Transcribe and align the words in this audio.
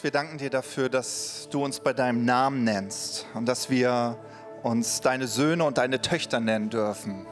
Jesus, 0.00 0.14
wir 0.14 0.18
danken 0.18 0.38
dir 0.38 0.48
dafür, 0.48 0.88
dass 0.88 1.46
du 1.50 1.62
uns 1.62 1.78
bei 1.78 1.92
deinem 1.92 2.24
Namen 2.24 2.64
nennst 2.64 3.26
und 3.34 3.44
dass 3.44 3.68
wir 3.68 4.16
uns 4.62 5.02
deine 5.02 5.26
Söhne 5.26 5.62
und 5.64 5.76
deine 5.76 6.00
Töchter 6.00 6.40
nennen 6.40 6.70
dürfen. 6.70 7.26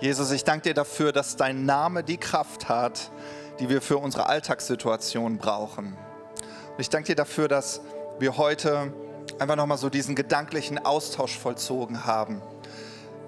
Jesus, 0.00 0.30
ich 0.30 0.44
danke 0.44 0.68
dir 0.68 0.74
dafür, 0.74 1.10
dass 1.10 1.34
dein 1.34 1.66
Name 1.66 2.04
die 2.04 2.18
Kraft 2.18 2.68
hat, 2.68 3.10
die 3.58 3.68
wir 3.68 3.82
für 3.82 3.98
unsere 3.98 4.26
Alltagssituation 4.26 5.38
brauchen. 5.38 5.86
Und 5.86 6.78
ich 6.78 6.88
danke 6.88 7.08
dir 7.08 7.16
dafür, 7.16 7.48
dass 7.48 7.80
wir 8.20 8.36
heute 8.36 8.92
einfach 9.40 9.56
nochmal 9.56 9.78
so 9.78 9.88
diesen 9.88 10.14
gedanklichen 10.14 10.78
Austausch 10.78 11.36
vollzogen 11.36 12.04
haben. 12.04 12.42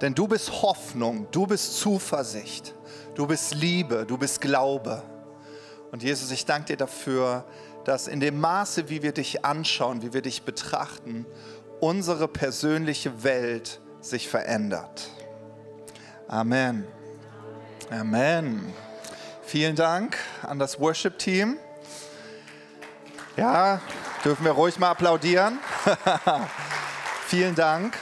Denn 0.01 0.15
du 0.15 0.29
bist 0.29 0.63
Hoffnung, 0.63 1.27
du 1.33 1.49
bist 1.49 1.79
Zuversicht, 1.79 2.73
du 3.17 3.27
bist 3.27 3.53
Liebe, 3.53 4.07
du 4.07 4.17
bist 4.17 4.41
Glaube. 4.41 5.03
Und 5.91 6.05
Jesus, 6.05 6.31
ich 6.31 6.47
danke 6.47 6.67
dir 6.67 6.77
dafür, 6.77 7.45
dass 7.85 8.09
in 8.09 8.21
dem 8.21 8.41
Maße, 8.41 8.89
wie 8.89 9.03
wir 9.03 9.13
dich 9.13 9.45
anschauen, 9.45 10.03
wie 10.03 10.13
wir 10.13 10.23
dich 10.23 10.43
betrachten, 10.43 11.27
unsere 11.81 12.29
persönliche 12.29 13.23
Welt 13.25 13.81
sich 14.01 14.29
verändert. 14.29 15.11
Amen. 16.29 16.87
Amen. 17.91 18.73
Vielen 19.43 19.77
Dank 19.77 20.17
an 20.43 20.59
das 20.59 20.81
Worship-Team. 20.81 21.59
Ja, 23.37 23.81
dürfen 24.25 24.45
wir 24.45 24.53
ruhig 24.53 24.79
mal 24.79 24.91
applaudieren. 24.91 25.59
Vielen 27.27 27.55
Dank. 27.55 27.99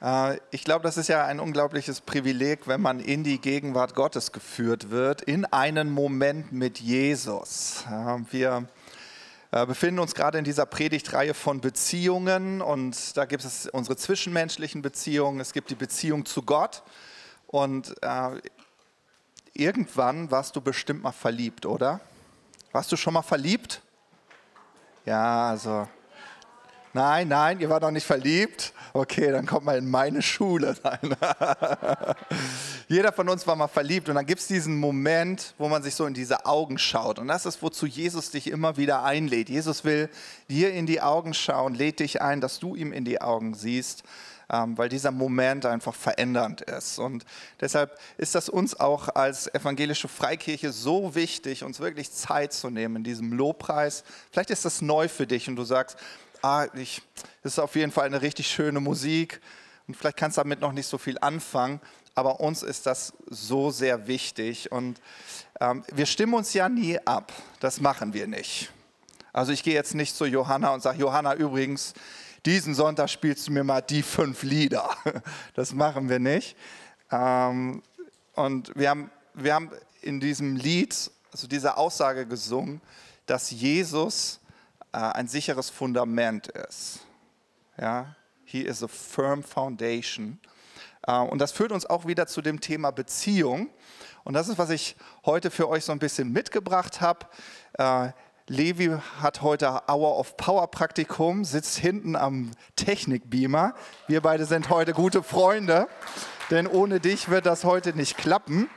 Äh, 0.00 0.38
ich 0.50 0.64
glaube, 0.64 0.82
das 0.82 0.96
ist 0.96 1.08
ja 1.08 1.24
ein 1.24 1.40
unglaubliches 1.40 2.00
Privileg, 2.00 2.66
wenn 2.66 2.80
man 2.80 3.00
in 3.00 3.24
die 3.24 3.40
Gegenwart 3.40 3.94
Gottes 3.94 4.32
geführt 4.32 4.90
wird, 4.90 5.22
in 5.22 5.44
einen 5.46 5.90
Moment 5.90 6.52
mit 6.52 6.80
Jesus. 6.80 7.84
Wir 8.30 8.68
äh, 9.52 9.66
befinden 9.66 9.98
uns 9.98 10.14
gerade 10.14 10.38
in 10.38 10.44
dieser 10.44 10.66
Predigtreihe 10.66 11.34
von 11.34 11.60
Beziehungen 11.60 12.62
und 12.62 13.16
da 13.16 13.24
gibt 13.24 13.44
es 13.44 13.68
unsere 13.68 13.96
zwischenmenschlichen 13.96 14.82
Beziehungen, 14.82 15.40
es 15.40 15.52
gibt 15.52 15.70
die 15.70 15.74
Beziehung 15.74 16.24
zu 16.24 16.42
Gott 16.42 16.82
und 17.46 17.94
äh, 18.02 18.40
irgendwann 19.52 20.30
warst 20.30 20.54
du 20.54 20.60
bestimmt 20.60 21.02
mal 21.02 21.12
verliebt, 21.12 21.66
oder? 21.66 22.00
Warst 22.72 22.92
du 22.92 22.96
schon 22.96 23.14
mal 23.14 23.22
verliebt? 23.22 23.82
Ja, 25.04 25.48
also 25.48 25.88
Nein, 26.92 27.28
nein, 27.28 27.60
ihr 27.60 27.70
wart 27.70 27.82
noch 27.82 27.92
nicht 27.92 28.06
verliebt. 28.06 28.72
Okay, 28.92 29.30
dann 29.30 29.46
kommt 29.46 29.64
mal 29.64 29.78
in 29.78 29.88
meine 29.88 30.22
Schule. 30.22 30.76
Jeder 32.88 33.12
von 33.12 33.28
uns 33.28 33.46
war 33.46 33.54
mal 33.54 33.68
verliebt 33.68 34.08
und 34.08 34.16
dann 34.16 34.26
gibt 34.26 34.40
es 34.40 34.48
diesen 34.48 34.76
Moment, 34.76 35.54
wo 35.58 35.68
man 35.68 35.84
sich 35.84 35.94
so 35.94 36.06
in 36.06 36.14
diese 36.14 36.46
Augen 36.46 36.78
schaut. 36.78 37.20
Und 37.20 37.28
das 37.28 37.46
ist, 37.46 37.62
wozu 37.62 37.86
Jesus 37.86 38.30
dich 38.30 38.50
immer 38.50 38.76
wieder 38.76 39.04
einlädt. 39.04 39.48
Jesus 39.48 39.84
will 39.84 40.08
dir 40.48 40.72
in 40.72 40.86
die 40.86 41.00
Augen 41.00 41.32
schauen, 41.32 41.74
lädt 41.74 42.00
dich 42.00 42.20
ein, 42.20 42.40
dass 42.40 42.58
du 42.58 42.74
ihm 42.74 42.92
in 42.92 43.04
die 43.04 43.20
Augen 43.20 43.54
siehst 43.54 44.02
ähm, 44.52 44.76
weil 44.76 44.88
dieser 44.88 45.12
Moment 45.12 45.64
einfach 45.64 45.94
verändernd 45.94 46.62
ist. 46.62 46.98
Und 46.98 47.24
deshalb 47.60 47.96
ist 48.18 48.34
das 48.34 48.48
uns 48.48 48.78
auch 48.78 49.08
als 49.08 49.52
evangelische 49.54 50.08
Freikirche 50.08 50.72
so 50.72 51.14
wichtig, 51.14 51.62
uns 51.62 51.80
wirklich 51.80 52.10
Zeit 52.10 52.52
zu 52.52 52.68
nehmen 52.70 52.96
in 52.96 53.04
diesem 53.04 53.32
Lobpreis. 53.32 54.02
Vielleicht 54.30 54.50
ist 54.50 54.64
das 54.64 54.82
neu 54.82 55.08
für 55.08 55.26
dich 55.26 55.48
und 55.48 55.56
du 55.56 55.64
sagst, 55.64 55.96
ah, 56.42 56.66
ich, 56.74 57.02
das 57.42 57.54
ist 57.54 57.58
auf 57.58 57.74
jeden 57.74 57.92
Fall 57.92 58.06
eine 58.06 58.22
richtig 58.22 58.48
schöne 58.48 58.80
Musik 58.80 59.40
und 59.86 59.96
vielleicht 59.96 60.16
kannst 60.16 60.36
du 60.36 60.42
damit 60.42 60.60
noch 60.60 60.72
nicht 60.72 60.86
so 60.86 60.98
viel 60.98 61.18
anfangen, 61.20 61.80
aber 62.14 62.40
uns 62.40 62.62
ist 62.62 62.86
das 62.86 63.12
so 63.28 63.70
sehr 63.70 64.06
wichtig 64.06 64.72
und 64.72 65.00
ähm, 65.60 65.84
wir 65.92 66.06
stimmen 66.06 66.34
uns 66.34 66.52
ja 66.54 66.68
nie 66.68 66.98
ab, 67.06 67.32
das 67.60 67.80
machen 67.80 68.12
wir 68.12 68.26
nicht. 68.26 68.70
Also 69.32 69.52
ich 69.52 69.62
gehe 69.62 69.74
jetzt 69.74 69.94
nicht 69.94 70.16
zu 70.16 70.24
Johanna 70.24 70.74
und 70.74 70.82
sage, 70.82 70.98
Johanna 70.98 71.34
übrigens, 71.34 71.94
diesen 72.46 72.74
Sonntag 72.74 73.10
spielst 73.10 73.46
du 73.46 73.52
mir 73.52 73.64
mal 73.64 73.80
die 73.80 74.02
fünf 74.02 74.42
Lieder. 74.42 74.88
Das 75.54 75.72
machen 75.72 76.08
wir 76.08 76.18
nicht. 76.18 76.56
Ähm, 77.10 77.82
und 78.34 78.72
wir 78.74 78.90
haben, 78.90 79.10
wir 79.34 79.54
haben 79.54 79.70
in 80.00 80.20
diesem 80.20 80.56
Lied, 80.56 81.10
also 81.32 81.46
diese 81.46 81.76
Aussage 81.76 82.26
gesungen, 82.26 82.80
dass 83.26 83.50
Jesus 83.50 84.39
ein 84.98 85.28
sicheres 85.28 85.70
Fundament 85.70 86.48
ist. 86.48 87.00
Ja? 87.78 88.16
He 88.44 88.62
is 88.62 88.82
a 88.82 88.88
firm 88.88 89.42
foundation. 89.42 90.40
Äh, 91.06 91.18
und 91.18 91.38
das 91.38 91.52
führt 91.52 91.72
uns 91.72 91.86
auch 91.86 92.06
wieder 92.06 92.26
zu 92.26 92.42
dem 92.42 92.60
Thema 92.60 92.90
Beziehung. 92.90 93.70
Und 94.24 94.34
das 94.34 94.48
ist, 94.48 94.58
was 94.58 94.70
ich 94.70 94.96
heute 95.24 95.50
für 95.50 95.68
euch 95.68 95.84
so 95.84 95.92
ein 95.92 95.98
bisschen 95.98 96.32
mitgebracht 96.32 97.00
habe. 97.00 97.26
Äh, 97.74 98.10
Levi 98.46 98.96
hat 99.20 99.42
heute 99.42 99.82
Hour 99.86 100.18
of 100.18 100.36
Power 100.36 100.68
Praktikum, 100.68 101.44
sitzt 101.44 101.78
hinten 101.78 102.16
am 102.16 102.50
Technikbeamer. 102.74 103.74
Wir 104.08 104.20
beide 104.20 104.44
sind 104.44 104.70
heute 104.70 104.92
gute 104.92 105.22
Freunde, 105.22 105.86
denn 106.50 106.66
ohne 106.66 106.98
dich 106.98 107.28
wird 107.28 107.46
das 107.46 107.62
heute 107.62 107.94
nicht 107.94 108.16
klappen. 108.18 108.68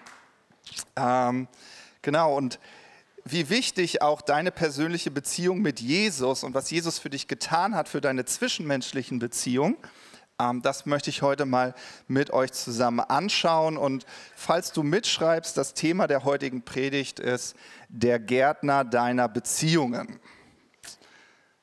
Ähm, 0.95 1.47
genau, 2.03 2.37
und 2.37 2.59
wie 3.25 3.49
wichtig 3.49 4.01
auch 4.01 4.21
deine 4.21 4.51
persönliche 4.51 5.11
Beziehung 5.11 5.61
mit 5.61 5.79
Jesus 5.79 6.43
und 6.43 6.53
was 6.53 6.69
Jesus 6.69 6.99
für 6.99 7.09
dich 7.09 7.27
getan 7.27 7.75
hat 7.75 7.87
für 7.87 8.01
deine 8.01 8.25
zwischenmenschlichen 8.25 9.19
Beziehungen. 9.19 9.77
Ähm, 10.39 10.61
das 10.61 10.85
möchte 10.85 11.09
ich 11.09 11.21
heute 11.21 11.45
mal 11.45 11.73
mit 12.07 12.31
euch 12.31 12.51
zusammen 12.51 12.99
anschauen. 12.99 13.77
Und 13.77 14.05
falls 14.35 14.71
du 14.71 14.83
mitschreibst, 14.83 15.55
das 15.55 15.73
Thema 15.73 16.07
der 16.07 16.23
heutigen 16.23 16.63
Predigt 16.63 17.19
ist 17.19 17.55
der 17.89 18.19
Gärtner 18.19 18.83
deiner 18.83 19.29
Beziehungen. 19.29 20.19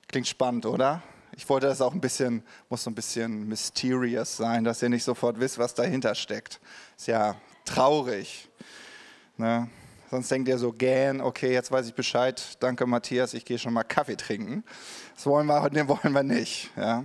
Klingt 0.09 0.29
spannend, 0.29 0.67
oder? 0.67 1.03
Ich 1.37 1.49
wollte 1.49 1.67
das 1.67 1.81
auch 1.81 1.95
ein 1.95 2.01
bisschen, 2.01 2.43
muss 2.69 2.85
so 2.85 2.91
ein 2.91 2.95
bisschen 2.95 3.49
mysterious 3.49 4.37
sein, 4.37 4.65
dass 4.65 4.83
ihr 4.83 4.89
nicht 4.89 5.05
sofort 5.05 5.41
wisst, 5.41 5.59
was 5.59 5.75
dahinter 5.75 6.15
steckt. 6.15 6.61
Ist 6.97 7.07
ja 7.07 7.37
traurig. 7.65 8.49
Ne? 9.37 9.71
Sonst 10.11 10.29
denkt 10.29 10.49
ihr 10.49 10.59
so, 10.59 10.73
gähn, 10.73 11.21
okay, 11.21 11.53
jetzt 11.53 11.71
weiß 11.71 11.87
ich 11.87 11.95
Bescheid, 11.95 12.57
danke 12.59 12.85
Matthias, 12.85 13.33
ich 13.33 13.45
gehe 13.45 13.61
schon 13.61 13.73
mal 13.73 13.85
Kaffee 13.85 14.17
trinken. 14.17 14.65
Das 15.15 15.25
wollen 15.25 15.47
wir, 15.47 15.71
den 15.71 15.87
wollen 15.87 16.13
wir 16.13 16.25
nicht. 16.25 16.73
Ja? 16.77 17.05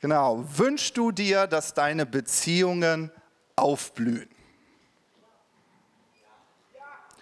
Genau, 0.00 0.42
wünschst 0.56 0.96
du 0.96 1.12
dir, 1.12 1.46
dass 1.46 1.74
deine 1.74 2.06
Beziehungen 2.06 3.10
aufblühen? 3.56 4.30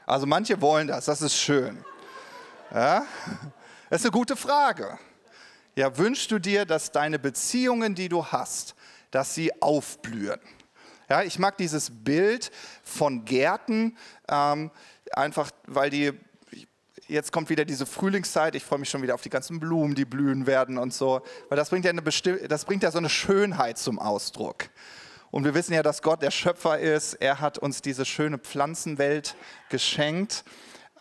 Also 0.06 0.24
manche 0.24 0.60
wollen 0.60 0.86
das, 0.86 1.06
das 1.06 1.20
ist 1.20 1.36
schön. 1.36 1.84
Ja? 2.72 3.04
Das 3.90 4.02
ist 4.02 4.06
eine 4.06 4.12
gute 4.12 4.36
Frage. 4.36 5.00
Ja, 5.74 5.98
wünschst 5.98 6.30
du 6.30 6.38
dir, 6.38 6.64
dass 6.64 6.92
deine 6.92 7.18
Beziehungen, 7.18 7.96
die 7.96 8.08
du 8.08 8.24
hast, 8.24 8.76
dass 9.10 9.34
sie 9.34 9.50
aufblühen? 9.60 10.38
Ja, 11.08 11.22
ich 11.22 11.38
mag 11.38 11.56
dieses 11.56 11.90
Bild 11.90 12.50
von 12.82 13.24
Gärten, 13.24 13.96
ähm, 14.28 14.72
einfach 15.12 15.52
weil 15.68 15.88
die, 15.88 16.12
jetzt 17.06 17.30
kommt 17.30 17.48
wieder 17.48 17.64
diese 17.64 17.86
Frühlingszeit, 17.86 18.56
ich 18.56 18.64
freue 18.64 18.80
mich 18.80 18.88
schon 18.88 19.02
wieder 19.02 19.14
auf 19.14 19.22
die 19.22 19.30
ganzen 19.30 19.60
Blumen, 19.60 19.94
die 19.94 20.04
blühen 20.04 20.48
werden 20.48 20.78
und 20.78 20.92
so, 20.92 21.22
weil 21.48 21.56
das 21.56 21.70
bringt 21.70 21.84
ja, 21.84 21.92
eine 21.92 22.02
das 22.02 22.64
bringt 22.64 22.82
ja 22.82 22.90
so 22.90 22.98
eine 22.98 23.08
Schönheit 23.08 23.78
zum 23.78 24.00
Ausdruck. 24.00 24.68
Und 25.30 25.44
wir 25.44 25.54
wissen 25.54 25.74
ja, 25.74 25.84
dass 25.84 26.02
Gott 26.02 26.22
der 26.22 26.32
Schöpfer 26.32 26.80
ist, 26.80 27.14
er 27.14 27.40
hat 27.40 27.56
uns 27.58 27.82
diese 27.82 28.04
schöne 28.04 28.38
Pflanzenwelt 28.38 29.36
geschenkt. 29.68 30.44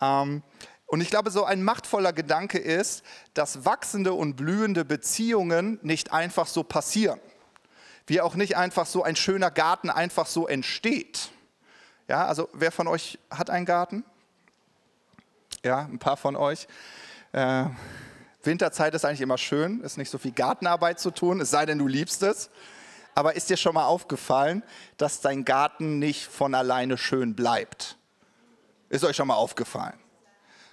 Ähm, 0.00 0.44
und 0.86 1.00
ich 1.00 1.10
glaube, 1.10 1.32
so 1.32 1.44
ein 1.44 1.64
machtvoller 1.64 2.12
Gedanke 2.12 2.58
ist, 2.58 3.02
dass 3.34 3.64
wachsende 3.64 4.12
und 4.12 4.36
blühende 4.36 4.84
Beziehungen 4.84 5.80
nicht 5.82 6.12
einfach 6.12 6.46
so 6.46 6.62
passieren 6.62 7.18
wie 8.06 8.20
auch 8.20 8.34
nicht 8.34 8.56
einfach 8.56 8.86
so 8.86 9.02
ein 9.02 9.16
schöner 9.16 9.50
Garten 9.50 9.90
einfach 9.90 10.26
so 10.26 10.46
entsteht. 10.46 11.30
Ja, 12.08 12.26
also 12.26 12.48
wer 12.52 12.70
von 12.70 12.86
euch 12.86 13.18
hat 13.30 13.50
einen 13.50 13.66
Garten? 13.66 14.04
Ja, 15.64 15.80
ein 15.80 15.98
paar 15.98 16.16
von 16.16 16.36
euch. 16.36 16.68
Äh, 17.32 17.64
Winterzeit 18.42 18.94
ist 18.94 19.04
eigentlich 19.04 19.20
immer 19.20 19.38
schön, 19.38 19.80
ist 19.80 19.98
nicht 19.98 20.10
so 20.10 20.18
viel 20.18 20.30
Gartenarbeit 20.30 21.00
zu 21.00 21.10
tun, 21.10 21.40
es 21.40 21.50
sei 21.50 21.66
denn, 21.66 21.78
du 21.78 21.88
liebst 21.88 22.22
es. 22.22 22.50
Aber 23.16 23.34
ist 23.34 23.50
dir 23.50 23.56
schon 23.56 23.74
mal 23.74 23.86
aufgefallen, 23.86 24.62
dass 24.98 25.20
dein 25.20 25.44
Garten 25.44 25.98
nicht 25.98 26.26
von 26.26 26.54
alleine 26.54 26.98
schön 26.98 27.34
bleibt? 27.34 27.96
Ist 28.88 29.04
euch 29.04 29.16
schon 29.16 29.26
mal 29.26 29.34
aufgefallen? 29.34 29.98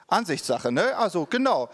Ansichtssache, 0.08 0.72
ne? 0.72 0.96
Also 0.98 1.26
genau. 1.26 1.70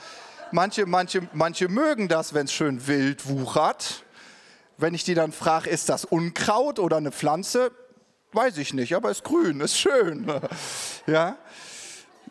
Manche, 0.51 0.85
manche, 0.85 1.27
manche 1.33 1.67
mögen 1.67 2.07
das, 2.07 2.33
wenn 2.33 2.45
es 2.45 2.53
schön 2.53 2.87
wild 2.87 3.27
wuchert. 3.27 4.03
Wenn 4.81 4.93
ich 4.93 5.03
die 5.03 5.13
dann 5.13 5.33
frage, 5.33 5.69
ist 5.69 5.89
das 5.89 6.05
Unkraut 6.05 6.79
oder 6.79 6.95
eine 6.95 7.11
Pflanze? 7.11 7.71
Weiß 8.31 8.57
ich 8.57 8.73
nicht, 8.73 8.95
aber 8.95 9.11
ist 9.11 9.25
grün, 9.25 9.59
ist 9.59 9.77
schön. 9.77 10.25
ja? 11.05 11.37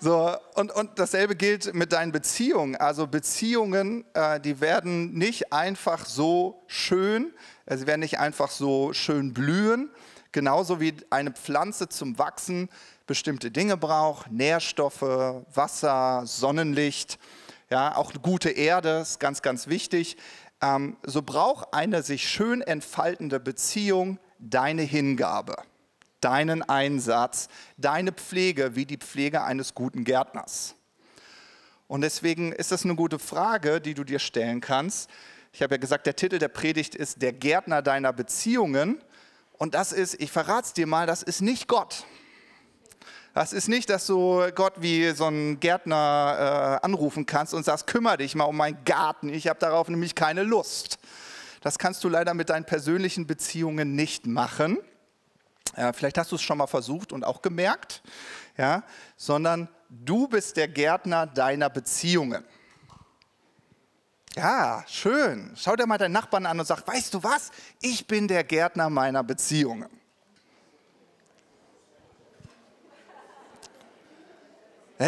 So, 0.00 0.34
und, 0.54 0.72
und 0.72 0.98
dasselbe 0.98 1.36
gilt 1.36 1.74
mit 1.74 1.92
deinen 1.92 2.10
Beziehungen. 2.10 2.74
Also 2.76 3.06
Beziehungen, 3.06 4.06
äh, 4.14 4.40
die 4.40 4.62
werden 4.62 5.12
nicht 5.12 5.52
einfach 5.52 6.06
so 6.06 6.62
schön, 6.68 7.34
äh, 7.66 7.76
sie 7.76 7.86
werden 7.86 8.00
nicht 8.00 8.18
einfach 8.18 8.50
so 8.50 8.94
schön 8.94 9.34
blühen. 9.34 9.90
Genauso 10.32 10.80
wie 10.80 10.94
eine 11.10 11.32
Pflanze 11.32 11.90
zum 11.90 12.18
Wachsen 12.18 12.70
bestimmte 13.06 13.50
Dinge 13.50 13.76
braucht, 13.76 14.32
Nährstoffe, 14.32 15.02
Wasser, 15.02 16.22
Sonnenlicht, 16.24 17.18
ja, 17.70 17.94
auch 17.94 18.12
gute 18.22 18.48
Erde 18.48 19.00
ist 19.00 19.20
ganz, 19.20 19.42
ganz 19.42 19.66
wichtig. 19.66 20.16
Ähm, 20.60 20.96
so 21.04 21.22
braucht 21.22 21.72
eine 21.72 22.02
sich 22.02 22.28
schön 22.28 22.60
entfaltende 22.60 23.40
Beziehung 23.40 24.18
deine 24.38 24.82
Hingabe, 24.82 25.56
deinen 26.20 26.62
Einsatz, 26.62 27.48
deine 27.76 28.12
Pflege 28.12 28.74
wie 28.74 28.86
die 28.86 28.98
Pflege 28.98 29.42
eines 29.42 29.74
guten 29.74 30.04
Gärtners. 30.04 30.74
Und 31.86 32.02
deswegen 32.02 32.52
ist 32.52 32.70
das 32.70 32.84
eine 32.84 32.94
gute 32.96 33.18
Frage, 33.18 33.80
die 33.80 33.94
du 33.94 34.04
dir 34.04 34.18
stellen 34.18 34.60
kannst. 34.60 35.08
Ich 35.52 35.62
habe 35.62 35.74
ja 35.74 35.78
gesagt, 35.78 36.06
der 36.06 36.16
Titel 36.16 36.38
der 36.38 36.48
Predigt 36.48 36.94
ist 36.94 37.22
Der 37.22 37.32
Gärtner 37.32 37.80
deiner 37.80 38.12
Beziehungen. 38.12 39.02
Und 39.52 39.74
das 39.74 39.92
ist, 39.92 40.20
ich 40.20 40.30
verrate 40.30 40.66
es 40.66 40.72
dir 40.74 40.86
mal, 40.86 41.06
das 41.06 41.22
ist 41.22 41.40
nicht 41.40 41.66
Gott. 41.66 42.04
Das 43.38 43.52
ist 43.52 43.68
nicht, 43.68 43.88
dass 43.88 44.04
du 44.04 44.50
Gott 44.52 44.72
wie 44.78 45.12
so 45.12 45.26
ein 45.26 45.60
Gärtner 45.60 46.80
äh, 46.82 46.84
anrufen 46.84 47.24
kannst 47.24 47.54
und 47.54 47.62
sagst, 47.62 47.86
kümmere 47.86 48.16
dich 48.16 48.34
mal 48.34 48.46
um 48.46 48.56
meinen 48.56 48.84
Garten, 48.84 49.28
ich 49.28 49.46
habe 49.46 49.60
darauf 49.60 49.88
nämlich 49.88 50.16
keine 50.16 50.42
Lust. 50.42 50.98
Das 51.60 51.78
kannst 51.78 52.02
du 52.02 52.08
leider 52.08 52.34
mit 52.34 52.50
deinen 52.50 52.64
persönlichen 52.64 53.28
Beziehungen 53.28 53.94
nicht 53.94 54.26
machen. 54.26 54.78
Ja, 55.76 55.92
vielleicht 55.92 56.18
hast 56.18 56.32
du 56.32 56.34
es 56.34 56.42
schon 56.42 56.58
mal 56.58 56.66
versucht 56.66 57.12
und 57.12 57.22
auch 57.22 57.40
gemerkt, 57.40 58.02
ja, 58.56 58.82
sondern 59.16 59.68
du 59.88 60.26
bist 60.26 60.56
der 60.56 60.66
Gärtner 60.66 61.28
deiner 61.28 61.70
Beziehungen. 61.70 62.44
Ja, 64.34 64.82
schön. 64.88 65.52
Schau 65.54 65.76
dir 65.76 65.86
mal 65.86 65.98
deinen 65.98 66.10
Nachbarn 66.10 66.44
an 66.44 66.58
und 66.58 66.66
sag, 66.66 66.84
weißt 66.84 67.14
du 67.14 67.22
was? 67.22 67.52
Ich 67.80 68.04
bin 68.08 68.26
der 68.26 68.42
Gärtner 68.42 68.90
meiner 68.90 69.22
Beziehungen. 69.22 69.97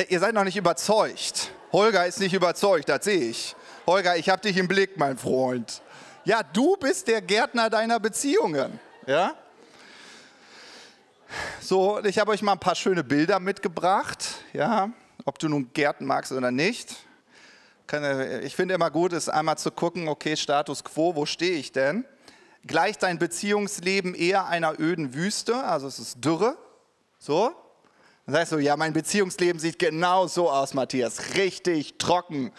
Ihr 0.08 0.20
seid 0.20 0.34
noch 0.34 0.44
nicht 0.44 0.56
überzeugt. 0.56 1.50
Holger 1.72 2.06
ist 2.06 2.20
nicht 2.20 2.34
überzeugt, 2.34 2.88
das 2.88 3.04
sehe 3.04 3.31
ich. 3.31 3.56
Holger, 3.87 4.16
ich 4.16 4.28
habe 4.28 4.42
dich 4.42 4.56
im 4.56 4.69
Blick, 4.69 4.96
mein 4.96 5.19
Freund. 5.19 5.82
Ja, 6.25 6.42
du 6.42 6.76
bist 6.76 7.08
der 7.08 7.20
Gärtner 7.22 7.70
deiner 7.70 7.98
Beziehungen. 7.98 8.78
Ja? 9.06 9.34
So, 11.60 12.02
ich 12.04 12.19
habe 12.19 12.32
euch 12.32 12.42
mal 12.42 12.52
ein 12.52 12.60
paar 12.60 12.75
schöne 12.75 13.04
Bilder 13.04 13.40
mitgebracht. 13.40 14.26
Ja, 14.52 14.90
ob 15.25 15.38
du 15.38 15.48
nun 15.48 15.72
Gärten 15.72 16.04
magst 16.04 16.32
oder 16.32 16.50
nicht. 16.50 16.96
Ich 18.43 18.54
finde 18.54 18.75
immer 18.75 18.90
gut, 18.90 19.12
ist 19.12 19.28
einmal 19.28 19.58
zu 19.58 19.72
gucken, 19.72 20.08
okay, 20.08 20.36
Status 20.36 20.84
quo, 20.84 21.16
wo 21.16 21.26
stehe 21.26 21.56
ich 21.56 21.72
denn? 21.72 22.04
Gleicht 22.64 23.02
dein 23.02 23.19
Beziehungsleben 23.19 24.14
eher 24.14 24.46
einer 24.46 24.78
öden 24.78 25.14
Wüste, 25.14 25.64
also 25.64 25.88
es 25.88 25.98
ist 25.98 26.25
Dürre, 26.25 26.56
so? 27.19 27.52
Dann 28.31 28.43
sagst 28.43 28.53
du, 28.53 28.59
ja, 28.59 28.77
mein 28.77 28.93
Beziehungsleben 28.93 29.59
sieht 29.61 29.81
genau 29.81 30.29
so 30.29 30.49
aus, 30.53 30.73
Matthias, 30.73 31.35
richtig 31.35 31.99
trocken, 31.99 32.53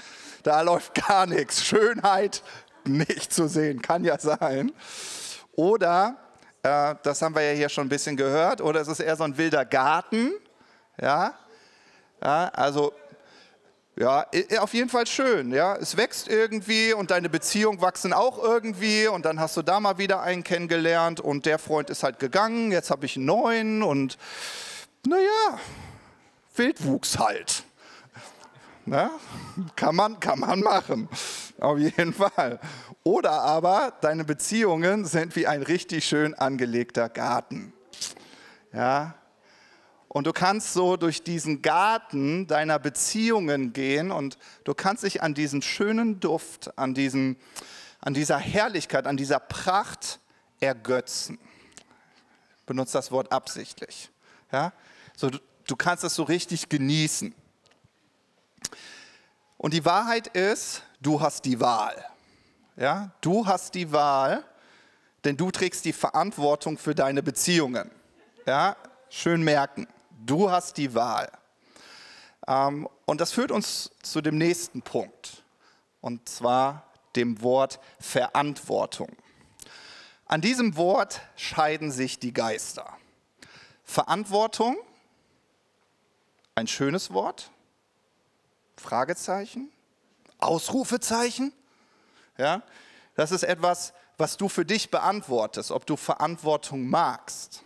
da 0.43 0.59
läuft 0.59 0.95
gar 1.07 1.25
nichts, 1.25 1.63
Schönheit 1.63 2.43
nicht 2.83 3.31
zu 3.31 3.47
sehen, 3.47 3.81
kann 3.81 4.03
ja 4.03 4.19
sein. 4.19 4.73
Oder, 5.53 6.17
äh, 6.61 6.95
das 7.03 7.21
haben 7.21 7.35
wir 7.35 7.43
ja 7.43 7.53
hier 7.53 7.69
schon 7.69 7.85
ein 7.85 7.89
bisschen 7.89 8.17
gehört, 8.17 8.59
oder 8.59 8.81
es 8.81 8.89
ist 8.89 8.99
eher 8.99 9.15
so 9.15 9.23
ein 9.23 9.37
wilder 9.37 9.63
Garten, 9.63 10.33
ja, 10.99 11.35
ja 12.21 12.49
also 12.49 12.91
ja, 13.97 14.25
auf 14.59 14.73
jeden 14.73 14.89
Fall 14.89 15.07
schön. 15.07 15.53
Ja, 15.53 15.75
es 15.75 15.95
wächst 15.95 16.27
irgendwie 16.27 16.91
und 16.91 17.11
deine 17.11 17.29
Beziehungen 17.29 17.81
wachsen 17.81 18.11
auch 18.11 18.41
irgendwie 18.41 19.07
und 19.07 19.25
dann 19.25 19.39
hast 19.39 19.55
du 19.55 19.61
da 19.61 19.79
mal 19.79 19.97
wieder 19.97 20.21
einen 20.21 20.43
kennengelernt 20.43 21.21
und 21.21 21.45
der 21.45 21.59
Freund 21.59 21.89
ist 21.89 22.03
halt 22.03 22.19
gegangen. 22.19 22.71
Jetzt 22.73 22.89
habe 22.89 23.05
ich 23.05 23.15
einen 23.15 23.25
neuen 23.25 23.83
und 23.83 24.17
naja, 25.05 25.59
Wildwuchs 26.55 27.17
halt. 27.17 27.63
Na, 28.85 29.11
kann 29.75 29.95
man, 29.95 30.19
kann 30.19 30.39
man 30.39 30.59
machen, 30.61 31.07
auf 31.59 31.77
jeden 31.77 32.13
Fall. 32.13 32.59
Oder 33.03 33.31
aber 33.31 33.93
deine 34.01 34.25
Beziehungen 34.25 35.05
sind 35.05 35.35
wie 35.35 35.47
ein 35.47 35.61
richtig 35.61 36.05
schön 36.05 36.33
angelegter 36.33 37.09
Garten. 37.09 37.73
Ja, 38.73 39.15
und 40.13 40.27
du 40.27 40.33
kannst 40.33 40.73
so 40.73 40.97
durch 40.97 41.23
diesen 41.23 41.61
Garten 41.61 42.45
deiner 42.45 42.79
Beziehungen 42.79 43.71
gehen 43.71 44.11
und 44.11 44.37
du 44.65 44.73
kannst 44.73 45.03
dich 45.03 45.23
an 45.23 45.33
diesen 45.33 45.61
schönen 45.61 46.19
Duft, 46.19 46.77
an, 46.77 46.93
diesen, 46.93 47.37
an 48.01 48.13
dieser 48.13 48.37
Herrlichkeit, 48.37 49.07
an 49.07 49.15
dieser 49.15 49.39
Pracht 49.39 50.19
ergötzen. 50.59 51.39
Ich 52.59 52.65
benutze 52.65 52.91
das 52.93 53.09
Wort 53.11 53.31
absichtlich. 53.31 54.09
Ja? 54.51 54.73
So, 55.15 55.29
du, 55.29 55.39
du 55.65 55.75
kannst 55.75 56.03
es 56.03 56.15
so 56.15 56.23
richtig 56.23 56.69
genießen. 56.69 57.33
Und 59.57 59.73
die 59.73 59.85
Wahrheit 59.85 60.27
ist, 60.27 60.83
du 61.01 61.21
hast 61.21 61.45
die 61.45 61.59
Wahl. 61.59 62.05
Ja? 62.75 63.11
Du 63.21 63.45
hast 63.45 63.75
die 63.75 63.91
Wahl, 63.91 64.43
denn 65.23 65.37
du 65.37 65.51
trägst 65.51 65.85
die 65.85 65.93
Verantwortung 65.93 66.77
für 66.77 66.95
deine 66.95 67.21
Beziehungen. 67.21 67.91
Ja? 68.45 68.75
Schön 69.09 69.43
merken. 69.43 69.87
Du 70.25 70.49
hast 70.49 70.77
die 70.77 70.93
Wahl. 70.95 71.31
Ähm, 72.47 72.87
und 73.05 73.21
das 73.21 73.31
führt 73.31 73.51
uns 73.51 73.91
zu 74.01 74.21
dem 74.21 74.37
nächsten 74.37 74.81
Punkt, 74.81 75.43
und 75.99 76.27
zwar 76.27 76.87
dem 77.15 77.41
Wort 77.41 77.79
Verantwortung. 77.99 79.09
An 80.25 80.41
diesem 80.41 80.77
Wort 80.77 81.21
scheiden 81.35 81.91
sich 81.91 82.17
die 82.19 82.33
Geister. 82.33 82.97
Verantwortung, 83.83 84.77
ein 86.55 86.67
schönes 86.67 87.13
Wort, 87.13 87.51
Fragezeichen, 88.77 89.71
Ausrufezeichen. 90.39 91.53
Ja, 92.37 92.63
das 93.15 93.31
ist 93.31 93.43
etwas, 93.43 93.93
was 94.17 94.37
du 94.37 94.49
für 94.49 94.65
dich 94.65 94.91
beantwortest, 94.91 95.71
ob 95.71 95.85
du 95.85 95.95
Verantwortung 95.95 96.87
magst. 96.87 97.63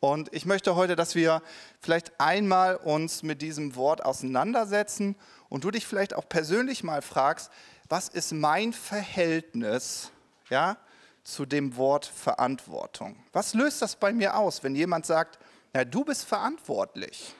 Und 0.00 0.32
ich 0.32 0.44
möchte 0.44 0.76
heute, 0.76 0.94
dass 0.94 1.14
wir 1.14 1.42
vielleicht 1.80 2.20
einmal 2.20 2.76
uns 2.76 3.22
mit 3.22 3.42
diesem 3.42 3.74
Wort 3.76 4.04
auseinandersetzen 4.04 5.16
und 5.48 5.64
du 5.64 5.70
dich 5.70 5.86
vielleicht 5.86 6.14
auch 6.14 6.28
persönlich 6.28 6.84
mal 6.84 7.02
fragst, 7.02 7.50
was 7.88 8.08
ist 8.08 8.32
mein 8.32 8.72
Verhältnis 8.72 10.10
ja, 10.50 10.76
zu 11.24 11.46
dem 11.46 11.76
Wort 11.76 12.06
Verantwortung? 12.06 13.16
Was 13.32 13.54
löst 13.54 13.80
das 13.80 13.96
bei 13.96 14.12
mir 14.12 14.36
aus, 14.36 14.62
wenn 14.62 14.74
jemand 14.74 15.06
sagt, 15.06 15.38
ja, 15.74 15.84
du 15.84 16.04
bist 16.04 16.24
verantwortlich? 16.24 17.34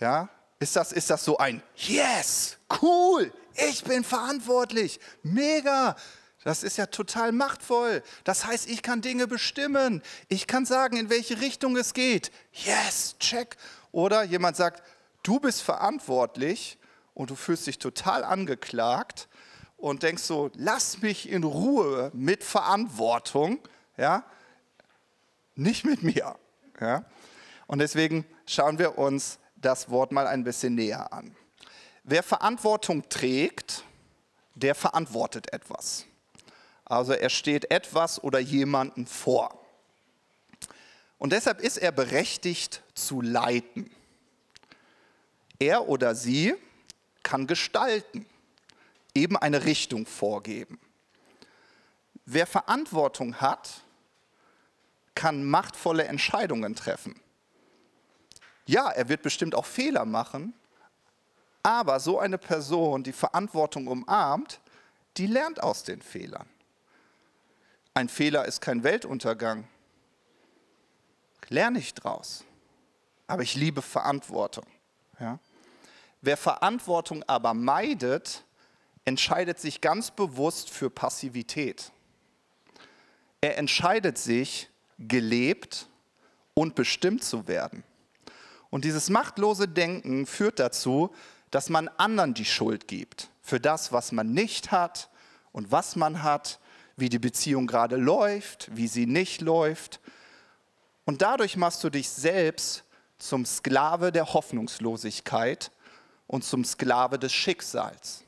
Ja, 0.00 0.28
ist 0.58 0.76
das, 0.76 0.92
ist 0.92 1.10
das 1.10 1.24
so 1.24 1.38
ein 1.38 1.62
Yes, 1.76 2.58
cool, 2.82 3.32
ich 3.54 3.84
bin 3.84 4.04
verantwortlich, 4.04 5.00
mega, 5.22 5.96
das 6.44 6.62
ist 6.62 6.78
ja 6.78 6.86
total 6.86 7.32
machtvoll. 7.32 8.02
Das 8.24 8.46
heißt, 8.46 8.70
ich 8.70 8.82
kann 8.82 9.02
Dinge 9.02 9.26
bestimmen. 9.26 10.02
Ich 10.28 10.46
kann 10.46 10.64
sagen, 10.64 10.96
in 10.96 11.10
welche 11.10 11.40
Richtung 11.40 11.76
es 11.76 11.94
geht. 11.94 12.30
Yes, 12.52 13.16
check. 13.18 13.56
Oder 13.90 14.22
jemand 14.22 14.56
sagt, 14.56 14.82
du 15.22 15.40
bist 15.40 15.62
verantwortlich 15.62 16.78
und 17.12 17.30
du 17.30 17.34
fühlst 17.34 17.66
dich 17.66 17.78
total 17.78 18.22
angeklagt 18.22 19.28
und 19.76 20.04
denkst 20.04 20.22
so, 20.22 20.50
lass 20.54 21.02
mich 21.02 21.28
in 21.28 21.42
Ruhe 21.42 22.10
mit 22.14 22.44
Verantwortung, 22.44 23.60
ja, 23.96 24.24
nicht 25.54 25.84
mit 25.84 26.02
mir. 26.02 26.36
Ja? 26.80 27.04
Und 27.66 27.80
deswegen 27.80 28.24
schauen 28.46 28.78
wir 28.78 28.96
uns 28.96 29.38
das 29.60 29.90
Wort 29.90 30.12
mal 30.12 30.26
ein 30.26 30.44
bisschen 30.44 30.74
näher 30.74 31.12
an. 31.12 31.34
Wer 32.04 32.22
Verantwortung 32.22 33.08
trägt, 33.08 33.84
der 34.54 34.74
verantwortet 34.74 35.52
etwas. 35.52 36.06
Also 36.84 37.12
er 37.12 37.30
steht 37.30 37.70
etwas 37.70 38.22
oder 38.22 38.38
jemanden 38.38 39.06
vor. 39.06 39.62
Und 41.18 41.32
deshalb 41.32 41.60
ist 41.60 41.76
er 41.76 41.92
berechtigt 41.92 42.82
zu 42.94 43.20
leiten. 43.20 43.90
Er 45.58 45.88
oder 45.88 46.14
sie 46.14 46.54
kann 47.22 47.46
gestalten, 47.46 48.24
eben 49.14 49.36
eine 49.36 49.64
Richtung 49.64 50.06
vorgeben. 50.06 50.78
Wer 52.24 52.46
Verantwortung 52.46 53.36
hat, 53.40 53.82
kann 55.14 55.44
machtvolle 55.44 56.04
Entscheidungen 56.04 56.74
treffen. 56.76 57.20
Ja, 58.68 58.90
er 58.90 59.08
wird 59.08 59.22
bestimmt 59.22 59.54
auch 59.54 59.64
Fehler 59.64 60.04
machen, 60.04 60.52
aber 61.62 61.98
so 62.00 62.18
eine 62.18 62.36
Person, 62.36 63.02
die 63.02 63.14
Verantwortung 63.14 63.86
umarmt, 63.86 64.60
die 65.16 65.26
lernt 65.26 65.62
aus 65.62 65.84
den 65.84 66.02
Fehlern. 66.02 66.46
Ein 67.94 68.10
Fehler 68.10 68.44
ist 68.44 68.60
kein 68.60 68.84
Weltuntergang. 68.84 69.66
Lerne 71.48 71.78
ich 71.78 71.94
draus. 71.94 72.44
Aber 73.26 73.42
ich 73.42 73.54
liebe 73.54 73.80
Verantwortung. 73.80 74.66
Ja? 75.18 75.38
Wer 76.20 76.36
Verantwortung 76.36 77.24
aber 77.26 77.54
meidet, 77.54 78.44
entscheidet 79.06 79.58
sich 79.58 79.80
ganz 79.80 80.10
bewusst 80.10 80.68
für 80.68 80.90
Passivität. 80.90 81.90
Er 83.40 83.56
entscheidet 83.56 84.18
sich, 84.18 84.68
gelebt 84.98 85.88
und 86.52 86.74
bestimmt 86.74 87.24
zu 87.24 87.48
werden. 87.48 87.82
Und 88.70 88.84
dieses 88.84 89.10
machtlose 89.10 89.68
Denken 89.68 90.26
führt 90.26 90.58
dazu, 90.58 91.14
dass 91.50 91.70
man 91.70 91.88
anderen 91.88 92.34
die 92.34 92.44
Schuld 92.44 92.88
gibt 92.88 93.30
für 93.42 93.60
das, 93.60 93.92
was 93.92 94.12
man 94.12 94.32
nicht 94.32 94.70
hat 94.70 95.08
und 95.52 95.72
was 95.72 95.96
man 95.96 96.22
hat, 96.22 96.60
wie 96.96 97.08
die 97.08 97.18
Beziehung 97.18 97.66
gerade 97.66 97.96
läuft, 97.96 98.68
wie 98.76 98.88
sie 98.88 99.06
nicht 99.06 99.40
läuft. 99.40 100.00
Und 101.04 101.22
dadurch 101.22 101.56
machst 101.56 101.82
du 101.84 101.90
dich 101.90 102.10
selbst 102.10 102.84
zum 103.18 103.46
Sklave 103.46 104.12
der 104.12 104.34
Hoffnungslosigkeit 104.34 105.70
und 106.26 106.44
zum 106.44 106.64
Sklave 106.64 107.18
des 107.18 107.32
Schicksals. 107.32 108.24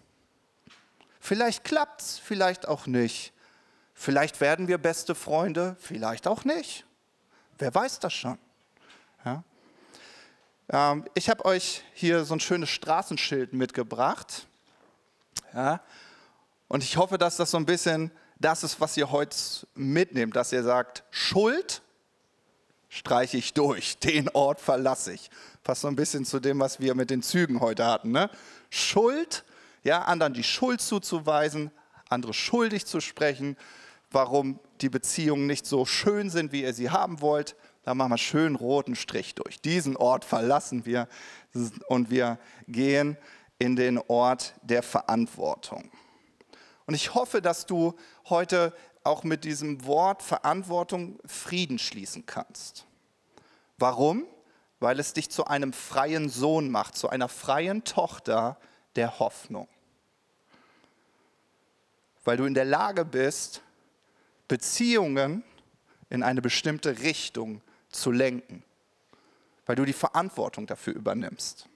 Vielleicht 1.20 1.64
klappt's, 1.64 2.18
vielleicht 2.18 2.66
auch 2.66 2.86
nicht. 2.86 3.32
Vielleicht 3.92 4.40
werden 4.40 4.68
wir 4.68 4.78
beste 4.78 5.14
Freunde, 5.14 5.76
vielleicht 5.78 6.26
auch 6.26 6.44
nicht. 6.44 6.86
Wer 7.58 7.74
weiß 7.74 7.98
das 7.98 8.14
schon? 8.14 8.38
Ja? 9.24 9.44
Ähm, 10.72 11.04
ich 11.14 11.28
habe 11.28 11.44
euch 11.44 11.82
hier 11.94 12.24
so 12.24 12.34
ein 12.34 12.40
schönes 12.40 12.70
Straßenschild 12.70 13.52
mitgebracht. 13.52 14.46
Ja? 15.52 15.80
Und 16.68 16.84
ich 16.84 16.96
hoffe, 16.96 17.18
dass 17.18 17.36
das 17.36 17.50
so 17.50 17.56
ein 17.56 17.66
bisschen 17.66 18.12
das 18.38 18.62
ist, 18.62 18.80
was 18.80 18.96
ihr 18.96 19.10
heute 19.10 19.36
mitnehmt, 19.74 20.34
dass 20.34 20.52
ihr 20.52 20.62
sagt, 20.62 21.04
Schuld 21.10 21.82
streiche 22.88 23.36
ich 23.36 23.52
durch, 23.52 23.98
den 24.02 24.28
Ort 24.30 24.60
verlasse 24.60 25.12
ich. 25.12 25.30
Passt 25.64 25.82
so 25.82 25.88
ein 25.88 25.96
bisschen 25.96 26.24
zu 26.24 26.40
dem, 26.40 26.60
was 26.60 26.80
wir 26.80 26.94
mit 26.94 27.10
den 27.10 27.22
Zügen 27.22 27.60
heute 27.60 27.84
hatten. 27.86 28.12
Ne? 28.12 28.30
Schuld, 28.70 29.44
ja, 29.82 30.02
anderen 30.02 30.34
die 30.34 30.44
Schuld 30.44 30.80
zuzuweisen, 30.80 31.70
andere 32.08 32.32
schuldig 32.32 32.86
zu 32.86 33.00
sprechen, 33.00 33.56
warum 34.10 34.58
die 34.80 34.88
Beziehungen 34.88 35.46
nicht 35.46 35.66
so 35.66 35.84
schön 35.84 36.30
sind, 36.30 36.52
wie 36.52 36.62
ihr 36.62 36.74
sie 36.74 36.90
haben 36.90 37.20
wollt. 37.20 37.56
Da 37.90 37.94
machen 37.96 38.12
wir 38.12 38.18
schön 38.18 38.54
roten 38.54 38.94
Strich 38.94 39.34
durch. 39.34 39.60
Diesen 39.60 39.96
Ort 39.96 40.24
verlassen 40.24 40.86
wir 40.86 41.08
und 41.88 42.08
wir 42.08 42.38
gehen 42.68 43.16
in 43.58 43.74
den 43.74 43.98
Ort 43.98 44.54
der 44.62 44.84
Verantwortung. 44.84 45.90
Und 46.86 46.94
ich 46.94 47.16
hoffe, 47.16 47.42
dass 47.42 47.66
du 47.66 47.96
heute 48.28 48.72
auch 49.02 49.24
mit 49.24 49.42
diesem 49.42 49.84
Wort 49.86 50.22
Verantwortung 50.22 51.18
Frieden 51.26 51.80
schließen 51.80 52.26
kannst. 52.26 52.86
Warum? 53.76 54.24
Weil 54.78 55.00
es 55.00 55.12
dich 55.12 55.28
zu 55.28 55.46
einem 55.46 55.72
freien 55.72 56.28
Sohn 56.28 56.70
macht, 56.70 56.96
zu 56.96 57.08
einer 57.08 57.28
freien 57.28 57.82
Tochter 57.82 58.56
der 58.94 59.18
Hoffnung. 59.18 59.66
Weil 62.22 62.36
du 62.36 62.44
in 62.44 62.54
der 62.54 62.66
Lage 62.66 63.04
bist, 63.04 63.62
Beziehungen 64.46 65.42
in 66.08 66.22
eine 66.22 66.40
bestimmte 66.40 67.00
Richtung 67.00 67.62
zu 67.90 68.10
lenken. 68.10 68.62
Weil 69.66 69.76
du 69.76 69.84
die 69.84 69.92
Verantwortung 69.92 70.66
dafür 70.66 70.94
übernimmst. 70.94 71.68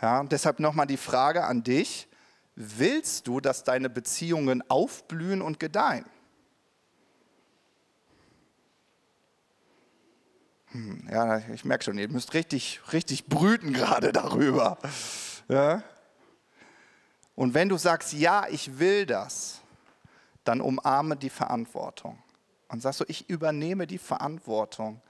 Ja, 0.00 0.22
deshalb 0.24 0.60
nochmal 0.60 0.86
die 0.86 0.98
Frage 0.98 1.44
an 1.44 1.62
dich, 1.62 2.06
willst 2.54 3.26
du, 3.26 3.40
dass 3.40 3.64
deine 3.64 3.88
Beziehungen 3.88 4.62
aufblühen 4.68 5.42
und 5.42 5.58
gedeihen? 5.58 6.04
Hm, 10.72 11.08
ja, 11.10 11.38
ich 11.38 11.64
merke 11.64 11.84
schon, 11.84 11.98
ihr 11.98 12.08
müsst 12.08 12.34
richtig, 12.34 12.80
richtig 12.92 13.26
brüten 13.26 13.72
gerade 13.72 14.12
darüber. 14.12 14.78
Ja? 15.48 15.82
Und 17.34 17.54
wenn 17.54 17.68
du 17.68 17.78
sagst, 17.78 18.12
ja, 18.12 18.46
ich 18.50 18.78
will 18.78 19.06
das, 19.06 19.60
dann 20.44 20.60
umarme 20.60 21.16
die 21.16 21.30
Verantwortung. 21.30 22.18
Und 22.68 22.82
sagst 22.82 22.98
so, 22.98 23.04
ich 23.08 23.28
übernehme 23.28 23.86
die 23.86 23.98
Verantwortung 23.98 25.00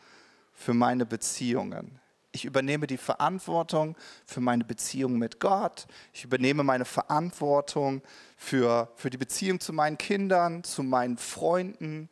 für 0.53 0.75
meine 0.75 1.07
Beziehungen. 1.07 2.01
Ich 2.33 2.45
übernehme 2.45 2.87
die 2.87 2.99
Verantwortung 2.99 3.97
für 4.27 4.41
meine 4.41 4.65
Beziehung 4.65 5.17
mit 5.17 5.41
Gott. 5.41 5.87
Ich 6.13 6.25
übernehme 6.25 6.65
meine 6.65 6.85
Verantwortung 6.85 8.03
für, 8.37 8.93
für 8.97 9.09
die 9.09 9.17
Beziehung 9.17 9.59
zu 9.59 9.73
meinen 9.73 9.97
Kindern, 9.97 10.63
zu 10.63 10.83
meinen 10.83 11.17
Freunden. 11.17 12.11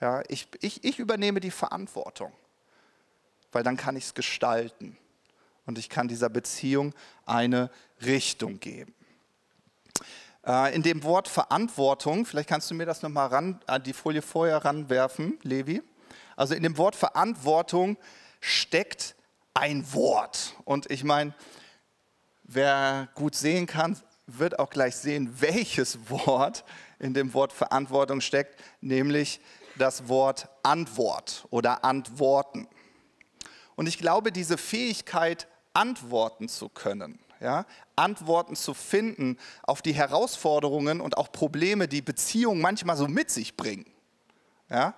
Ja, 0.00 0.22
ich, 0.28 0.48
ich, 0.60 0.84
ich 0.84 0.98
übernehme 0.98 1.40
die 1.40 1.50
Verantwortung, 1.50 2.32
weil 3.50 3.62
dann 3.62 3.78
kann 3.78 3.96
ich 3.96 4.04
es 4.04 4.14
gestalten 4.14 4.98
und 5.64 5.78
ich 5.78 5.88
kann 5.88 6.06
dieser 6.06 6.28
Beziehung 6.28 6.92
eine 7.24 7.70
Richtung 8.04 8.60
geben. 8.60 8.94
Äh, 10.46 10.74
in 10.74 10.82
dem 10.82 11.02
Wort 11.04 11.28
Verantwortung, 11.28 12.26
vielleicht 12.26 12.48
kannst 12.48 12.70
du 12.70 12.74
mir 12.74 12.86
das 12.86 13.02
nochmal 13.02 13.32
an 13.32 13.82
die 13.84 13.92
Folie 13.92 14.22
vorher 14.22 14.64
ranwerfen, 14.64 15.38
Levi. 15.42 15.82
Also 16.36 16.54
in 16.54 16.62
dem 16.62 16.76
Wort 16.76 16.96
Verantwortung 16.96 17.96
steckt 18.40 19.14
ein 19.54 19.92
Wort. 19.92 20.56
Und 20.64 20.90
ich 20.90 21.04
meine, 21.04 21.34
wer 22.42 23.08
gut 23.14 23.34
sehen 23.34 23.66
kann, 23.66 23.98
wird 24.26 24.58
auch 24.58 24.70
gleich 24.70 24.96
sehen, 24.96 25.40
welches 25.40 25.98
Wort 26.08 26.64
in 26.98 27.14
dem 27.14 27.34
Wort 27.34 27.52
Verantwortung 27.52 28.20
steckt, 28.20 28.58
nämlich 28.80 29.40
das 29.78 30.08
Wort 30.08 30.48
Antwort 30.62 31.46
oder 31.50 31.84
Antworten. 31.84 32.68
Und 33.74 33.86
ich 33.86 33.98
glaube, 33.98 34.32
diese 34.32 34.58
Fähigkeit, 34.58 35.48
antworten 35.74 36.48
zu 36.48 36.68
können, 36.68 37.18
ja, 37.42 37.66
Antworten 37.96 38.56
zu 38.56 38.72
finden 38.72 39.38
auf 39.62 39.82
die 39.82 39.92
Herausforderungen 39.92 41.00
und 41.00 41.16
auch 41.16 41.32
Probleme, 41.32 41.88
die 41.88 42.02
Beziehungen 42.02 42.60
manchmal 42.60 42.96
so 42.96 43.08
mit 43.08 43.30
sich 43.30 43.56
bringen, 43.56 43.86
ja, 44.70 44.94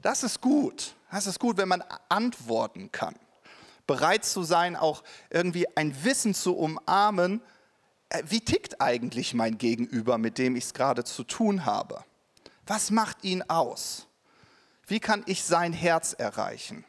das 0.00 0.22
ist 0.22 0.40
gut. 0.40 0.94
Das 1.10 1.26
ist 1.26 1.40
gut, 1.40 1.56
wenn 1.56 1.68
man 1.68 1.82
antworten 2.08 2.92
kann 2.92 3.16
bereit 3.88 4.24
zu 4.24 4.44
sein, 4.44 4.76
auch 4.76 5.02
irgendwie 5.30 5.66
ein 5.76 6.04
Wissen 6.04 6.34
zu 6.34 6.56
umarmen, 6.56 7.40
äh, 8.10 8.22
wie 8.26 8.40
tickt 8.40 8.80
eigentlich 8.80 9.34
mein 9.34 9.58
Gegenüber, 9.58 10.18
mit 10.18 10.38
dem 10.38 10.54
ich 10.54 10.64
es 10.64 10.74
gerade 10.74 11.02
zu 11.02 11.24
tun 11.24 11.64
habe? 11.64 12.04
Was 12.66 12.92
macht 12.92 13.24
ihn 13.24 13.42
aus? 13.48 14.06
Wie 14.86 15.00
kann 15.00 15.24
ich 15.26 15.42
sein 15.42 15.72
Herz 15.72 16.12
erreichen? 16.12 16.84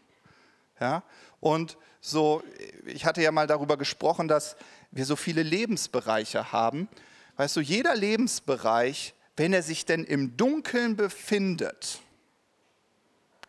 Ja? 0.79 1.03
Und 1.39 1.77
so, 2.01 2.43
ich 2.85 3.05
hatte 3.05 3.21
ja 3.21 3.31
mal 3.31 3.47
darüber 3.47 3.77
gesprochen, 3.77 4.27
dass 4.27 4.55
wir 4.91 5.05
so 5.05 5.15
viele 5.15 5.43
Lebensbereiche 5.43 6.51
haben. 6.51 6.87
Weißt 7.35 7.55
du, 7.55 7.61
jeder 7.61 7.95
Lebensbereich, 7.95 9.13
wenn 9.35 9.53
er 9.53 9.63
sich 9.63 9.85
denn 9.85 10.03
im 10.03 10.37
Dunkeln 10.37 10.95
befindet, 10.95 11.99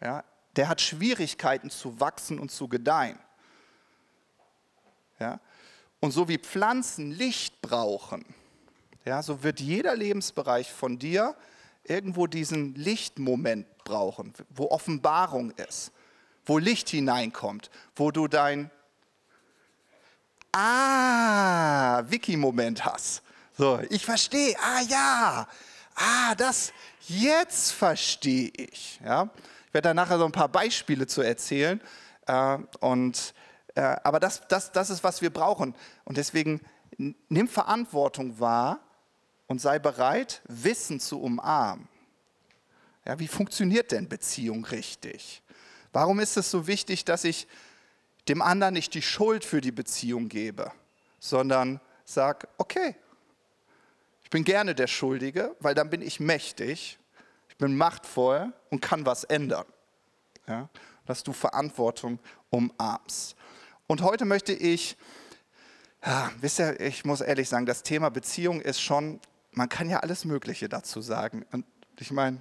ja, 0.01 0.25
der 0.57 0.69
hat 0.69 0.81
Schwierigkeiten 0.81 1.71
zu 1.71 2.01
wachsen 2.01 2.39
und 2.39 2.51
zu 2.51 2.69
gedeihen. 2.69 3.19
Ja? 5.19 5.41
Und 6.01 6.13
so 6.13 6.29
wie 6.29 6.39
Pflanzen 6.39 7.11
Licht 7.11 7.61
brauchen, 7.61 8.25
ja, 9.05 9.23
so 9.23 9.43
wird 9.43 9.61
jeder 9.61 9.97
Lebensbereich 9.97 10.71
von 10.73 10.99
dir 10.99 11.35
irgendwo 11.85 12.27
diesen 12.27 12.75
Lichtmoment 12.75 13.67
brauchen, 13.85 14.35
wo 14.51 14.67
Offenbarung 14.71 15.53
ist, 15.53 15.93
wo 16.51 16.59
Licht 16.59 16.89
hineinkommt, 16.89 17.71
wo 17.95 18.11
du 18.11 18.27
dein 18.27 18.73
Ah, 20.51 22.03
Wiki-Moment 22.09 22.85
hast. 22.85 23.23
So, 23.57 23.79
ich 23.89 24.05
verstehe. 24.05 24.57
Ah 24.59 24.81
ja, 24.81 25.47
ah 25.95 26.35
das, 26.35 26.73
jetzt 27.07 27.71
verstehe 27.71 28.51
ich. 28.57 28.99
Ja? 29.05 29.31
Ich 29.69 29.75
werde 29.75 29.91
da 29.91 29.95
nachher 29.95 30.19
so 30.19 30.25
ein 30.25 30.33
paar 30.33 30.49
Beispiele 30.49 31.07
zu 31.07 31.23
erzählen. 31.23 31.81
Äh, 32.27 32.59
und 32.81 33.33
äh, 33.77 33.83
aber 34.03 34.19
das, 34.19 34.43
das, 34.49 34.73
das 34.73 34.91
ist, 34.91 35.05
was 35.05 35.23
wir 35.23 35.31
brauchen. 35.31 35.73
Und 36.03 36.17
deswegen 36.17 36.61
nimm 37.29 37.47
Verantwortung 37.47 38.41
wahr 38.41 38.81
und 39.47 39.61
sei 39.61 39.79
bereit, 39.79 40.43
Wissen 40.49 40.99
zu 40.99 41.23
umarmen. 41.23 41.87
Ja, 43.07 43.21
wie 43.21 43.29
funktioniert 43.29 43.93
denn 43.93 44.09
Beziehung 44.09 44.65
richtig? 44.65 45.45
Warum 45.93 46.21
ist 46.21 46.37
es 46.37 46.51
so 46.51 46.67
wichtig, 46.67 47.05
dass 47.05 47.25
ich 47.25 47.47
dem 48.29 48.43
anderen 48.43 48.75
nicht 48.75 48.95
die 48.95 49.03
Schuld 49.03 49.45
für 49.45 49.61
die 49.61 49.73
Beziehung 49.73 50.29
gebe, 50.29 50.71
sondern 51.19 51.81
sage, 52.05 52.49
okay, 52.59 52.95
ich 54.23 54.31
bin 54.31 54.45
gerne 54.45 54.75
der 54.75 54.87
Schuldige, 54.87 55.57
weil 55.61 55.75
dann 55.75 55.91
bin 55.91 56.03
ich 56.03 56.21
mächtig, 56.21 56.99
ich 57.49 57.57
bin 57.57 57.77
machtvoll 57.77 58.53
und 58.71 58.81
kann 58.81 59.05
was 59.05 59.25
ändern. 59.25 59.67
Ja, 60.47 60.69
dass 61.07 61.25
du 61.25 61.33
Verantwortung 61.33 62.21
umarmst. 62.51 63.35
Und 63.89 64.03
heute 64.03 64.25
möchte 64.25 64.53
ich, 64.53 64.97
ja, 66.05 66.31
wisst 66.41 66.61
ihr, 66.61 66.79
ich 66.81 67.05
muss 67.05 67.21
ehrlich 67.21 67.49
sagen, 67.49 67.67
das 67.67 67.83
Thema 67.83 68.11
Beziehung 68.11 68.61
ist 68.61 68.81
schon, 68.81 69.21
man 69.51 69.69
kann 69.69 69.91
ja 69.91 69.99
alles 69.99 70.25
Mögliche 70.25 70.69
dazu 70.69 71.01
sagen. 71.01 71.45
Und 71.51 71.67
ich 71.99 72.13
meine, 72.13 72.41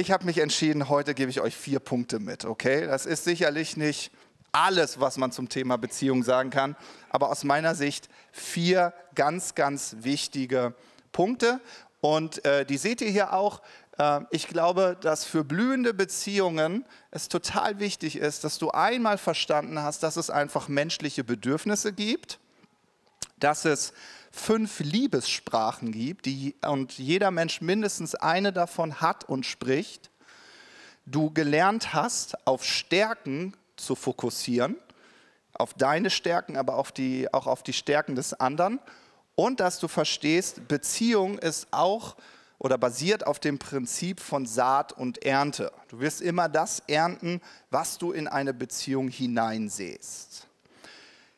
ich 0.00 0.10
habe 0.10 0.24
mich 0.24 0.38
entschieden, 0.38 0.88
heute 0.88 1.14
gebe 1.14 1.30
ich 1.30 1.40
euch 1.40 1.56
vier 1.56 1.78
Punkte 1.78 2.18
mit, 2.18 2.44
okay? 2.44 2.86
Das 2.86 3.06
ist 3.06 3.22
sicherlich 3.22 3.76
nicht 3.76 4.10
alles, 4.50 4.98
was 4.98 5.18
man 5.18 5.30
zum 5.30 5.48
Thema 5.48 5.78
Beziehung 5.78 6.24
sagen 6.24 6.50
kann, 6.50 6.74
aber 7.10 7.30
aus 7.30 7.44
meiner 7.44 7.76
Sicht 7.76 8.08
vier 8.32 8.92
ganz, 9.14 9.54
ganz 9.54 9.96
wichtige 10.00 10.74
Punkte. 11.12 11.60
Und 12.00 12.44
äh, 12.44 12.66
die 12.66 12.76
seht 12.76 13.02
ihr 13.02 13.10
hier 13.10 13.32
auch. 13.32 13.62
Ähm, 13.98 14.26
ich 14.32 14.48
glaube, 14.48 14.96
dass 15.00 15.24
für 15.24 15.44
blühende 15.44 15.94
Beziehungen 15.94 16.84
es 17.12 17.28
total 17.28 17.78
wichtig 17.78 18.16
ist, 18.16 18.42
dass 18.42 18.58
du 18.58 18.70
einmal 18.70 19.16
verstanden 19.16 19.80
hast, 19.80 20.02
dass 20.02 20.16
es 20.16 20.28
einfach 20.28 20.66
menschliche 20.66 21.22
Bedürfnisse 21.22 21.92
gibt, 21.92 22.40
dass 23.38 23.64
es 23.64 23.92
fünf 24.34 24.80
Liebessprachen 24.80 25.92
gibt 25.92 26.26
die, 26.26 26.56
und 26.66 26.98
jeder 26.98 27.30
Mensch 27.30 27.60
mindestens 27.60 28.14
eine 28.14 28.52
davon 28.52 29.00
hat 29.00 29.24
und 29.24 29.46
spricht. 29.46 30.10
Du 31.06 31.30
gelernt 31.30 31.94
hast, 31.94 32.46
auf 32.46 32.64
Stärken 32.64 33.54
zu 33.76 33.94
fokussieren, 33.94 34.76
auf 35.52 35.74
deine 35.74 36.10
Stärken, 36.10 36.56
aber 36.56 36.76
auf 36.76 36.90
die, 36.90 37.32
auch 37.32 37.46
auf 37.46 37.62
die 37.62 37.72
Stärken 37.72 38.16
des 38.16 38.34
anderen. 38.34 38.80
Und 39.36 39.60
dass 39.60 39.78
du 39.78 39.88
verstehst, 39.88 40.66
Beziehung 40.68 41.38
ist 41.38 41.68
auch 41.70 42.16
oder 42.58 42.78
basiert 42.78 43.26
auf 43.26 43.38
dem 43.38 43.58
Prinzip 43.58 44.20
von 44.20 44.46
Saat 44.46 44.92
und 44.92 45.24
Ernte. 45.24 45.72
Du 45.88 46.00
wirst 46.00 46.20
immer 46.20 46.48
das 46.48 46.82
ernten, 46.86 47.40
was 47.70 47.98
du 47.98 48.12
in 48.12 48.26
eine 48.26 48.54
Beziehung 48.54 49.08
hineinsäst. 49.08 50.46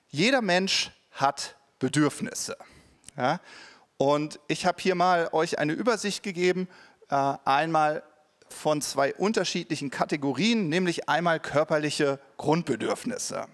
Jeder 0.09 0.41
Mensch 0.41 0.93
hat 1.12 1.57
Bedürfnisse. 1.79 2.57
Ja? 3.17 3.41
Und 3.97 4.41
ich 4.49 4.67
habe 4.67 4.81
hier 4.81 4.95
mal 4.95 5.29
euch 5.33 5.59
eine 5.59 5.73
Übersicht 5.73 6.23
gegeben, 6.23 6.69
äh, 7.11 7.35
einmal 7.45 8.03
von 8.49 8.81
zwei 8.83 9.15
unterschiedlichen 9.15 9.91
Kategorien, 9.91 10.69
nämlich 10.69 11.09
einmal 11.09 11.41
körperliche 11.41 12.21
Grundbedürfnisse. 12.37 13.47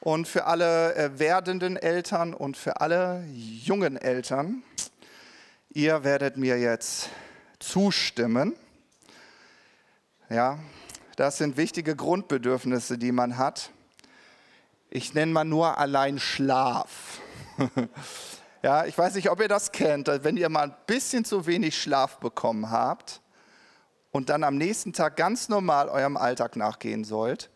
Und 0.00 0.28
für 0.28 0.46
alle 0.46 0.94
äh, 0.94 1.18
werdenden 1.18 1.76
Eltern 1.76 2.34
und 2.34 2.56
für 2.56 2.80
alle 2.80 3.24
jungen 3.26 3.96
Eltern 3.96 4.62
Ihr 5.76 6.04
werdet 6.04 6.38
mir 6.38 6.58
jetzt 6.58 7.10
zustimmen. 7.58 8.56
Ja, 10.30 10.58
das 11.16 11.36
sind 11.36 11.58
wichtige 11.58 11.94
Grundbedürfnisse, 11.94 12.96
die 12.96 13.12
man 13.12 13.36
hat. 13.36 13.68
Ich 14.88 15.12
nenne 15.12 15.32
mal 15.32 15.44
nur 15.44 15.76
allein 15.76 16.18
Schlaf. 16.18 17.20
ja, 18.66 18.84
ich 18.84 18.98
weiß 18.98 19.14
nicht, 19.14 19.30
ob 19.30 19.40
ihr 19.40 19.48
das 19.48 19.72
kennt, 19.72 20.08
wenn 20.08 20.36
ihr 20.36 20.48
mal 20.48 20.68
ein 20.68 20.76
bisschen 20.86 21.24
zu 21.24 21.46
wenig 21.46 21.80
Schlaf 21.80 22.18
bekommen 22.18 22.70
habt 22.70 23.20
und 24.10 24.28
dann 24.28 24.44
am 24.44 24.56
nächsten 24.56 24.92
Tag 24.92 25.16
ganz 25.16 25.48
normal 25.48 25.88
eurem 25.88 26.16
Alltag 26.16 26.56
nachgehen 26.56 27.04
sollt 27.04 27.50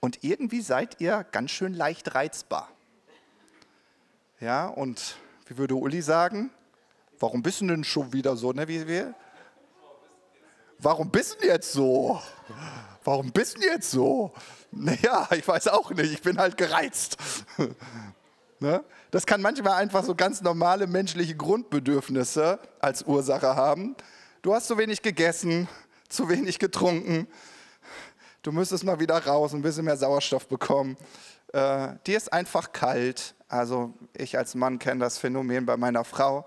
und 0.00 0.22
irgendwie 0.22 0.60
seid 0.60 1.00
ihr 1.00 1.24
ganz 1.32 1.50
schön 1.50 1.74
leicht 1.74 2.14
reizbar. 2.14 2.68
Ja, 4.40 4.66
und 4.66 5.16
wie 5.46 5.56
würde 5.56 5.74
Uli 5.74 6.02
sagen, 6.02 6.50
Warum 7.18 7.42
bist 7.42 7.60
du 7.60 7.66
denn 7.66 7.84
schon 7.84 8.12
wieder 8.12 8.36
so? 8.36 8.52
Ne? 8.52 8.68
Wie, 8.68 8.86
wie? 8.86 9.04
Warum 10.78 11.10
bist 11.10 11.38
du 11.40 11.46
jetzt 11.46 11.72
so? 11.72 12.20
Warum 13.04 13.32
bist 13.32 13.56
du 13.56 13.62
jetzt 13.62 13.90
so? 13.90 14.32
Naja, 14.70 15.26
ich 15.30 15.46
weiß 15.46 15.68
auch 15.68 15.90
nicht, 15.92 16.12
ich 16.12 16.20
bin 16.20 16.38
halt 16.38 16.56
gereizt. 16.58 17.16
Ne? 18.66 18.84
Das 19.10 19.24
kann 19.26 19.40
manchmal 19.40 19.74
einfach 19.74 20.04
so 20.04 20.14
ganz 20.14 20.42
normale 20.42 20.86
menschliche 20.86 21.36
Grundbedürfnisse 21.36 22.58
als 22.80 23.04
Ursache 23.04 23.54
haben. 23.54 23.94
Du 24.42 24.54
hast 24.54 24.66
zu 24.66 24.76
wenig 24.76 25.02
gegessen, 25.02 25.68
zu 26.08 26.28
wenig 26.28 26.58
getrunken. 26.58 27.28
Du 28.42 28.52
müsstest 28.52 28.84
mal 28.84 29.00
wieder 29.00 29.24
raus, 29.24 29.52
und 29.52 29.60
ein 29.60 29.62
bisschen 29.62 29.84
mehr 29.84 29.96
Sauerstoff 29.96 30.48
bekommen. 30.48 30.96
Äh, 31.52 31.94
dir 32.06 32.16
ist 32.16 32.32
einfach 32.32 32.72
kalt. 32.72 33.34
Also 33.48 33.94
ich 34.16 34.36
als 34.36 34.56
Mann 34.56 34.78
kenne 34.80 35.00
das 35.00 35.18
Phänomen 35.18 35.64
bei 35.64 35.76
meiner 35.76 36.04
Frau. 36.04 36.46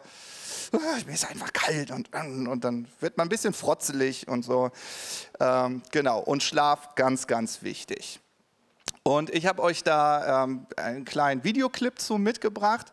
Ah, 0.73 0.77
mir 1.05 1.13
ist 1.13 1.29
einfach 1.29 1.53
kalt 1.53 1.89
und, 1.91 2.13
und 2.13 2.63
dann 2.63 2.87
wird 2.99 3.17
man 3.17 3.27
ein 3.27 3.29
bisschen 3.29 3.53
frotzelig 3.53 4.27
und 4.27 4.43
so. 4.43 4.71
Ähm, 5.39 5.81
genau, 5.91 6.19
und 6.19 6.43
Schlaf 6.43 6.95
ganz, 6.95 7.27
ganz 7.27 7.63
wichtig. 7.63 8.19
Und 9.09 9.31
ich 9.31 9.47
habe 9.47 9.63
euch 9.63 9.83
da 9.83 10.43
ähm, 10.43 10.67
einen 10.77 11.03
kleinen 11.03 11.43
Videoclip 11.43 11.99
zu 11.99 12.19
mitgebracht, 12.19 12.91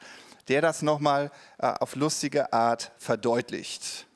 der 0.48 0.62
das 0.62 0.80
nochmal 0.80 1.30
äh, 1.58 1.66
auf 1.66 1.94
lustige 1.94 2.54
Art 2.54 2.92
verdeutlicht. 2.96 4.06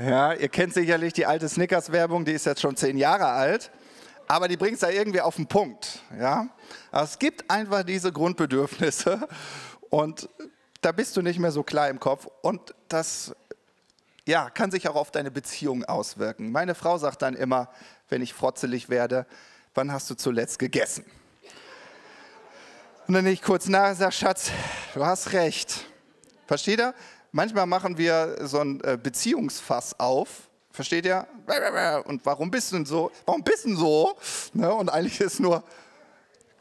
Ja, 0.00 0.32
ihr 0.32 0.48
kennt 0.48 0.74
sicherlich 0.74 1.12
die 1.12 1.26
alte 1.26 1.48
Snickers-Werbung, 1.48 2.24
die 2.24 2.30
ist 2.30 2.46
jetzt 2.46 2.60
schon 2.60 2.76
zehn 2.76 2.96
Jahre 2.96 3.26
alt, 3.26 3.72
aber 4.28 4.46
die 4.46 4.56
bringt 4.56 4.74
es 4.74 4.80
da 4.80 4.90
irgendwie 4.90 5.20
auf 5.20 5.34
den 5.34 5.48
Punkt. 5.48 6.02
Ja? 6.16 6.48
Es 6.92 7.18
gibt 7.18 7.50
einfach 7.50 7.82
diese 7.82 8.12
Grundbedürfnisse 8.12 9.26
und 9.90 10.28
da 10.82 10.92
bist 10.92 11.16
du 11.16 11.22
nicht 11.22 11.40
mehr 11.40 11.50
so 11.50 11.64
klar 11.64 11.88
im 11.88 11.98
Kopf 11.98 12.28
und 12.42 12.76
das 12.88 13.34
ja, 14.24 14.50
kann 14.50 14.70
sich 14.70 14.88
auch 14.88 14.94
auf 14.94 15.10
deine 15.10 15.32
Beziehung 15.32 15.84
auswirken. 15.84 16.52
Meine 16.52 16.76
Frau 16.76 16.96
sagt 16.98 17.22
dann 17.22 17.34
immer, 17.34 17.68
wenn 18.08 18.22
ich 18.22 18.34
frotzelig 18.34 18.88
werde, 18.88 19.26
wann 19.74 19.90
hast 19.90 20.08
du 20.10 20.14
zuletzt 20.14 20.60
gegessen? 20.60 21.04
Und 23.08 23.14
dann 23.14 23.26
ich 23.26 23.42
kurz 23.42 23.66
nach 23.66 23.96
sage, 23.96 24.12
Schatz, 24.12 24.52
du 24.94 25.04
hast 25.04 25.32
recht. 25.32 25.86
Versteht 26.46 26.78
ihr? 26.78 26.94
Manchmal 27.32 27.66
machen 27.66 27.98
wir 27.98 28.36
so 28.46 28.60
ein 28.60 28.80
äh, 28.82 28.98
Beziehungsfass 29.00 29.98
auf. 29.98 30.48
Versteht 30.70 31.06
ihr? 31.06 31.26
Und 32.04 32.24
warum 32.24 32.50
bist 32.50 32.70
du 32.70 32.76
denn 32.76 32.86
so? 32.86 33.10
Warum 33.26 33.42
bist 33.42 33.64
du 33.64 33.68
denn 33.68 33.76
so? 33.76 34.16
Ne? 34.52 34.72
Und 34.72 34.88
eigentlich 34.90 35.20
ist 35.20 35.40
nur, 35.40 35.64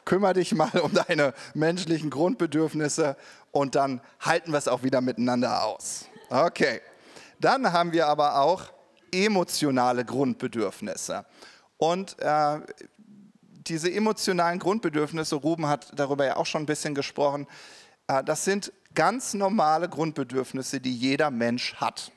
kümmere 0.06 0.34
dich 0.34 0.54
mal 0.56 0.72
um 0.82 0.94
deine 0.94 1.34
menschlichen 1.54 2.10
Grundbedürfnisse 2.10 3.16
und 3.52 3.76
dann 3.76 4.02
halten 4.20 4.52
wir 4.52 4.58
es 4.58 4.68
auch 4.68 4.84
wieder 4.84 5.02
miteinander 5.02 5.64
aus. 5.66 6.06
Okay. 6.30 6.82
Dann 7.40 7.72
haben 7.72 7.92
wir 7.92 8.08
aber 8.08 8.40
auch 8.42 8.64
emotionale 9.12 10.04
Grundbedürfnisse. 10.04 11.26
Und 11.78 12.18
äh, 12.20 12.60
diese 13.68 13.92
emotionalen 13.92 14.60
Grundbedürfnisse, 14.60 15.36
Ruben 15.36 15.68
hat 15.68 15.92
darüber 15.96 16.26
ja 16.26 16.38
auch 16.38 16.46
schon 16.46 16.64
ein 16.64 16.66
bisschen 16.66 16.96
gesprochen, 16.96 17.48
äh, 18.08 18.24
das 18.24 18.44
sind 18.46 18.74
ganz 18.98 19.36
normale 19.36 19.88
Grundbedürfnisse, 19.88 20.82
die 20.82 20.98
jeder 20.98 21.30
Mensch 21.30 21.76
hat. 21.76 22.12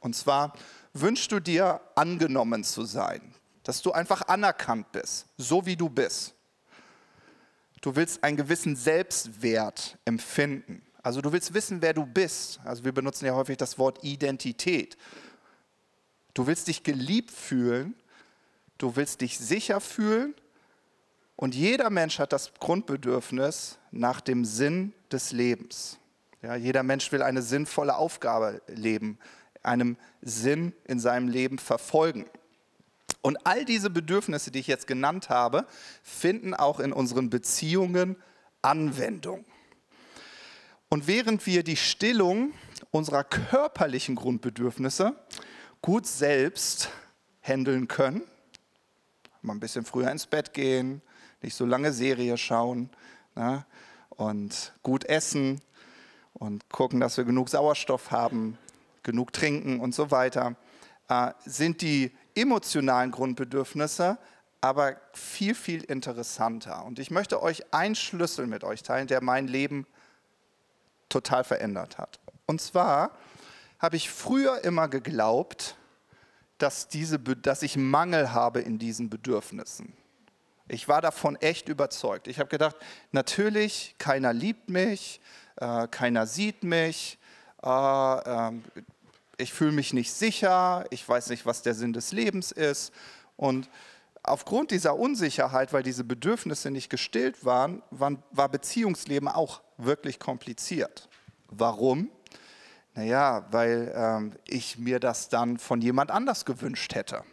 Und 0.00 0.16
zwar 0.16 0.52
wünschst 0.92 1.30
du 1.30 1.38
dir, 1.38 1.80
angenommen 1.94 2.64
zu 2.64 2.84
sein, 2.84 3.22
dass 3.62 3.82
du 3.82 3.92
einfach 3.92 4.26
anerkannt 4.26 4.90
bist, 4.90 5.26
so 5.38 5.64
wie 5.64 5.76
du 5.76 5.88
bist. 5.88 6.34
Du 7.82 7.94
willst 7.94 8.24
einen 8.24 8.36
gewissen 8.36 8.74
Selbstwert 8.74 9.96
empfinden. 10.04 10.82
Also 11.04 11.20
du 11.20 11.30
willst 11.30 11.54
wissen, 11.54 11.80
wer 11.80 11.94
du 11.94 12.04
bist. 12.04 12.58
Also 12.64 12.82
wir 12.84 12.92
benutzen 12.92 13.26
ja 13.26 13.34
häufig 13.34 13.56
das 13.56 13.78
Wort 13.78 14.02
Identität. 14.02 14.96
Du 16.34 16.48
willst 16.48 16.66
dich 16.66 16.82
geliebt 16.82 17.30
fühlen, 17.30 17.94
du 18.76 18.96
willst 18.96 19.20
dich 19.20 19.38
sicher 19.38 19.80
fühlen 19.80 20.34
und 21.36 21.54
jeder 21.54 21.90
Mensch 21.90 22.18
hat 22.18 22.32
das 22.32 22.52
Grundbedürfnis 22.54 23.78
nach 23.92 24.20
dem 24.20 24.44
Sinn 24.44 24.92
des 25.12 25.30
Lebens. 25.30 26.00
Ja, 26.44 26.56
jeder 26.56 26.82
Mensch 26.82 27.10
will 27.10 27.22
eine 27.22 27.40
sinnvolle 27.40 27.96
Aufgabe 27.96 28.60
leben, 28.66 29.18
einem 29.62 29.96
Sinn 30.20 30.74
in 30.84 31.00
seinem 31.00 31.26
Leben 31.26 31.56
verfolgen. 31.56 32.26
Und 33.22 33.38
all 33.46 33.64
diese 33.64 33.88
Bedürfnisse, 33.88 34.50
die 34.50 34.58
ich 34.58 34.66
jetzt 34.66 34.86
genannt 34.86 35.30
habe, 35.30 35.66
finden 36.02 36.52
auch 36.52 36.80
in 36.80 36.92
unseren 36.92 37.30
Beziehungen 37.30 38.16
Anwendung. 38.60 39.46
Und 40.90 41.06
während 41.06 41.46
wir 41.46 41.62
die 41.62 41.78
Stillung 41.78 42.52
unserer 42.90 43.24
körperlichen 43.24 44.14
Grundbedürfnisse 44.14 45.16
gut 45.80 46.06
selbst 46.06 46.90
handeln 47.40 47.88
können, 47.88 48.20
mal 49.40 49.54
ein 49.54 49.60
bisschen 49.60 49.86
früher 49.86 50.10
ins 50.10 50.26
Bett 50.26 50.52
gehen, 50.52 51.00
nicht 51.40 51.54
so 51.54 51.64
lange 51.64 51.94
Serie 51.94 52.36
schauen 52.36 52.90
ne, 53.34 53.64
und 54.10 54.74
gut 54.82 55.06
essen, 55.06 55.62
und 56.34 56.68
gucken, 56.68 57.00
dass 57.00 57.16
wir 57.16 57.24
genug 57.24 57.48
Sauerstoff 57.48 58.10
haben, 58.10 58.58
genug 59.02 59.32
trinken 59.32 59.80
und 59.80 59.94
so 59.94 60.10
weiter, 60.10 60.56
äh, 61.08 61.32
sind 61.44 61.80
die 61.80 62.12
emotionalen 62.34 63.10
Grundbedürfnisse 63.10 64.18
aber 64.64 64.96
viel, 65.12 65.54
viel 65.54 65.84
interessanter. 65.84 66.86
Und 66.86 66.98
ich 66.98 67.10
möchte 67.10 67.42
euch 67.42 67.74
einen 67.74 67.94
Schlüssel 67.94 68.46
mit 68.46 68.64
euch 68.64 68.82
teilen, 68.82 69.06
der 69.06 69.22
mein 69.22 69.46
Leben 69.46 69.86
total 71.10 71.44
verändert 71.44 71.98
hat. 71.98 72.18
Und 72.46 72.62
zwar 72.62 73.10
habe 73.78 73.96
ich 73.96 74.08
früher 74.08 74.64
immer 74.64 74.88
geglaubt, 74.88 75.76
dass, 76.56 76.88
diese, 76.88 77.18
dass 77.18 77.60
ich 77.60 77.76
Mangel 77.76 78.32
habe 78.32 78.60
in 78.60 78.78
diesen 78.78 79.10
Bedürfnissen. 79.10 79.92
Ich 80.66 80.88
war 80.88 81.02
davon 81.02 81.36
echt 81.36 81.68
überzeugt. 81.68 82.26
Ich 82.26 82.38
habe 82.38 82.48
gedacht, 82.48 82.76
natürlich, 83.12 83.94
keiner 83.98 84.32
liebt 84.32 84.70
mich, 84.70 85.20
äh, 85.56 85.88
keiner 85.88 86.26
sieht 86.26 86.64
mich, 86.64 87.18
äh, 87.62 87.68
ähm, 87.68 88.64
ich 89.36 89.52
fühle 89.52 89.72
mich 89.72 89.92
nicht 89.92 90.12
sicher, 90.12 90.84
ich 90.90 91.08
weiß 91.08 91.30
nicht, 91.30 91.46
was 91.46 91.62
der 91.62 91.74
Sinn 91.74 91.92
des 91.92 92.12
Lebens 92.12 92.52
ist. 92.52 92.92
Und 93.36 93.68
aufgrund 94.22 94.70
dieser 94.70 94.96
Unsicherheit, 94.96 95.72
weil 95.72 95.82
diese 95.82 96.04
Bedürfnisse 96.04 96.70
nicht 96.70 96.88
gestillt 96.88 97.44
waren, 97.44 97.82
war 97.90 98.48
Beziehungsleben 98.48 99.28
auch 99.28 99.60
wirklich 99.76 100.20
kompliziert. 100.20 101.08
Warum? 101.48 102.10
Naja, 102.94 103.46
weil 103.50 103.92
ähm, 103.96 104.32
ich 104.46 104.78
mir 104.78 105.00
das 105.00 105.28
dann 105.28 105.58
von 105.58 105.80
jemand 105.80 106.10
anders 106.12 106.44
gewünscht 106.44 106.94
hätte. 106.94 107.24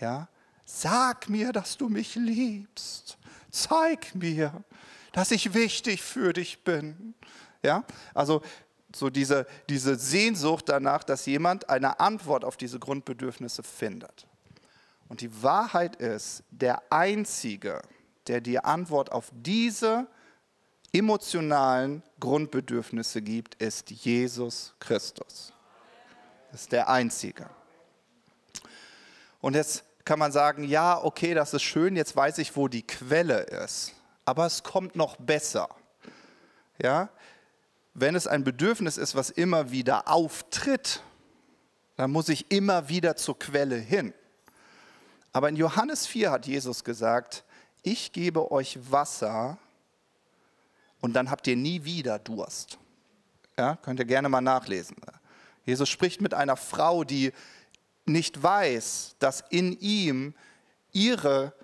Ja? 0.00 0.28
Sag 0.64 1.28
mir, 1.28 1.52
dass 1.52 1.76
du 1.76 1.88
mich 1.88 2.16
liebst. 2.16 3.16
Zeig 3.50 4.14
mir, 4.14 4.64
dass 5.12 5.30
ich 5.30 5.54
wichtig 5.54 6.02
für 6.02 6.32
dich 6.32 6.64
bin. 6.64 7.14
Ja? 7.62 7.84
Also 8.14 8.42
so 8.94 9.10
diese, 9.10 9.46
diese 9.68 9.96
Sehnsucht 9.96 10.68
danach, 10.68 11.04
dass 11.04 11.26
jemand 11.26 11.68
eine 11.68 12.00
Antwort 12.00 12.44
auf 12.44 12.56
diese 12.56 12.78
Grundbedürfnisse 12.78 13.62
findet. 13.62 14.26
Und 15.08 15.20
die 15.20 15.42
Wahrheit 15.42 15.96
ist, 15.96 16.42
der 16.50 16.82
Einzige, 16.90 17.82
der 18.26 18.40
die 18.40 18.58
Antwort 18.58 19.12
auf 19.12 19.30
diese 19.32 20.06
emotionalen 20.92 22.02
Grundbedürfnisse 22.20 23.22
gibt, 23.22 23.54
ist 23.56 23.90
Jesus 23.90 24.74
Christus. 24.78 25.52
Das 26.50 26.62
ist 26.62 26.72
der 26.72 26.88
Einzige. 26.88 27.48
Und 29.40 29.54
jetzt 29.54 29.84
kann 30.04 30.18
man 30.18 30.32
sagen, 30.32 30.64
ja, 30.64 31.02
okay, 31.02 31.34
das 31.34 31.54
ist 31.54 31.62
schön, 31.62 31.96
jetzt 31.96 32.14
weiß 32.14 32.38
ich, 32.38 32.56
wo 32.56 32.68
die 32.68 32.86
Quelle 32.86 33.40
ist. 33.40 33.92
Aber 34.24 34.46
es 34.46 34.62
kommt 34.62 34.96
noch 34.96 35.16
besser. 35.16 35.68
Ja? 36.80 37.10
Wenn 37.94 38.14
es 38.14 38.26
ein 38.26 38.44
Bedürfnis 38.44 38.96
ist, 38.96 39.14
was 39.14 39.30
immer 39.30 39.70
wieder 39.70 40.08
auftritt, 40.08 41.02
dann 41.96 42.10
muss 42.10 42.28
ich 42.28 42.50
immer 42.50 42.88
wieder 42.88 43.16
zur 43.16 43.38
Quelle 43.38 43.76
hin. 43.76 44.14
Aber 45.32 45.48
in 45.48 45.56
Johannes 45.56 46.06
4 46.06 46.30
hat 46.30 46.46
Jesus 46.46 46.84
gesagt, 46.84 47.44
ich 47.82 48.12
gebe 48.12 48.52
euch 48.52 48.78
Wasser 48.90 49.58
und 51.00 51.14
dann 51.14 51.30
habt 51.30 51.46
ihr 51.46 51.56
nie 51.56 51.84
wieder 51.84 52.18
Durst. 52.18 52.78
Ja, 53.58 53.76
könnt 53.76 53.98
ihr 53.98 54.06
gerne 54.06 54.28
mal 54.28 54.40
nachlesen. 54.40 54.96
Jesus 55.64 55.88
spricht 55.88 56.20
mit 56.20 56.34
einer 56.34 56.56
Frau, 56.56 57.04
die 57.04 57.32
nicht 58.04 58.42
weiß, 58.42 59.16
dass 59.18 59.44
in 59.50 59.78
ihm 59.78 60.34
ihre 60.92 61.54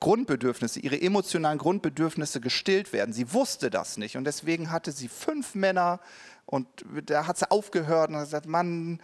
Grundbedürfnisse, 0.00 0.80
ihre 0.80 1.00
emotionalen 1.00 1.58
Grundbedürfnisse 1.58 2.40
gestillt 2.40 2.92
werden. 2.92 3.12
Sie 3.12 3.32
wusste 3.32 3.70
das 3.70 3.96
nicht 3.96 4.16
und 4.16 4.24
deswegen 4.24 4.70
hatte 4.70 4.92
sie 4.92 5.08
fünf 5.08 5.54
Männer 5.54 6.00
und 6.46 6.66
da 7.04 7.26
hat 7.26 7.38
sie 7.38 7.50
aufgehört 7.50 8.10
und 8.10 8.16
hat 8.16 8.24
gesagt, 8.24 8.46
Mann, 8.46 9.00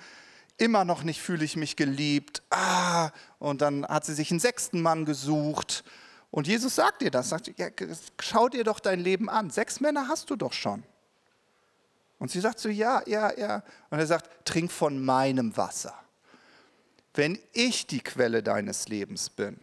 immer 0.57 0.85
noch 0.85 1.03
nicht 1.03 1.21
fühle 1.21 1.45
ich 1.45 1.57
mich 1.57 1.77
geliebt. 1.77 2.43
Ah, 2.51 3.11
und 3.39 3.61
dann 3.61 3.87
hat 3.87 4.05
sie 4.07 4.15
sich 4.15 4.31
einen 4.31 4.41
sechsten 4.41 4.81
Mann 4.81 5.05
gesucht 5.05 5.85
und 6.31 6.47
Jesus 6.47 6.75
sagt 6.75 7.03
ihr 7.03 7.11
das, 7.11 7.31
sagt, 7.31 7.51
ja, 7.59 7.69
schau 8.21 8.49
dir 8.49 8.65
doch 8.65 8.81
dein 8.81 9.01
Leben 9.01 9.31
an. 9.31 9.49
Sechs 9.51 9.81
Männer 9.81 10.09
hast 10.09 10.29
du 10.29 10.37
doch 10.37 10.53
schon. 10.53 10.83
Und 12.19 12.31
sie 12.31 12.41
sagt 12.41 12.59
so, 12.59 12.69
ja, 12.69 13.03
ja, 13.07 13.33
ja. 13.39 13.63
Und 13.91 13.99
er 13.99 14.07
sagt, 14.07 14.45
trink 14.45 14.71
von 14.71 15.03
meinem 15.03 15.57
Wasser. 15.57 15.95
Wenn 17.15 17.39
ich 17.53 17.87
die 17.87 18.01
Quelle 18.01 18.43
deines 18.43 18.89
Lebens 18.89 19.31
bin, 19.31 19.59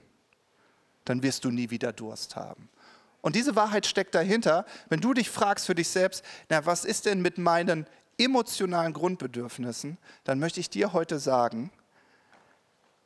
dann 1.05 1.23
wirst 1.23 1.45
du 1.45 1.51
nie 1.51 1.69
wieder 1.69 1.93
Durst 1.93 2.35
haben. 2.35 2.69
Und 3.21 3.35
diese 3.35 3.55
Wahrheit 3.55 3.85
steckt 3.85 4.15
dahinter, 4.15 4.65
wenn 4.89 4.99
du 4.99 5.13
dich 5.13 5.29
fragst 5.29 5.65
für 5.65 5.75
dich 5.75 5.87
selbst, 5.87 6.25
na, 6.49 6.65
was 6.65 6.83
ist 6.83 7.05
denn 7.05 7.21
mit 7.21 7.37
meinen 7.37 7.87
emotionalen 8.17 8.93
Grundbedürfnissen, 8.93 9.97
dann 10.23 10.39
möchte 10.39 10.59
ich 10.59 10.69
dir 10.69 10.93
heute 10.93 11.19
sagen, 11.19 11.71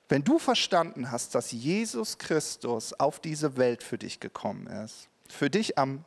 wenn 0.09 0.23
du 0.23 0.39
verstanden 0.39 1.11
hast, 1.11 1.35
dass 1.35 1.51
Jesus 1.51 2.17
Christus 2.17 2.93
auf 2.93 3.19
diese 3.19 3.57
Welt 3.57 3.83
für 3.83 3.97
dich 3.97 4.19
gekommen 4.19 4.67
ist, 4.67 5.09
für 5.29 5.49
dich 5.49 5.77
am 5.77 6.05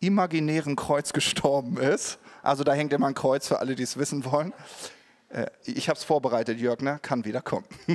imaginären 0.00 0.74
Kreuz 0.74 1.12
gestorben 1.12 1.76
ist, 1.76 2.18
also 2.42 2.64
da 2.64 2.72
hängt 2.72 2.92
immer 2.92 3.08
ein 3.08 3.14
Kreuz 3.14 3.46
für 3.46 3.60
alle, 3.60 3.74
die 3.74 3.82
es 3.82 3.96
wissen 3.96 4.24
wollen. 4.24 4.52
Äh, 5.34 5.46
ich 5.64 5.88
habe 5.88 5.98
es 5.98 6.04
vorbereitet, 6.04 6.58
Jörg, 6.58 6.80
ne? 6.80 6.98
kann 7.02 7.24
wieder 7.24 7.42
kommen. 7.42 7.66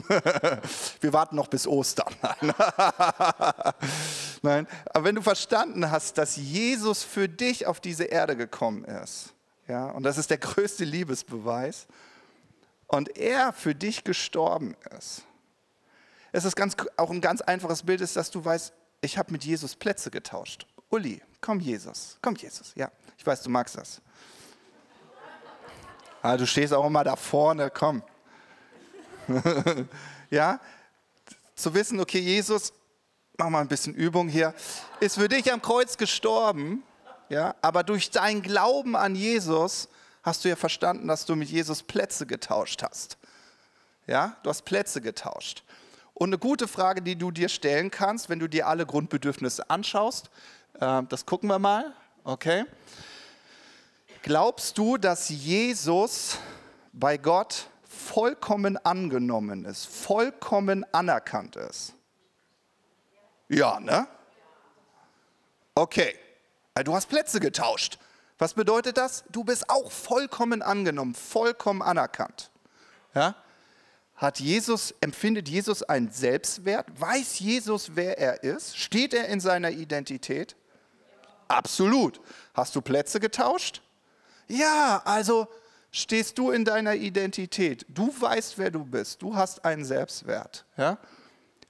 Wir 1.01 1.13
warten 1.13 1.37
noch 1.37 1.47
bis 1.47 1.65
Ostern. 1.65 2.13
Nein, 4.41 4.67
aber 4.85 5.05
wenn 5.05 5.15
du 5.15 5.21
verstanden 5.21 5.89
hast, 5.89 6.17
dass 6.17 6.35
Jesus 6.35 7.03
für 7.03 7.29
dich 7.29 7.65
auf 7.65 7.79
diese 7.79 8.03
Erde 8.03 8.35
gekommen 8.35 8.83
ist, 8.83 9.33
ja, 9.67 9.85
und 9.91 10.03
das 10.03 10.17
ist 10.17 10.29
der 10.29 10.37
größte 10.37 10.83
Liebesbeweis, 10.83 11.87
und 12.87 13.17
er 13.17 13.53
für 13.53 13.75
dich 13.75 14.03
gestorben 14.03 14.75
ist. 14.97 15.21
Es 16.31 16.43
ist 16.43 16.55
ganz, 16.55 16.75
auch 16.97 17.11
ein 17.11 17.21
ganz 17.21 17.41
einfaches 17.41 17.83
Bild, 17.83 18.01
ist, 18.01 18.15
dass 18.15 18.31
du 18.31 18.43
weißt, 18.43 18.73
ich 19.01 19.17
habe 19.17 19.31
mit 19.31 19.45
Jesus 19.45 19.75
Plätze 19.75 20.09
getauscht. 20.11 20.65
Uli, 20.89 21.21
komm 21.39 21.59
Jesus, 21.59 22.17
komm 22.21 22.35
Jesus. 22.35 22.73
Ja, 22.75 22.91
ich 23.17 23.25
weiß, 23.25 23.43
du 23.43 23.49
magst 23.49 23.77
das. 23.77 24.01
Ah, 26.21 26.35
du 26.35 26.45
stehst 26.45 26.73
auch 26.73 26.85
immer 26.85 27.03
da 27.05 27.15
vorne, 27.15 27.69
komm. 27.69 28.03
ja, 30.29 30.59
zu 31.55 31.73
wissen, 31.73 31.99
okay, 31.99 32.19
Jesus, 32.19 32.73
mach 33.37 33.49
mal 33.49 33.61
ein 33.61 33.69
bisschen 33.69 33.93
Übung 33.93 34.27
hier, 34.27 34.53
ist 34.99 35.15
für 35.15 35.29
dich 35.29 35.51
am 35.51 35.61
Kreuz 35.61 35.95
gestorben, 35.97 36.83
ja, 37.29 37.55
aber 37.61 37.83
durch 37.83 38.11
deinen 38.11 38.41
Glauben 38.41 38.97
an 38.97 39.15
Jesus 39.15 39.87
hast 40.23 40.43
du 40.43 40.49
ja 40.49 40.57
verstanden, 40.57 41.07
dass 41.07 41.25
du 41.25 41.35
mit 41.35 41.49
Jesus 41.49 41.83
Plätze 41.83 42.25
getauscht 42.25 42.83
hast. 42.83 43.17
Ja, 44.05 44.35
du 44.43 44.49
hast 44.49 44.63
Plätze 44.63 44.99
getauscht. 44.99 45.63
Und 46.13 46.29
eine 46.29 46.37
gute 46.37 46.67
Frage, 46.67 47.01
die 47.01 47.15
du 47.15 47.31
dir 47.31 47.47
stellen 47.47 47.91
kannst, 47.91 48.27
wenn 48.27 48.39
du 48.39 48.49
dir 48.49 48.67
alle 48.67 48.85
Grundbedürfnisse 48.85 49.69
anschaust, 49.69 50.29
äh, 50.81 51.03
das 51.07 51.25
gucken 51.25 51.47
wir 51.47 51.59
mal, 51.59 51.93
okay? 52.25 52.65
Glaubst 54.29 54.77
du, 54.77 54.97
dass 54.97 55.29
Jesus 55.29 56.37
bei 56.93 57.17
Gott 57.17 57.67
vollkommen 57.81 58.77
angenommen 58.77 59.65
ist, 59.65 59.87
vollkommen 59.87 60.85
anerkannt 60.93 61.55
ist? 61.55 61.95
Ja, 63.47 63.79
ne? 63.79 64.07
Okay, 65.73 66.13
äh, 66.75 66.83
du 66.83 66.93
hast 66.93 67.07
Plätze 67.07 67.39
getauscht. 67.39 67.97
Was 68.37 68.53
bedeutet 68.53 68.99
das? 68.99 69.23
Du 69.31 69.43
bist 69.43 69.67
auch 69.67 69.91
vollkommen 69.91 70.61
angenommen, 70.61 71.15
vollkommen 71.15 71.81
anerkannt. 71.81 72.51
Ja? 73.15 73.35
Hat 74.15 74.39
Jesus, 74.39 74.93
empfindet 75.01 75.49
Jesus 75.49 75.81
einen 75.81 76.11
Selbstwert? 76.11 76.85
Weiß 77.01 77.39
Jesus, 77.39 77.95
wer 77.95 78.19
er 78.19 78.43
ist? 78.43 78.77
Steht 78.77 79.15
er 79.15 79.27
in 79.29 79.39
seiner 79.39 79.71
Identität? 79.71 80.55
Absolut. 81.47 82.21
Hast 82.53 82.75
du 82.75 82.81
Plätze 82.81 83.19
getauscht? 83.19 83.81
Ja, 84.49 85.01
also 85.05 85.47
stehst 85.91 86.37
du 86.37 86.51
in 86.51 86.65
deiner 86.65 86.95
Identität. 86.95 87.85
Du 87.87 88.13
weißt, 88.19 88.57
wer 88.57 88.71
du 88.71 88.83
bist. 88.83 89.21
Du 89.21 89.35
hast 89.35 89.63
einen 89.63 89.85
Selbstwert. 89.85 90.65
Ja? 90.75 90.97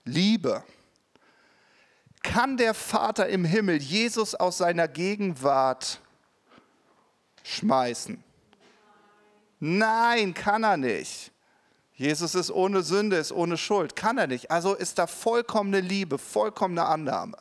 Liebe. 0.05 0.63
Kann 2.23 2.57
der 2.57 2.73
Vater 2.73 3.27
im 3.27 3.45
Himmel 3.45 3.81
Jesus 3.81 4.35
aus 4.35 4.57
seiner 4.57 4.87
Gegenwart 4.87 5.99
schmeißen. 7.43 8.23
Nein, 9.59 10.33
kann 10.33 10.63
er 10.63 10.77
nicht. 10.77 11.31
Jesus 11.95 12.33
ist 12.33 12.49
ohne 12.49 12.81
Sünde, 12.81 13.17
ist 13.17 13.33
ohne 13.33 13.57
Schuld. 13.57 13.95
Kann 13.95 14.17
er 14.17 14.27
nicht. 14.27 14.51
Also 14.51 14.73
ist 14.73 14.97
da 14.99 15.07
vollkommene 15.07 15.81
Liebe, 15.81 16.17
vollkommene 16.17 16.85
Annahme. 16.85 17.37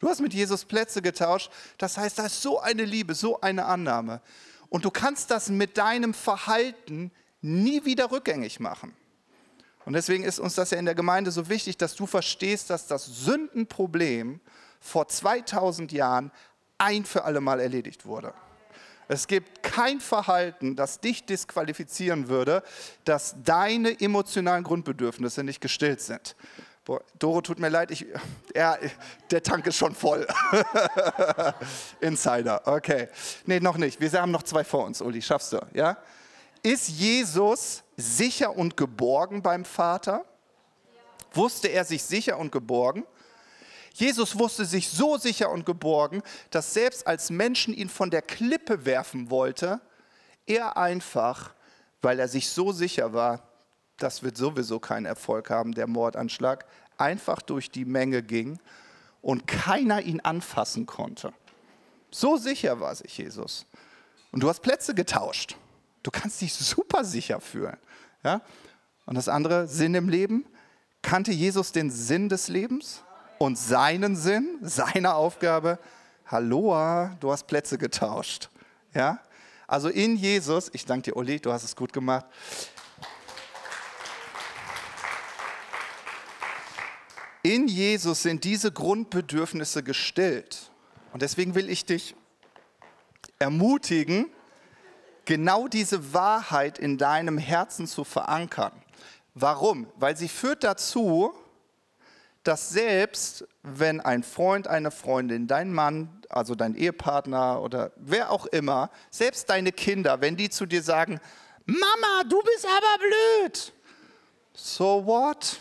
Du 0.00 0.08
hast 0.08 0.20
mit 0.20 0.34
Jesus 0.34 0.64
Plätze 0.64 1.00
getauscht. 1.00 1.50
Das 1.78 1.96
heißt, 1.96 2.18
da 2.18 2.26
ist 2.26 2.42
so 2.42 2.60
eine 2.60 2.84
Liebe, 2.84 3.14
so 3.14 3.40
eine 3.40 3.64
Annahme. 3.66 4.20
Und 4.68 4.84
du 4.84 4.90
kannst 4.90 5.30
das 5.30 5.48
mit 5.48 5.78
deinem 5.78 6.14
Verhalten 6.14 7.10
nie 7.40 7.84
wieder 7.84 8.10
rückgängig 8.10 8.60
machen. 8.60 8.94
Und 9.84 9.92
deswegen 9.92 10.24
ist 10.24 10.38
uns 10.38 10.54
das 10.54 10.70
ja 10.70 10.78
in 10.78 10.86
der 10.86 10.94
Gemeinde 10.94 11.30
so 11.30 11.48
wichtig, 11.48 11.76
dass 11.76 11.94
du 11.94 12.06
verstehst, 12.06 12.70
dass 12.70 12.86
das 12.86 13.04
Sündenproblem 13.04 14.40
vor 14.80 15.08
2000 15.08 15.92
Jahren 15.92 16.30
ein 16.78 17.04
für 17.04 17.24
alle 17.24 17.40
Mal 17.40 17.60
erledigt 17.60 18.06
wurde. 18.06 18.32
Es 19.06 19.26
gibt 19.26 19.62
kein 19.62 20.00
Verhalten, 20.00 20.76
das 20.76 21.00
dich 21.00 21.24
disqualifizieren 21.26 22.28
würde, 22.28 22.62
dass 23.04 23.36
deine 23.44 24.00
emotionalen 24.00 24.64
Grundbedürfnisse 24.64 25.44
nicht 25.44 25.60
gestillt 25.60 26.00
sind. 26.00 26.36
Boah, 26.84 27.00
Doro, 27.18 27.40
tut 27.40 27.58
mir 27.58 27.70
leid, 27.70 27.90
ich, 27.90 28.04
ja, 28.54 28.76
der 29.30 29.42
Tank 29.42 29.66
ist 29.66 29.76
schon 29.76 29.94
voll. 29.94 30.26
Insider, 32.00 32.60
okay. 32.66 33.08
Nee, 33.46 33.58
noch 33.58 33.78
nicht. 33.78 34.00
Wir 34.00 34.12
haben 34.20 34.30
noch 34.30 34.42
zwei 34.42 34.64
vor 34.64 34.84
uns, 34.84 35.00
Uli. 35.00 35.22
Schaffst 35.22 35.54
du, 35.54 35.60
ja? 35.72 35.96
Ist 36.62 36.88
Jesus 36.88 37.82
sicher 37.96 38.54
und 38.54 38.76
geborgen 38.76 39.42
beim 39.42 39.64
Vater? 39.64 40.26
Wusste 41.32 41.68
er 41.68 41.84
sich 41.84 42.02
sicher 42.02 42.38
und 42.38 42.52
geborgen? 42.52 43.04
Jesus 43.94 44.38
wusste 44.38 44.64
sich 44.66 44.90
so 44.90 45.16
sicher 45.16 45.50
und 45.50 45.64
geborgen, 45.64 46.22
dass 46.50 46.74
selbst 46.74 47.06
als 47.06 47.30
Menschen 47.30 47.72
ihn 47.72 47.88
von 47.88 48.10
der 48.10 48.22
Klippe 48.22 48.84
werfen 48.84 49.30
wollte, 49.30 49.80
er 50.46 50.76
einfach, 50.76 51.54
weil 52.02 52.18
er 52.18 52.28
sich 52.28 52.48
so 52.48 52.72
sicher 52.72 53.12
war, 53.14 53.48
das 53.98 54.22
wird 54.22 54.36
sowieso 54.36 54.78
keinen 54.78 55.06
Erfolg 55.06 55.50
haben, 55.50 55.72
der 55.72 55.86
Mordanschlag, 55.86 56.66
einfach 56.98 57.42
durch 57.42 57.70
die 57.70 57.84
Menge 57.84 58.22
ging 58.22 58.58
und 59.22 59.46
keiner 59.46 60.02
ihn 60.02 60.20
anfassen 60.20 60.86
konnte. 60.86 61.32
So 62.10 62.36
sicher 62.36 62.80
war 62.80 62.94
sich 62.94 63.18
Jesus. 63.18 63.66
Und 64.30 64.42
du 64.42 64.48
hast 64.48 64.60
Plätze 64.60 64.94
getauscht. 64.94 65.56
Du 66.02 66.10
kannst 66.10 66.40
dich 66.40 66.54
super 66.54 67.04
sicher 67.04 67.40
fühlen. 67.40 67.76
Ja? 68.22 68.42
Und 69.06 69.16
das 69.16 69.28
andere, 69.28 69.66
Sinn 69.66 69.94
im 69.94 70.08
Leben. 70.08 70.46
Kannte 71.02 71.32
Jesus 71.32 71.72
den 71.72 71.90
Sinn 71.90 72.28
des 72.28 72.48
Lebens 72.48 73.02
und 73.38 73.58
seinen 73.58 74.16
Sinn, 74.16 74.58
seine 74.62 75.14
Aufgabe? 75.14 75.78
Hallo, 76.26 77.10
du 77.20 77.30
hast 77.30 77.46
Plätze 77.46 77.78
getauscht. 77.78 78.48
Ja? 78.94 79.20
Also 79.66 79.88
in 79.88 80.16
Jesus, 80.16 80.70
ich 80.72 80.84
danke 80.84 81.10
dir, 81.10 81.16
Uli, 81.16 81.40
du 81.40 81.52
hast 81.52 81.64
es 81.64 81.76
gut 81.76 81.92
gemacht. 81.92 82.26
In 87.44 87.68
Jesus 87.68 88.22
sind 88.22 88.44
diese 88.44 88.72
Grundbedürfnisse 88.72 89.82
gestillt. 89.82 90.70
Und 91.12 91.20
deswegen 91.20 91.54
will 91.54 91.68
ich 91.68 91.84
dich 91.84 92.16
ermutigen, 93.38 94.30
genau 95.26 95.68
diese 95.68 96.14
Wahrheit 96.14 96.78
in 96.78 96.96
deinem 96.96 97.36
Herzen 97.36 97.86
zu 97.86 98.02
verankern. 98.02 98.72
Warum? 99.34 99.86
Weil 99.96 100.16
sie 100.16 100.30
führt 100.30 100.64
dazu, 100.64 101.34
dass 102.44 102.70
selbst 102.70 103.46
wenn 103.62 104.00
ein 104.00 104.22
Freund, 104.22 104.66
eine 104.66 104.90
Freundin, 104.90 105.46
dein 105.46 105.70
Mann, 105.70 106.22
also 106.30 106.54
dein 106.54 106.74
Ehepartner 106.74 107.60
oder 107.60 107.92
wer 107.96 108.30
auch 108.30 108.46
immer, 108.46 108.90
selbst 109.10 109.50
deine 109.50 109.70
Kinder, 109.70 110.22
wenn 110.22 110.36
die 110.36 110.48
zu 110.48 110.64
dir 110.64 110.82
sagen, 110.82 111.20
Mama, 111.66 112.24
du 112.26 112.40
bist 112.40 112.64
aber 112.64 112.98
blöd. 112.98 113.72
So 114.54 115.04
what? 115.04 115.58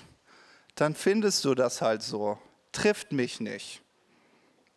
Dann 0.75 0.95
findest 0.95 1.45
du 1.45 1.55
das 1.55 1.81
halt 1.81 2.01
so. 2.01 2.37
Trifft 2.71 3.11
mich 3.11 3.39
nicht. 3.39 3.81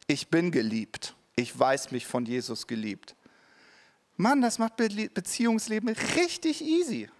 Ich 0.06 0.28
bin 0.28 0.50
geliebt. 0.50 1.14
Ich 1.34 1.58
weiß 1.58 1.90
mich 1.90 2.06
von 2.06 2.26
Jesus 2.26 2.66
geliebt. 2.66 3.14
Mann, 4.16 4.40
das 4.40 4.58
macht 4.58 4.76
Beziehungsleben 4.76 5.88
richtig 5.88 6.62
easy. 6.62 7.10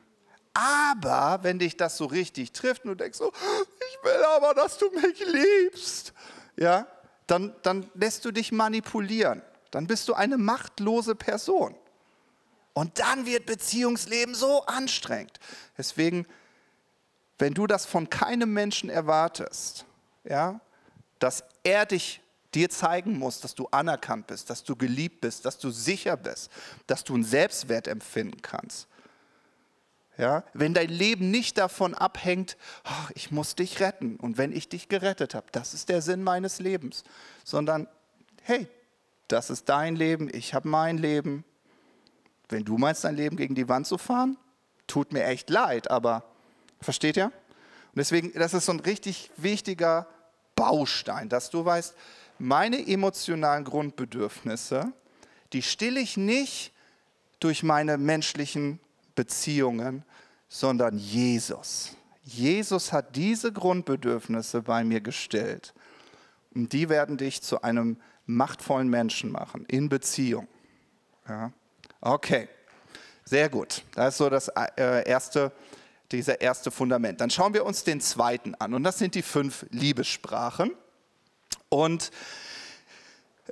Aber 0.54 1.40
wenn 1.42 1.58
dich 1.58 1.76
das 1.76 1.98
so 1.98 2.06
richtig 2.06 2.52
trifft 2.52 2.84
und 2.84 2.90
du 2.90 2.94
denkst 2.96 3.18
so, 3.18 3.30
ich 3.30 4.04
will 4.04 4.24
aber, 4.36 4.54
dass 4.54 4.78
du 4.78 4.90
mich 4.90 5.22
liebst, 5.26 6.14
ja, 6.56 6.86
dann, 7.26 7.54
dann 7.62 7.90
lässt 7.94 8.24
du 8.24 8.30
dich 8.30 8.52
manipulieren. 8.52 9.42
Dann 9.70 9.86
bist 9.86 10.08
du 10.08 10.14
eine 10.14 10.38
machtlose 10.38 11.14
Person. 11.14 11.74
Und 12.72 12.98
dann 12.98 13.26
wird 13.26 13.46
Beziehungsleben 13.46 14.34
so 14.34 14.64
anstrengend. 14.64 15.38
Deswegen 15.76 16.26
wenn 17.38 17.54
du 17.54 17.66
das 17.66 17.86
von 17.86 18.08
keinem 18.08 18.52
Menschen 18.52 18.90
erwartest, 18.90 19.84
ja, 20.24 20.60
dass 21.18 21.44
er 21.62 21.86
dich 21.86 22.20
dir 22.54 22.70
zeigen 22.70 23.18
muss, 23.18 23.40
dass 23.40 23.54
du 23.54 23.66
anerkannt 23.70 24.26
bist, 24.26 24.48
dass 24.48 24.64
du 24.64 24.76
geliebt 24.76 25.20
bist, 25.20 25.44
dass 25.44 25.58
du 25.58 25.70
sicher 25.70 26.16
bist, 26.16 26.50
dass 26.86 27.04
du 27.04 27.14
einen 27.14 27.24
Selbstwert 27.24 27.86
empfinden 27.86 28.40
kannst. 28.42 28.88
Ja, 30.18 30.44
wenn 30.54 30.72
dein 30.72 30.88
Leben 30.88 31.30
nicht 31.30 31.58
davon 31.58 31.92
abhängt, 31.92 32.56
oh, 32.86 33.10
ich 33.14 33.30
muss 33.30 33.54
dich 33.54 33.80
retten 33.80 34.16
und 34.16 34.38
wenn 34.38 34.50
ich 34.50 34.70
dich 34.70 34.88
gerettet 34.88 35.34
habe, 35.34 35.46
das 35.52 35.74
ist 35.74 35.90
der 35.90 36.00
Sinn 36.00 36.22
meines 36.22 36.58
Lebens, 36.58 37.04
sondern 37.44 37.86
hey, 38.42 38.66
das 39.28 39.50
ist 39.50 39.68
dein 39.68 39.94
Leben, 39.94 40.30
ich 40.32 40.54
habe 40.54 40.68
mein 40.68 40.96
Leben. 40.96 41.44
Wenn 42.48 42.64
du 42.64 42.78
meinst, 42.78 43.04
dein 43.04 43.16
Leben 43.16 43.36
gegen 43.36 43.54
die 43.54 43.68
Wand 43.68 43.86
zu 43.86 43.98
fahren, 43.98 44.38
tut 44.86 45.12
mir 45.12 45.24
echt 45.24 45.50
leid, 45.50 45.90
aber 45.90 46.24
Versteht 46.80 47.16
ihr? 47.16 47.26
Und 47.26 47.32
deswegen, 47.96 48.32
das 48.34 48.54
ist 48.54 48.66
so 48.66 48.72
ein 48.72 48.80
richtig 48.80 49.30
wichtiger 49.36 50.06
Baustein, 50.54 51.28
dass 51.28 51.50
du 51.50 51.64
weißt, 51.64 51.94
meine 52.38 52.86
emotionalen 52.86 53.64
Grundbedürfnisse, 53.64 54.92
die 55.52 55.62
stille 55.62 56.00
ich 56.00 56.16
nicht 56.16 56.72
durch 57.40 57.62
meine 57.62 57.98
menschlichen 57.98 58.80
Beziehungen, 59.14 60.04
sondern 60.48 60.98
Jesus. 60.98 61.96
Jesus 62.22 62.92
hat 62.92 63.16
diese 63.16 63.52
Grundbedürfnisse 63.52 64.62
bei 64.62 64.84
mir 64.84 65.00
gestellt. 65.00 65.72
Und 66.54 66.72
die 66.72 66.88
werden 66.88 67.16
dich 67.16 67.42
zu 67.42 67.62
einem 67.62 67.98
machtvollen 68.26 68.88
Menschen 68.88 69.30
machen, 69.30 69.64
in 69.66 69.88
Beziehung. 69.88 70.48
Ja? 71.28 71.52
Okay, 72.00 72.48
sehr 73.24 73.48
gut. 73.48 73.82
Das 73.94 74.14
ist 74.14 74.18
so 74.18 74.28
das 74.28 74.48
äh, 74.48 75.08
erste 75.08 75.52
dieser 76.12 76.40
erste 76.40 76.70
Fundament. 76.70 77.20
Dann 77.20 77.30
schauen 77.30 77.54
wir 77.54 77.64
uns 77.64 77.84
den 77.84 78.00
zweiten 78.00 78.54
an 78.54 78.74
und 78.74 78.84
das 78.84 78.98
sind 78.98 79.14
die 79.14 79.22
fünf 79.22 79.66
Liebessprachen. 79.70 80.72
Und 81.68 82.10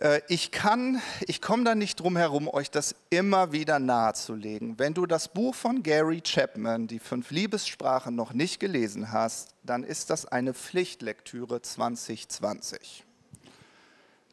äh, 0.00 0.20
ich 0.28 0.50
kann, 0.50 1.00
ich 1.26 1.40
komme 1.40 1.64
da 1.64 1.74
nicht 1.74 2.00
drum 2.00 2.16
herum, 2.16 2.48
euch 2.48 2.70
das 2.70 2.94
immer 3.10 3.52
wieder 3.52 3.78
nahezulegen. 3.78 4.78
Wenn 4.78 4.94
du 4.94 5.06
das 5.06 5.28
Buch 5.28 5.54
von 5.54 5.82
Gary 5.82 6.20
Chapman, 6.20 6.86
die 6.86 6.98
fünf 6.98 7.30
Liebessprachen, 7.30 8.14
noch 8.14 8.32
nicht 8.32 8.60
gelesen 8.60 9.12
hast, 9.12 9.50
dann 9.62 9.84
ist 9.84 10.10
das 10.10 10.26
eine 10.26 10.54
Pflichtlektüre 10.54 11.62
2020. 11.62 13.04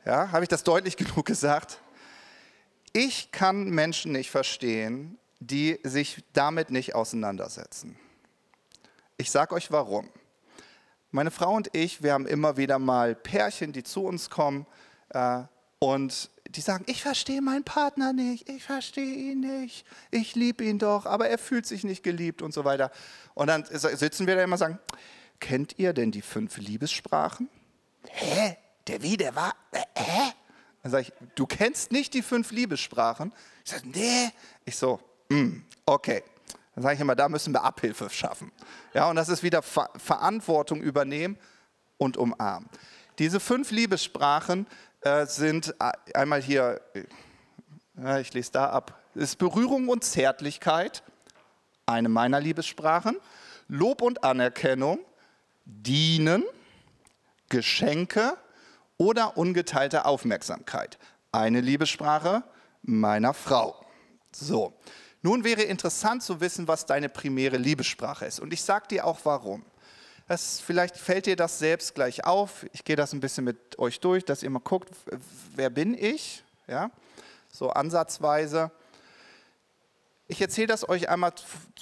Ja, 0.06 0.32
habe 0.32 0.44
ich 0.44 0.50
das 0.50 0.64
deutlich 0.64 0.98
genug 0.98 1.26
gesagt? 1.26 1.80
Ich 2.94 3.32
kann 3.32 3.70
Menschen 3.70 4.12
nicht 4.12 4.32
verstehen, 4.32 5.18
die 5.40 5.80
sich 5.84 6.24
damit 6.34 6.72
nicht 6.72 6.94
auseinandersetzen. 6.94 7.98
Ich 9.22 9.30
sage 9.30 9.54
euch 9.54 9.70
warum. 9.70 10.10
Meine 11.12 11.30
Frau 11.30 11.54
und 11.54 11.70
ich, 11.76 12.02
wir 12.02 12.14
haben 12.14 12.26
immer 12.26 12.58
wieder 12.58 12.80
mal 12.80 13.14
Pärchen, 13.14 13.72
die 13.72 13.84
zu 13.84 14.04
uns 14.04 14.32
kommen 14.32 14.66
äh, 15.10 15.44
und 15.78 16.32
die 16.50 16.62
sagen, 16.62 16.86
ich 16.88 17.04
verstehe 17.04 17.40
meinen 17.40 17.64
Partner 17.64 18.14
nicht, 18.14 18.50
ich 18.50 18.64
verstehe 18.64 19.14
ihn 19.14 19.42
nicht, 19.42 19.86
ich 20.10 20.34
liebe 20.34 20.64
ihn 20.64 20.80
doch, 20.80 21.06
aber 21.06 21.30
er 21.30 21.38
fühlt 21.38 21.68
sich 21.68 21.84
nicht 21.84 22.02
geliebt 22.02 22.42
und 22.42 22.52
so 22.52 22.66
weiter. 22.66 22.90
Und 23.36 23.46
dann 23.46 23.64
sitzen 23.64 24.26
wir 24.26 24.36
da 24.36 24.42
immer 24.42 24.54
und 24.54 24.58
sagen, 24.58 24.80
kennt 25.40 25.78
ihr 25.78 25.94
denn 25.94 26.10
die 26.10 26.24
fünf 26.24 26.58
Liebessprachen? 26.58 27.48
Hä? 28.08 28.58
Der 28.88 29.04
wie, 29.04 29.18
der 29.18 29.36
war? 29.36 29.54
Äh, 29.72 29.84
hä? 29.98 30.32
Dann 30.82 30.92
sage 30.94 31.04
ich, 31.04 31.14
du 31.36 31.46
kennst 31.46 31.92
nicht 31.92 32.16
die 32.16 32.24
fünf 32.24 32.50
Liebessprachen? 32.50 33.34
Ich 33.64 33.70
sage, 33.70 33.88
nee. 33.88 34.32
Ich 34.66 34.78
so, 34.78 35.00
mm, 35.30 35.58
okay. 35.86 36.24
Dann 36.76 36.84
sage 36.84 36.96
ich 36.96 37.02
immer, 37.02 37.16
da 37.16 37.28
müssen 37.30 37.54
wir 37.54 37.64
Abhilfe 37.64 38.10
schaffen. 38.10 38.52
Ja, 38.94 39.10
und 39.10 39.16
das 39.16 39.30
ist 39.30 39.44
wieder 39.44 39.62
Ver 39.62 39.90
Verantwortung 39.98 40.82
übernehmen 40.82 41.38
und 41.98 42.18
umarmen. 42.18 42.70
Diese 43.20 43.40
fünf 43.40 43.72
Liebessprachen 43.72 44.68
äh, 45.02 45.26
sind 45.26 45.76
äh, 45.80 46.14
einmal 46.14 46.42
hier, 46.42 46.82
äh, 47.98 48.22
ich 48.22 48.34
lese 48.34 48.52
da 48.54 48.70
ab, 48.70 49.00
ist 49.16 49.38
Berührung 49.38 49.90
und 49.90 50.04
Zärtlichkeit, 50.04 51.04
eine 51.86 52.10
meiner 52.10 52.40
Liebessprachen, 52.40 53.18
Lob 53.68 54.02
und 54.02 54.24
Anerkennung, 54.24 55.00
Dienen, 55.66 56.44
Geschenke 57.50 58.38
oder 58.98 59.38
ungeteilte 59.38 60.06
Aufmerksamkeit. 60.06 60.98
Eine 61.32 61.62
Liebessprache 61.62 62.44
meiner 62.82 63.34
Frau. 63.34 63.86
So, 64.32 64.74
nun 65.22 65.44
wäre 65.44 65.62
interessant 65.62 66.24
zu 66.24 66.42
wissen, 66.42 66.68
was 66.68 66.86
deine 66.86 67.10
primäre 67.10 67.58
Liebessprache 67.58 68.26
ist. 68.26 68.40
Und 68.40 68.54
ich 68.54 68.64
sage 68.64 68.88
dir 68.88 69.06
auch 69.06 69.20
warum. 69.24 69.64
Das, 70.28 70.60
vielleicht 70.60 70.98
fällt 70.98 71.26
dir 71.26 71.36
das 71.36 71.60
selbst 71.60 71.94
gleich 71.94 72.26
auf. 72.26 72.66
Ich 72.74 72.84
gehe 72.86 72.96
das 72.96 73.14
ein 73.14 73.20
bisschen 73.20 73.44
mit 73.44 73.78
euch 73.78 74.00
durch, 74.00 74.24
dass 74.26 74.44
ihr 74.44 74.50
mal 74.50 74.60
guckt, 74.60 74.90
wer 75.56 75.70
bin 75.70 75.94
ich? 75.94 76.44
Ja? 76.68 76.90
So 77.52 77.70
ansatzweise. 77.70 78.72
Ich 80.28 80.42
erzähle 80.42 80.68
das 80.68 80.88
euch 80.88 81.10
einmal 81.10 81.34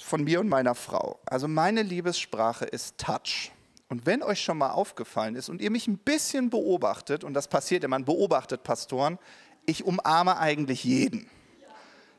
von 0.02 0.24
mir 0.24 0.40
und 0.40 0.48
meiner 0.48 0.74
Frau. 0.74 1.20
Also 1.26 1.46
meine 1.46 1.82
Liebessprache 1.82 2.64
ist 2.64 2.98
Touch. 2.98 3.52
Und 3.88 4.06
wenn 4.06 4.22
euch 4.22 4.42
schon 4.42 4.58
mal 4.58 4.70
aufgefallen 4.70 5.36
ist 5.36 5.48
und 5.48 5.62
ihr 5.62 5.70
mich 5.70 5.86
ein 5.86 5.98
bisschen 5.98 6.50
beobachtet, 6.50 7.24
und 7.24 7.34
das 7.34 7.48
passiert, 7.48 7.86
man 7.88 8.04
beobachtet 8.04 8.64
Pastoren, 8.64 9.18
ich 9.66 9.84
umarme 9.84 10.38
eigentlich 10.38 10.84
jeden. 10.84 11.30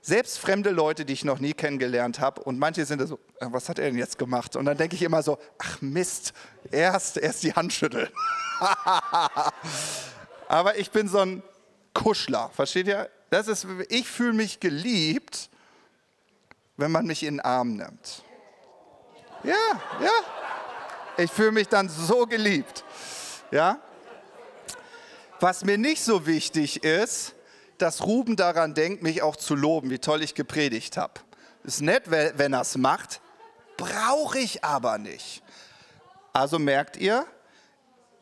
Selbst 0.03 0.39
fremde 0.39 0.71
Leute, 0.71 1.05
die 1.05 1.13
ich 1.13 1.23
noch 1.23 1.39
nie 1.39 1.53
kennengelernt 1.53 2.19
habe. 2.19 2.41
Und 2.41 2.57
manche 2.57 2.85
sind 2.85 3.07
so, 3.07 3.19
äh, 3.39 3.45
was 3.51 3.69
hat 3.69 3.77
er 3.77 3.85
denn 3.85 3.97
jetzt 3.97 4.17
gemacht? 4.17 4.55
Und 4.55 4.65
dann 4.65 4.77
denke 4.77 4.95
ich 4.95 5.03
immer 5.03 5.21
so, 5.21 5.37
ach 5.59 5.79
Mist, 5.81 6.33
erst, 6.71 7.17
erst 7.17 7.43
die 7.43 7.53
Hand 7.53 7.71
schütteln. 7.71 8.09
Aber 10.47 10.77
ich 10.77 10.89
bin 10.89 11.07
so 11.07 11.19
ein 11.19 11.43
Kuschler, 11.93 12.49
versteht 12.53 12.87
ihr? 12.87 13.09
Das 13.29 13.47
ist, 13.47 13.67
ich 13.89 14.07
fühle 14.07 14.33
mich 14.33 14.59
geliebt, 14.59 15.49
wenn 16.77 16.91
man 16.91 17.05
mich 17.05 17.23
in 17.23 17.35
den 17.35 17.41
Arm 17.41 17.77
nimmt. 17.77 18.23
Ja, 19.43 19.53
ja. 20.01 20.11
Ich 21.17 21.31
fühle 21.31 21.51
mich 21.51 21.67
dann 21.67 21.89
so 21.89 22.25
geliebt. 22.25 22.83
Ja? 23.51 23.79
Was 25.39 25.63
mir 25.63 25.77
nicht 25.77 26.03
so 26.03 26.25
wichtig 26.25 26.83
ist, 26.83 27.35
dass 27.81 28.03
Ruben 28.05 28.35
daran 28.35 28.73
denkt, 28.73 29.03
mich 29.03 29.21
auch 29.21 29.35
zu 29.35 29.55
loben, 29.55 29.89
wie 29.89 29.99
toll 29.99 30.21
ich 30.21 30.35
gepredigt 30.35 30.97
habe. 30.97 31.13
Ist 31.63 31.81
nett, 31.81 32.09
wenn 32.09 32.53
er 32.53 32.61
es 32.61 32.77
macht, 32.77 33.21
brauche 33.77 34.39
ich 34.39 34.63
aber 34.63 34.97
nicht. 34.97 35.43
Also 36.33 36.59
merkt 36.59 36.97
ihr, 36.97 37.25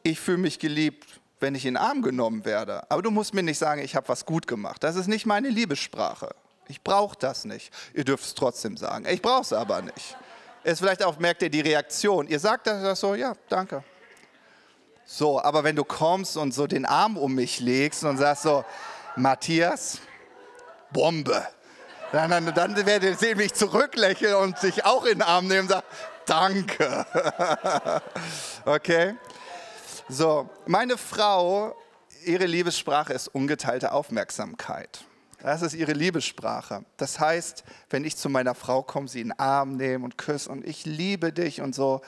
ich 0.03 0.19
fühle 0.19 0.37
mich 0.37 0.59
geliebt, 0.59 1.19
wenn 1.39 1.55
ich 1.55 1.65
in 1.65 1.75
den 1.75 1.83
Arm 1.83 2.01
genommen 2.01 2.45
werde. 2.45 2.89
Aber 2.89 3.01
du 3.01 3.11
musst 3.11 3.33
mir 3.33 3.43
nicht 3.43 3.57
sagen, 3.57 3.81
ich 3.81 3.95
habe 3.95 4.07
was 4.09 4.25
gut 4.25 4.47
gemacht. 4.47 4.83
Das 4.83 4.95
ist 4.95 5.07
nicht 5.07 5.25
meine 5.25 5.49
Liebessprache. 5.49 6.33
Ich 6.67 6.81
brauche 6.83 7.17
das 7.17 7.45
nicht. 7.45 7.71
Ihr 7.93 8.03
dürft 8.03 8.25
es 8.25 8.35
trotzdem 8.35 8.77
sagen. 8.77 9.05
Ich 9.09 9.21
brauche 9.21 9.41
es 9.41 9.53
aber 9.53 9.81
nicht. 9.81 10.17
Ist 10.63 10.79
vielleicht 10.79 11.03
auch, 11.03 11.17
merkt 11.19 11.41
ihr 11.41 11.49
die 11.49 11.61
Reaktion. 11.61 12.27
Ihr 12.27 12.39
sagt 12.39 12.67
das 12.67 12.99
so, 12.99 13.15
ja, 13.15 13.33
danke. 13.47 13.83
So, 15.05 15.41
aber 15.41 15.63
wenn 15.63 15.75
du 15.75 15.83
kommst 15.83 16.37
und 16.37 16.53
so 16.53 16.67
den 16.67 16.85
Arm 16.85 17.17
um 17.17 17.33
mich 17.33 17.59
legst 17.59 18.03
und 18.03 18.17
sagst 18.17 18.43
so, 18.43 18.63
Matthias, 19.15 19.99
Bombe. 20.91 21.47
Dann, 22.11 22.31
dann, 22.31 22.53
dann 22.53 22.85
werdet 22.85 23.21
ihr 23.21 23.35
mich 23.35 23.53
zurücklächeln 23.53 24.35
und 24.35 24.57
sich 24.57 24.85
auch 24.85 25.05
in 25.05 25.19
den 25.19 25.21
Arm 25.21 25.47
nehmen 25.47 25.61
und 25.61 25.69
sagen, 25.69 25.85
danke. 26.25 27.05
okay? 28.65 29.15
So, 30.07 30.49
meine 30.65 30.97
Frau, 30.97 31.75
ihre 32.25 32.45
Liebessprache 32.45 33.13
ist 33.13 33.27
ungeteilte 33.27 33.91
Aufmerksamkeit. 33.91 35.03
Das 35.41 35.61
ist 35.61 35.73
ihre 35.73 35.93
Liebessprache. 35.93 36.83
Das 36.97 37.19
heißt, 37.19 37.63
wenn 37.89 38.03
ich 38.03 38.17
zu 38.17 38.27
meiner 38.27 38.55
Frau 38.55 38.81
komme, 38.81 39.07
sie 39.07 39.21
in 39.21 39.29
den 39.29 39.39
Arm 39.39 39.77
nehme 39.77 40.03
und 40.03 40.17
küsse 40.17 40.49
und 40.49 40.65
ich 40.65 40.85
liebe 40.85 41.31
dich 41.31 41.61
und 41.61 41.73
so, 41.73 42.01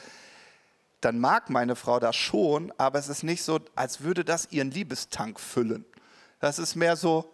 dann 0.99 1.19
mag 1.19 1.49
meine 1.49 1.75
Frau 1.75 1.99
das 1.99 2.15
schon, 2.15 2.73
aber 2.77 2.99
es 2.99 3.07
ist 3.07 3.23
nicht 3.23 3.43
so, 3.43 3.59
als 3.75 4.01
würde 4.01 4.25
das 4.25 4.51
ihren 4.51 4.71
Liebestank 4.71 5.39
füllen. 5.39 5.85
Das 6.41 6.59
ist 6.59 6.75
mehr 6.75 6.95
so, 6.95 7.33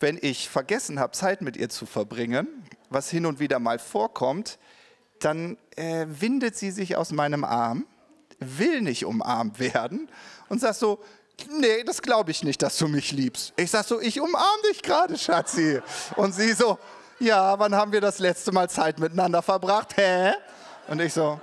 wenn 0.00 0.18
ich 0.20 0.48
vergessen 0.48 0.98
habe, 0.98 1.12
Zeit 1.12 1.42
mit 1.42 1.56
ihr 1.56 1.68
zu 1.68 1.86
verbringen, 1.86 2.64
was 2.90 3.10
hin 3.10 3.26
und 3.26 3.40
wieder 3.40 3.58
mal 3.58 3.78
vorkommt, 3.78 4.58
dann 5.20 5.56
äh, 5.76 6.06
windet 6.08 6.56
sie 6.56 6.70
sich 6.70 6.96
aus 6.96 7.10
meinem 7.12 7.44
Arm 7.44 7.86
will 8.40 8.80
nicht 8.80 9.04
umarmt 9.04 9.58
werden 9.58 10.08
und 10.48 10.60
sagst 10.60 10.80
so, 10.80 11.00
nee, 11.58 11.82
das 11.84 12.02
glaube 12.02 12.30
ich 12.30 12.42
nicht, 12.42 12.62
dass 12.62 12.78
du 12.78 12.88
mich 12.88 13.12
liebst. 13.12 13.52
Ich 13.56 13.70
sag 13.70 13.84
so, 13.84 14.00
ich 14.00 14.20
umarme 14.20 14.62
dich 14.70 14.82
gerade, 14.82 15.16
Schatzi. 15.16 15.80
Und 16.16 16.34
sie 16.34 16.52
so, 16.52 16.78
ja, 17.18 17.58
wann 17.58 17.74
haben 17.74 17.92
wir 17.92 18.00
das 18.00 18.18
letzte 18.18 18.52
Mal 18.52 18.68
Zeit 18.70 18.98
miteinander 18.98 19.42
verbracht? 19.42 19.96
Hä? 19.96 20.32
Und 20.88 21.00
ich 21.00 21.12
so, 21.12 21.40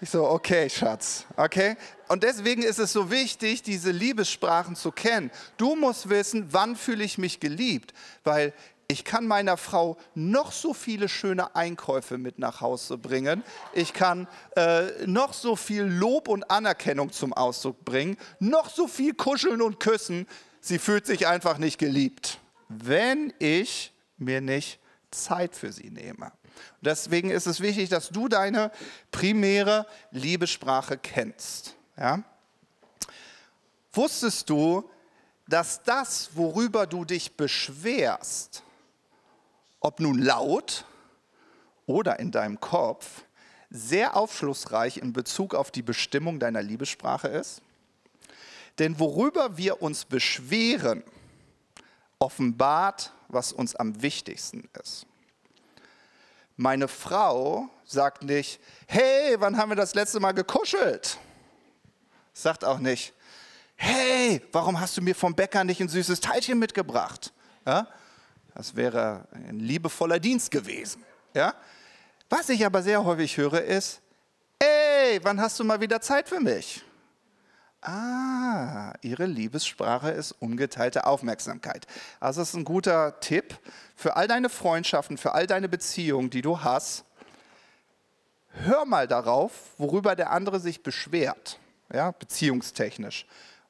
ich 0.00 0.10
so, 0.10 0.28
okay, 0.28 0.68
Schatz, 0.68 1.24
okay? 1.36 1.76
Und 2.08 2.22
deswegen 2.22 2.62
ist 2.62 2.78
es 2.78 2.92
so 2.92 3.10
wichtig, 3.10 3.62
diese 3.62 3.90
Liebessprachen 3.90 4.76
zu 4.76 4.92
kennen. 4.92 5.30
Du 5.56 5.76
musst 5.76 6.08
wissen, 6.08 6.48
wann 6.50 6.76
fühle 6.76 7.04
ich 7.04 7.18
mich 7.18 7.40
geliebt, 7.40 7.94
weil 8.22 8.52
ich 8.86 9.04
kann 9.04 9.26
meiner 9.26 9.56
Frau 9.56 9.96
noch 10.14 10.52
so 10.52 10.74
viele 10.74 11.08
schöne 11.08 11.56
Einkäufe 11.56 12.18
mit 12.18 12.38
nach 12.38 12.60
Hause 12.60 12.98
bringen. 12.98 13.42
Ich 13.72 13.94
kann 13.94 14.28
äh, 14.56 15.06
noch 15.06 15.32
so 15.32 15.56
viel 15.56 15.84
Lob 15.84 16.28
und 16.28 16.50
Anerkennung 16.50 17.10
zum 17.10 17.32
Ausdruck 17.32 17.84
bringen, 17.84 18.16
noch 18.40 18.68
so 18.68 18.86
viel 18.86 19.14
kuscheln 19.14 19.62
und 19.62 19.80
küssen. 19.80 20.26
Sie 20.60 20.78
fühlt 20.78 21.06
sich 21.06 21.26
einfach 21.26 21.58
nicht 21.58 21.78
geliebt, 21.78 22.38
wenn 22.68 23.32
ich 23.38 23.92
mir 24.18 24.40
nicht 24.40 24.78
Zeit 25.10 25.56
für 25.56 25.72
sie 25.72 25.90
nehme. 25.90 26.32
Deswegen 26.80 27.30
ist 27.30 27.46
es 27.46 27.60
wichtig, 27.60 27.88
dass 27.88 28.08
du 28.08 28.28
deine 28.28 28.70
primäre 29.10 29.86
Liebessprache 30.10 30.98
kennst. 30.98 31.74
Ja? 31.96 32.22
Wusstest 33.92 34.50
du, 34.50 34.88
dass 35.46 35.82
das, 35.82 36.30
worüber 36.34 36.86
du 36.86 37.04
dich 37.04 37.36
beschwerst, 37.36 38.62
ob 39.80 40.00
nun 40.00 40.18
laut 40.18 40.84
oder 41.86 42.18
in 42.18 42.30
deinem 42.30 42.60
Kopf, 42.60 43.24
sehr 43.70 44.16
aufschlussreich 44.16 44.98
in 44.98 45.12
Bezug 45.12 45.54
auf 45.54 45.70
die 45.70 45.82
Bestimmung 45.82 46.38
deiner 46.38 46.62
Liebessprache 46.62 47.28
ist. 47.28 47.60
Denn 48.78 48.98
worüber 48.98 49.56
wir 49.56 49.82
uns 49.82 50.04
beschweren, 50.04 51.02
offenbart, 52.18 53.12
was 53.28 53.52
uns 53.52 53.74
am 53.76 54.00
wichtigsten 54.00 54.68
ist. 54.82 55.06
Meine 56.56 56.86
Frau 56.88 57.68
sagt 57.84 58.22
nicht, 58.22 58.60
hey, 58.86 59.36
wann 59.38 59.56
haben 59.56 59.70
wir 59.70 59.76
das 59.76 59.94
letzte 59.94 60.20
Mal 60.20 60.32
gekuschelt? 60.32 61.18
Sagt 62.32 62.64
auch 62.64 62.78
nicht, 62.78 63.12
hey, 63.76 64.40
warum 64.52 64.80
hast 64.80 64.96
du 64.96 65.02
mir 65.02 65.14
vom 65.14 65.34
Bäcker 65.34 65.64
nicht 65.64 65.80
ein 65.80 65.88
süßes 65.88 66.20
Teilchen 66.20 66.58
mitgebracht? 66.58 67.32
Ja? 67.66 67.88
Das 68.54 68.76
wäre 68.76 69.26
ein 69.32 69.58
liebevoller 69.58 70.20
Dienst 70.20 70.50
gewesen. 70.50 71.04
Ja? 71.34 71.54
Was 72.30 72.48
ich 72.48 72.64
aber 72.64 72.82
sehr 72.82 73.04
häufig 73.04 73.36
höre 73.36 73.62
ist, 73.62 74.00
ey, 74.58 75.18
wann 75.22 75.40
hast 75.40 75.58
du 75.58 75.64
mal 75.64 75.80
wieder 75.80 76.00
Zeit 76.00 76.28
für 76.28 76.40
mich? 76.40 76.82
Ah, 77.86 78.94
ihre 79.02 79.26
Liebessprache 79.26 80.10
ist 80.10 80.32
ungeteilte 80.32 81.06
Aufmerksamkeit. 81.06 81.86
Also 82.18 82.40
das 82.40 82.48
ist 82.48 82.54
ein 82.54 82.64
guter 82.64 83.20
Tipp 83.20 83.58
für 83.94 84.16
all 84.16 84.26
deine 84.26 84.48
Freundschaften, 84.48 85.18
für 85.18 85.32
all 85.32 85.46
deine 85.46 85.68
Beziehungen, 85.68 86.30
die 86.30 86.40
du 86.40 86.62
hast. 86.62 87.04
Hör 88.48 88.86
mal 88.86 89.06
darauf, 89.06 89.52
worüber 89.76 90.16
der 90.16 90.30
andere 90.30 90.60
sich 90.60 90.82
beschwert, 90.82 91.58
ja, 91.92 92.12
beziehungstechnisch. 92.12 93.26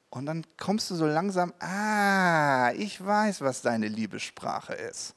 Und 0.09 0.27
dann 0.27 0.45
kommst 0.55 0.89
du 0.91 0.95
so 0.95 1.05
langsam, 1.05 1.53
ah, 1.59 2.71
ich 2.71 3.05
weiß, 3.05 3.41
was 3.41 3.63
deine 3.63 3.89
Liebessprache 3.89 4.75
ist. 4.75 5.13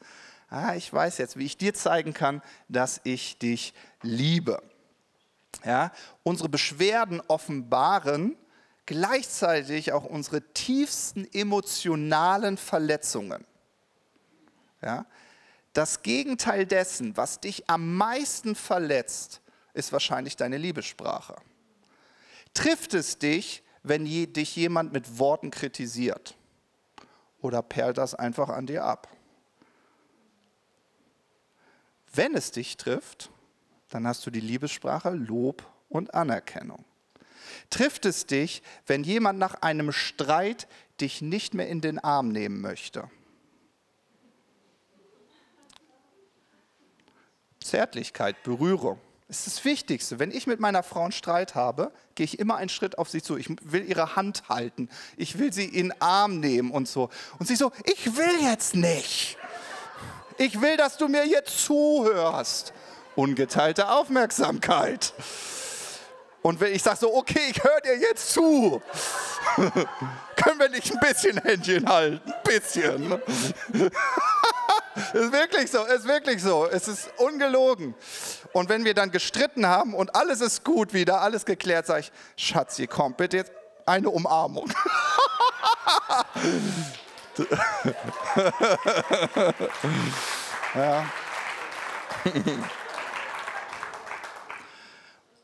Ah, 0.50 0.74
ich 0.74 0.92
weiß 0.92 1.18
jetzt, 1.18 1.36
wie 1.36 1.44
ich 1.44 1.56
dir 1.56 1.72
zeigen 1.72 2.14
kann, 2.14 2.42
dass 2.68 3.00
ich 3.04 3.38
dich 3.38 3.74
liebe. 4.02 4.60
Ja, 5.64 5.92
unsere 6.24 6.48
Beschwerden 6.48 7.22
offenbaren 7.28 8.36
gleichzeitig 8.88 9.92
auch 9.92 10.04
unsere 10.04 10.40
tiefsten 10.54 11.30
emotionalen 11.34 12.56
Verletzungen. 12.56 13.44
Ja, 14.80 15.04
das 15.74 16.02
Gegenteil 16.02 16.64
dessen, 16.64 17.14
was 17.14 17.38
dich 17.38 17.68
am 17.68 17.96
meisten 17.96 18.54
verletzt, 18.54 19.42
ist 19.74 19.92
wahrscheinlich 19.92 20.36
deine 20.36 20.56
Liebessprache. 20.56 21.36
Trifft 22.54 22.94
es 22.94 23.18
dich, 23.18 23.62
wenn 23.82 24.06
je, 24.06 24.26
dich 24.26 24.56
jemand 24.56 24.94
mit 24.94 25.18
Worten 25.18 25.50
kritisiert? 25.50 26.34
Oder 27.42 27.60
perlt 27.60 27.98
das 27.98 28.14
einfach 28.14 28.48
an 28.48 28.66
dir 28.66 28.84
ab? 28.84 29.06
Wenn 32.14 32.34
es 32.34 32.52
dich 32.52 32.78
trifft, 32.78 33.28
dann 33.90 34.06
hast 34.06 34.24
du 34.24 34.30
die 34.30 34.40
Liebessprache 34.40 35.10
Lob 35.10 35.62
und 35.90 36.14
Anerkennung. 36.14 36.86
Trifft 37.70 38.06
es 38.06 38.26
dich, 38.26 38.62
wenn 38.86 39.04
jemand 39.04 39.38
nach 39.38 39.62
einem 39.62 39.92
Streit 39.92 40.68
dich 41.00 41.22
nicht 41.22 41.54
mehr 41.54 41.68
in 41.68 41.80
den 41.80 41.98
Arm 41.98 42.28
nehmen 42.28 42.60
möchte? 42.60 43.10
Zärtlichkeit, 47.62 48.42
Berührung 48.42 48.98
ist 49.28 49.46
das 49.46 49.64
Wichtigste. 49.64 50.18
Wenn 50.18 50.30
ich 50.30 50.46
mit 50.46 50.58
meiner 50.58 50.82
Frau 50.82 51.02
einen 51.02 51.12
Streit 51.12 51.54
habe, 51.54 51.92
gehe 52.14 52.24
ich 52.24 52.38
immer 52.38 52.56
einen 52.56 52.70
Schritt 52.70 52.96
auf 52.96 53.10
sie 53.10 53.22
zu. 53.22 53.36
Ich 53.36 53.48
will 53.62 53.84
ihre 53.84 54.16
Hand 54.16 54.48
halten. 54.48 54.88
Ich 55.18 55.38
will 55.38 55.52
sie 55.52 55.66
in 55.66 55.90
den 55.90 56.00
Arm 56.00 56.40
nehmen 56.40 56.70
und 56.70 56.88
so. 56.88 57.10
Und 57.38 57.46
sie 57.46 57.56
so, 57.56 57.70
ich 57.84 58.16
will 58.16 58.42
jetzt 58.42 58.74
nicht. 58.74 59.36
Ich 60.38 60.60
will, 60.62 60.78
dass 60.78 60.96
du 60.96 61.08
mir 61.08 61.26
jetzt 61.26 61.62
zuhörst. 61.64 62.72
Ungeteilte 63.16 63.90
Aufmerksamkeit. 63.90 65.12
Und 66.48 66.58
wenn 66.60 66.74
ich 66.74 66.82
sage 66.82 66.96
so, 66.96 67.14
okay, 67.14 67.50
ich 67.50 67.62
höre 67.62 67.82
dir 67.82 67.98
jetzt 67.98 68.32
zu, 68.32 68.80
können 70.34 70.58
wir 70.58 70.70
nicht 70.70 70.90
ein 70.90 70.98
bisschen 70.98 71.36
Händchen 71.36 71.86
halten? 71.86 72.22
Ein 72.24 72.42
bisschen. 72.42 73.12
ist 75.12 75.30
wirklich 75.30 75.70
so, 75.70 75.84
ist 75.84 76.08
wirklich 76.08 76.42
so. 76.42 76.66
Es 76.66 76.88
ist 76.88 77.10
ungelogen. 77.18 77.94
Und 78.54 78.70
wenn 78.70 78.82
wir 78.86 78.94
dann 78.94 79.10
gestritten 79.10 79.66
haben 79.66 79.92
und 79.92 80.16
alles 80.16 80.40
ist 80.40 80.64
gut 80.64 80.94
wieder, 80.94 81.20
alles 81.20 81.44
geklärt, 81.44 81.84
sage 81.84 82.00
ich, 82.00 82.10
Schatzi, 82.42 82.86
komm, 82.86 83.12
bitte 83.12 83.36
jetzt 83.36 83.52
eine 83.84 84.08
Umarmung. 84.08 84.72
ja. 90.74 91.04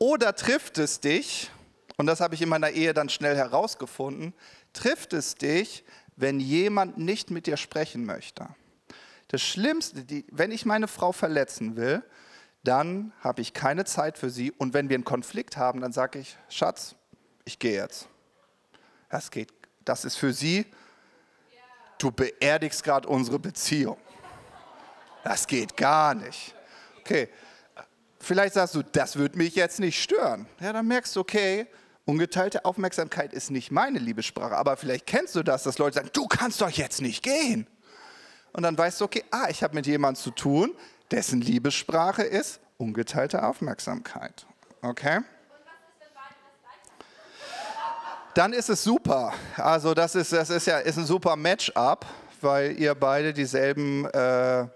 Oder 0.05 0.36
trifft 0.36 0.76
es 0.76 1.00
dich, 1.00 1.50
und 1.96 2.05
das 2.05 2.20
habe 2.20 2.34
ich 2.34 2.42
in 2.42 2.50
meiner 2.50 2.68
Ehe 2.68 2.92
dann 2.92 3.09
schnell 3.09 3.36
herausgefunden, 3.36 4.34
trifft 4.74 5.14
es 5.14 5.34
dich, 5.34 5.82
wenn 6.14 6.40
jemand 6.40 6.98
nicht 6.98 7.30
mit 7.30 7.46
dir 7.46 7.57
sprechen 7.57 8.05
möchte. 8.05 8.46
Das 9.28 9.40
Schlimmste, 9.40 10.05
die, 10.05 10.26
wenn 10.30 10.52
ich 10.52 10.66
meine 10.66 10.88
Frau 10.88 11.12
verletzen 11.12 11.76
will, 11.76 12.02
dann 12.64 13.14
habe 13.20 13.40
ich 13.40 13.55
keine 13.55 13.86
Zeit 13.86 14.18
für 14.18 14.28
sie. 14.28 14.52
Und 14.52 14.74
wenn 14.74 14.90
wir 14.90 14.94
einen 14.94 15.07
Konflikt 15.07 15.57
haben, 15.57 15.80
dann 15.80 15.92
sage 15.92 16.18
ich, 16.18 16.36
Schatz, 16.50 16.96
ich 17.46 17.59
gehe 17.59 17.80
jetzt. 17.80 18.07
Das 19.09 19.30
geht 19.30 19.55
Das 19.86 20.05
ist 20.05 20.16
für 20.16 20.34
sie, 20.34 20.66
du 21.96 22.11
beerdigst 22.11 22.84
gerade 22.84 23.09
unsere 23.09 23.38
Beziehung. 23.38 23.96
Das 25.22 25.46
geht 25.46 25.78
gar 25.78 26.12
nicht. 26.12 26.55
Okay, 27.00 27.30
vielleicht 28.25 28.55
sagst 28.55 28.75
du, 28.75 28.83
das 28.83 29.16
wird 29.16 29.37
mich 29.37 29.55
jetzt 29.55 29.81
nicht 29.81 30.03
stören. 30.03 30.47
Ja, 30.61 30.72
dann 30.72 30.87
merkst 30.87 31.14
du, 31.16 31.20
okay, 31.20 31.66
ungeteilte 32.05 32.64
Aufmerksamkeit 32.64 33.33
ist 33.33 33.51
nicht 33.51 33.70
meine 33.70 33.99
Liebessprache, 33.99 34.57
aber 34.57 34.77
vielleicht 34.77 35.07
kennst 35.07 35.35
du 35.37 35.43
das, 35.43 35.62
dass 35.62 35.79
Leute 35.79 35.97
sagen, 35.97 36.11
du 36.12 36.27
kannst 36.27 36.61
doch 36.61 36.70
jetzt 36.70 37.01
nicht 37.01 37.22
gehen. 37.22 37.66
Und 38.53 38.62
dann 38.62 38.77
weißt 38.77 39.01
du, 39.01 39.07
okay, 39.07 39.25
ah, 39.31 39.49
ich 39.49 39.62
habe 39.62 39.75
mit 39.75 39.87
jemandem 39.87 40.22
zu 40.22 40.31
tun, 40.31 40.75
dessen 41.11 41.41
Liebessprache 41.41 42.22
ist 42.22 42.61
ungeteilte 42.77 43.43
Aufmerksamkeit. 43.43 44.47
Okay? 44.83 45.20
Dann 48.35 48.53
ist 48.53 48.68
es 48.68 48.83
super. 48.83 49.33
Also 49.57 49.95
das 49.95 50.14
ist, 50.14 50.33
das 50.33 50.51
ist 50.51 50.66
ja 50.66 50.79
ist 50.79 50.99
ein 50.99 51.07
super 51.07 51.37
Match-up, 51.37 52.05
weil 52.41 52.79
ihr 52.79 52.95
beide 52.95 53.33
dieselben 53.33 54.07
äh, 54.07 54.66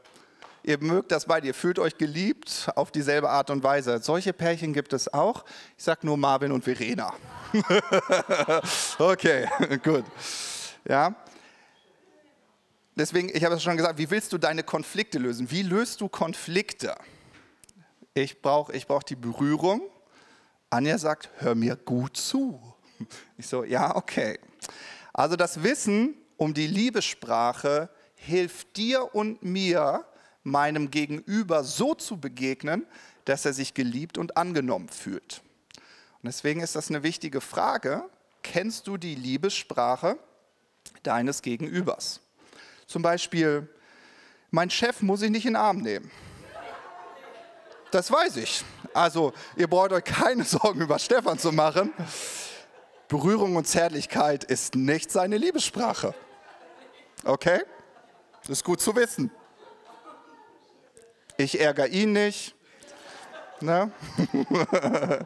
ihr 0.68 0.78
mögt 0.82 1.12
das 1.12 1.24
beide, 1.24 1.46
ihr 1.46 1.54
fühlt 1.54 1.78
euch 1.78 1.96
geliebt 1.96 2.68
auf 2.76 2.92
dieselbe 2.92 3.30
Art 3.30 3.48
und 3.48 3.62
Weise. 3.62 4.00
Solche 4.02 4.34
Pärchen 4.34 4.74
gibt 4.74 4.92
es 4.92 5.12
auch. 5.12 5.46
Ich 5.78 5.84
sage 5.84 6.06
nur 6.06 6.18
Marvin 6.18 6.52
und 6.52 6.62
Verena. 6.62 7.14
okay, 8.98 9.48
gut. 9.82 10.04
Ja. 10.86 11.16
Deswegen, 12.94 13.30
ich 13.34 13.44
habe 13.44 13.54
es 13.54 13.62
schon 13.62 13.78
gesagt, 13.78 13.98
wie 13.98 14.10
willst 14.10 14.30
du 14.34 14.38
deine 14.38 14.62
Konflikte 14.62 15.18
lösen? 15.18 15.50
Wie 15.50 15.62
löst 15.62 16.02
du 16.02 16.08
Konflikte? 16.08 16.94
Ich 18.12 18.42
brauche 18.42 18.74
ich 18.74 18.86
brauch 18.86 19.02
die 19.02 19.16
Berührung. 19.16 19.80
Anja 20.68 20.98
sagt, 20.98 21.30
hör 21.38 21.54
mir 21.54 21.76
gut 21.76 22.18
zu. 22.18 22.60
Ich 23.38 23.46
so, 23.46 23.64
ja, 23.64 23.96
okay. 23.96 24.38
Also 25.14 25.34
das 25.36 25.62
Wissen 25.62 26.14
um 26.36 26.52
die 26.52 26.66
Liebessprache 26.66 27.88
hilft 28.16 28.76
dir 28.76 29.14
und 29.14 29.42
mir, 29.42 30.04
meinem 30.48 30.90
Gegenüber 30.90 31.64
so 31.64 31.94
zu 31.94 32.18
begegnen, 32.18 32.86
dass 33.24 33.44
er 33.44 33.52
sich 33.52 33.74
geliebt 33.74 34.18
und 34.18 34.36
angenommen 34.36 34.88
fühlt. 34.88 35.42
Und 36.22 36.26
deswegen 36.26 36.60
ist 36.60 36.74
das 36.74 36.88
eine 36.88 37.02
wichtige 37.02 37.40
Frage. 37.40 38.04
Kennst 38.42 38.86
du 38.86 38.96
die 38.96 39.14
Liebessprache 39.14 40.18
deines 41.02 41.42
Gegenübers? 41.42 42.20
Zum 42.86 43.02
Beispiel, 43.02 43.68
mein 44.50 44.70
Chef 44.70 45.02
muss 45.02 45.22
ich 45.22 45.30
nicht 45.30 45.44
in 45.44 45.52
den 45.52 45.60
Arm 45.60 45.78
nehmen. 45.78 46.10
Das 47.90 48.10
weiß 48.10 48.36
ich. 48.36 48.64
Also, 48.94 49.32
ihr 49.56 49.68
braucht 49.68 49.92
euch 49.92 50.04
keine 50.04 50.44
Sorgen 50.46 50.80
über 50.80 50.98
Stefan 50.98 51.38
zu 51.38 51.52
machen. 51.52 51.92
Berührung 53.08 53.56
und 53.56 53.66
Zärtlichkeit 53.66 54.44
ist 54.44 54.74
nicht 54.74 55.10
seine 55.10 55.38
Liebessprache. 55.38 56.14
Okay? 57.24 57.62
Das 58.42 58.50
ist 58.50 58.64
gut 58.64 58.80
zu 58.80 58.94
wissen. 58.96 59.30
Ich 61.40 61.60
ärgere 61.60 61.86
ihn 61.86 62.12
nicht. 62.14 62.56
Ne? 63.60 63.92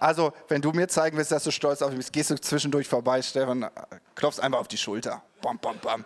also, 0.00 0.32
wenn 0.48 0.60
du 0.60 0.72
mir 0.72 0.88
zeigen 0.88 1.16
willst, 1.16 1.30
dass 1.30 1.44
du 1.44 1.52
stolz 1.52 1.80
auf 1.80 1.90
mich 1.90 1.98
bist, 1.98 2.12
gehst 2.12 2.30
du 2.30 2.40
zwischendurch 2.40 2.88
vorbei, 2.88 3.22
Stefan, 3.22 3.70
klopfst 4.16 4.40
einfach 4.40 4.58
auf 4.58 4.66
die 4.66 4.76
Schulter. 4.76 5.22
Bam, 5.42 5.60
bam, 5.60 5.78
bam. 5.78 6.04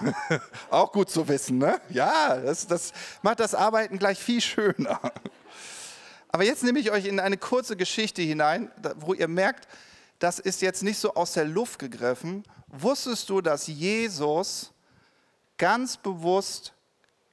Auch 0.70 0.90
gut 0.90 1.08
zu 1.08 1.28
wissen, 1.28 1.58
ne? 1.58 1.80
Ja, 1.88 2.36
das, 2.36 2.66
das 2.66 2.92
macht 3.22 3.38
das 3.38 3.54
Arbeiten 3.54 3.96
gleich 3.96 4.18
viel 4.18 4.40
schöner. 4.40 5.00
Aber 6.30 6.42
jetzt 6.42 6.64
nehme 6.64 6.80
ich 6.80 6.90
euch 6.90 7.04
in 7.04 7.20
eine 7.20 7.36
kurze 7.36 7.76
Geschichte 7.76 8.22
hinein, 8.22 8.72
wo 8.96 9.14
ihr 9.14 9.28
merkt, 9.28 9.68
das 10.18 10.40
ist 10.40 10.62
jetzt 10.62 10.82
nicht 10.82 10.98
so 10.98 11.14
aus 11.14 11.34
der 11.34 11.44
Luft 11.44 11.78
gegriffen. 11.78 12.42
Wusstest 12.66 13.30
du, 13.30 13.40
dass 13.40 13.68
Jesus 13.68 14.72
ganz 15.58 15.96
bewusst 15.96 16.72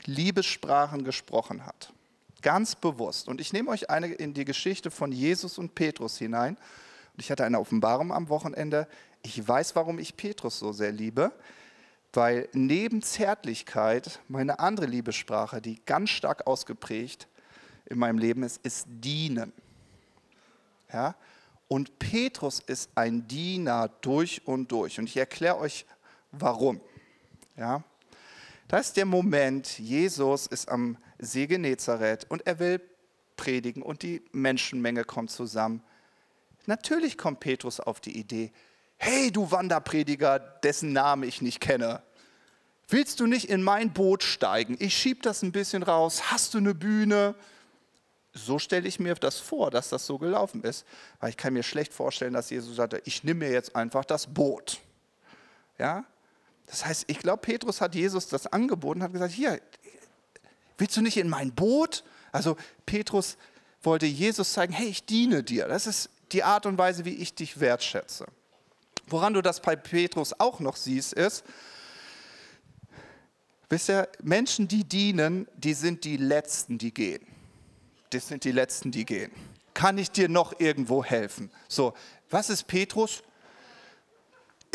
Liebessprachen 0.08 1.04
gesprochen 1.04 1.66
hat. 1.66 1.94
Ganz 2.42 2.76
bewusst. 2.76 3.28
Und 3.28 3.40
ich 3.40 3.54
nehme 3.54 3.70
euch 3.72 3.90
eine 3.90 4.08
in 4.08 4.34
die 4.34 4.46
Geschichte 4.46 4.92
von 4.92 5.12
Jesus 5.12 5.58
und 5.58 5.76
Petrus 5.76 6.18
hinein. 6.18 6.58
Und 7.14 7.20
ich 7.20 7.32
hatte 7.32 7.46
eine 7.46 7.60
Offenbarung 7.60 8.12
am 8.12 8.30
Wochenende. 8.30 8.88
Ich 9.22 9.48
weiß, 9.48 9.76
warum 9.76 10.00
ich 10.00 10.18
Petrus 10.18 10.60
so 10.60 10.74
sehr 10.74 10.92
liebe, 10.92 11.32
weil 12.12 12.50
neben 12.52 13.02
Zärtlichkeit 13.02 14.20
meine 14.28 14.60
andere 14.60 14.86
Liebessprache, 14.86 15.62
die 15.62 15.82
ganz 15.86 16.10
stark 16.10 16.46
ausgeprägt 16.46 17.28
in 17.86 17.98
meinem 17.98 18.18
Leben 18.18 18.44
ist, 18.44 18.58
ist 18.66 18.88
Dienen. 18.90 19.54
Ja? 20.92 21.16
Und 21.68 21.98
Petrus 21.98 22.60
ist 22.60 22.90
ein 22.96 23.28
Diener 23.28 23.90
durch 24.02 24.46
und 24.46 24.72
durch. 24.72 25.00
Und 25.00 25.06
ich 25.06 25.18
erkläre 25.18 25.58
euch, 25.58 25.86
warum. 26.32 26.82
Ja? 27.56 27.84
Das 28.68 28.88
ist 28.88 28.98
der 28.98 29.06
Moment, 29.06 29.80
Jesus 29.80 30.48
ist 30.48 30.70
am 30.70 30.98
See 31.20 31.48
Genezareth 31.48 32.26
und 32.30 32.46
er 32.48 32.60
will 32.60 32.82
predigen 33.36 33.84
und 33.84 34.04
die 34.04 34.24
Menschenmenge 34.32 35.04
kommt 35.04 35.32
zusammen. 35.32 35.84
Natürlich 36.66 37.18
kommt 37.18 37.40
Petrus 37.40 37.80
auf 37.80 38.00
die 38.00 38.18
Idee, 38.18 38.52
hey 38.98 39.32
du 39.32 39.52
Wanderprediger, 39.52 40.40
dessen 40.40 40.94
Namen 40.94 41.24
ich 41.24 41.42
nicht 41.42 41.60
kenne, 41.60 42.02
willst 42.88 43.20
du 43.20 43.28
nicht 43.28 43.50
in 43.50 43.62
mein 43.62 43.92
Boot 43.92 44.24
steigen? 44.24 44.78
Ich 44.80 44.98
schieb 44.98 45.24
das 45.24 45.42
ein 45.42 45.52
bisschen 45.52 45.84
raus, 45.84 46.32
hast 46.32 46.54
du 46.54 46.60
eine 46.60 46.74
Bühne? 46.74 47.36
So 48.34 48.60
stelle 48.60 48.88
ich 48.88 49.00
mir 49.00 49.14
das 49.16 49.40
vor, 49.40 49.72
dass 49.72 49.90
das 49.90 50.06
so 50.08 50.18
gelaufen 50.18 50.64
ist, 50.64 50.86
weil 51.20 51.30
ich 51.30 51.38
kann 51.38 51.54
mir 51.54 51.64
schlecht 51.64 51.94
vorstellen, 51.94 52.34
dass 52.34 52.50
Jesus 52.50 52.76
sagte, 52.76 53.02
ich 53.06 53.24
nehme 53.24 53.46
mir 53.46 53.52
jetzt 53.52 53.76
einfach 53.76 54.06
das 54.06 54.26
Boot. 54.26 54.80
Ja? 55.78 56.06
Das 56.68 56.86
heißt, 56.86 57.06
ich 57.08 57.20
glaube, 57.20 57.42
Petrus 57.42 57.82
hat 57.82 57.96
Jesus 57.96 58.28
das 58.28 58.48
angeboten, 58.48 59.04
hat 59.04 59.14
gesagt, 59.14 59.34
hier, 59.34 59.62
willst 60.78 60.98
du 60.98 61.02
nicht 61.02 61.18
in 61.18 61.30
mein 61.30 61.54
Boot? 61.54 62.04
Also 62.32 62.58
Petrus 62.86 63.38
wollte 63.84 64.06
Jesus 64.06 64.54
zeigen, 64.54 64.74
hey, 64.74 64.88
ich 64.88 65.06
diene 65.06 65.44
dir. 65.44 65.68
Das 65.68 65.88
ist 65.88 66.10
die 66.32 66.44
Art 66.44 66.66
und 66.66 66.78
Weise, 66.78 67.06
wie 67.06 67.16
ich 67.16 67.36
dich 67.36 67.60
wertschätze. 67.60 68.26
Woran 69.08 69.34
du 69.34 69.42
das 69.42 69.62
bei 69.62 69.76
Petrus 69.76 70.34
auch 70.40 70.60
noch 70.60 70.76
siehst, 70.76 71.14
ist, 71.14 71.44
wisst 73.70 73.90
ihr, 73.90 74.10
Menschen, 74.22 74.68
die 74.68 74.84
dienen, 74.84 75.48
die 75.58 75.74
sind 75.74 76.06
die 76.06 76.18
Letzten, 76.18 76.78
die 76.78 76.94
gehen. 76.94 77.26
Das 78.12 78.28
sind 78.28 78.44
die 78.44 78.52
Letzten, 78.52 78.92
die 78.92 79.06
gehen. 79.06 79.32
Kann 79.74 79.98
ich 79.98 80.12
dir 80.12 80.30
noch 80.30 80.60
irgendwo 80.60 81.04
helfen? 81.04 81.52
So, 81.68 81.94
was 82.30 82.50
ist 82.50 82.68
Petrus? 82.68 83.24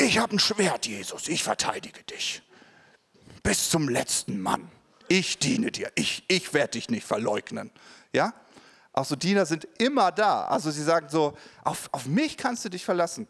Ich 0.01 0.19
habe 0.19 0.37
ein 0.37 0.39
Schwert, 0.39 0.87
Jesus, 0.87 1.27
ich 1.27 1.43
verteidige 1.43 2.05
dich. 2.05 2.43
Bis 3.43 3.69
zum 3.69 3.89
letzten 3.89 4.41
Mann. 4.41 4.71
Ich 5.09 5.39
diene 5.39 5.73
dir. 5.73 5.91
Ich, 5.97 6.25
ich 6.29 6.55
werde 6.55 6.73
dich 6.73 6.89
nicht 6.89 7.05
verleugnen. 7.05 7.73
Ja? 8.13 8.33
Auch 8.93 9.05
so 9.05 9.17
Diener 9.17 9.45
sind 9.45 9.67
immer 9.79 10.13
da. 10.13 10.45
Also 10.45 10.71
sie 10.71 10.85
sagen 10.85 11.09
so, 11.09 11.37
auf, 11.65 11.89
auf 11.91 12.07
mich 12.07 12.37
kannst 12.37 12.65
du 12.65 12.69
dich 12.69 12.85
verlassen. 12.85 13.27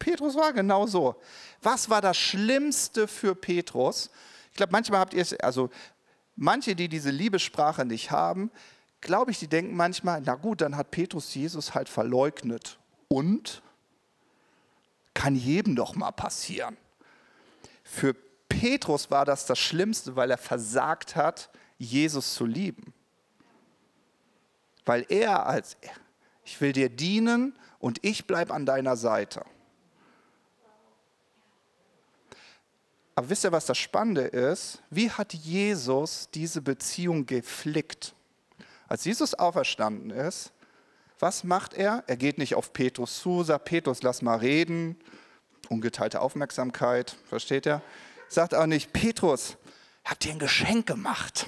Petrus 0.00 0.34
war 0.34 0.52
genau 0.52 0.88
so. 0.88 1.14
Was 1.62 1.88
war 1.88 2.00
das 2.00 2.16
Schlimmste 2.16 3.06
für 3.06 3.36
Petrus? 3.36 4.10
Ich 4.50 4.56
glaube, 4.56 4.72
manchmal 4.72 4.98
habt 4.98 5.14
ihr 5.14 5.22
es, 5.22 5.38
also 5.38 5.70
manche, 6.34 6.74
die 6.74 6.88
diese 6.88 7.10
Liebessprache 7.10 7.84
nicht 7.84 8.10
haben, 8.10 8.50
glaube 9.00 9.30
ich, 9.30 9.38
die 9.38 9.46
denken 9.46 9.76
manchmal, 9.76 10.20
na 10.24 10.34
gut, 10.34 10.60
dann 10.60 10.76
hat 10.76 10.90
Petrus 10.90 11.32
Jesus 11.34 11.72
halt 11.72 11.88
verleugnet. 11.88 12.78
Und? 13.06 13.62
Kann 15.14 15.34
jedem 15.34 15.76
doch 15.76 15.94
mal 15.94 16.12
passieren. 16.12 16.76
Für 17.82 18.14
Petrus 18.48 19.10
war 19.10 19.24
das 19.24 19.46
das 19.46 19.58
Schlimmste, 19.58 20.16
weil 20.16 20.30
er 20.30 20.38
versagt 20.38 21.16
hat, 21.16 21.50
Jesus 21.78 22.34
zu 22.34 22.46
lieben. 22.46 22.92
Weil 24.84 25.06
er 25.08 25.46
als, 25.46 25.76
ich 26.44 26.60
will 26.60 26.72
dir 26.72 26.88
dienen 26.88 27.58
und 27.78 28.04
ich 28.04 28.26
bleibe 28.26 28.52
an 28.52 28.66
deiner 28.66 28.96
Seite. 28.96 29.44
Aber 33.14 33.28
wisst 33.28 33.44
ihr, 33.44 33.52
was 33.52 33.66
das 33.66 33.78
Spannende 33.78 34.22
ist? 34.22 34.82
Wie 34.88 35.10
hat 35.10 35.34
Jesus 35.34 36.28
diese 36.32 36.62
Beziehung 36.62 37.26
geflickt? 37.26 38.14
Als 38.88 39.04
Jesus 39.04 39.34
auferstanden 39.34 40.10
ist, 40.10 40.52
was 41.20 41.44
macht 41.44 41.74
er? 41.74 42.02
Er 42.06 42.16
geht 42.16 42.38
nicht 42.38 42.54
auf 42.54 42.72
Petrus 42.72 43.20
zu, 43.20 43.42
sagt 43.44 43.66
Petrus, 43.66 44.02
lass 44.02 44.22
mal 44.22 44.38
reden. 44.38 44.96
Ungeteilte 45.68 46.20
Aufmerksamkeit, 46.20 47.16
versteht 47.28 47.66
er? 47.66 47.82
Sagt 48.28 48.54
auch 48.54 48.66
nicht, 48.66 48.92
Petrus, 48.92 49.56
habt 50.04 50.24
ihr 50.24 50.32
ein 50.32 50.38
Geschenk 50.38 50.86
gemacht? 50.86 51.46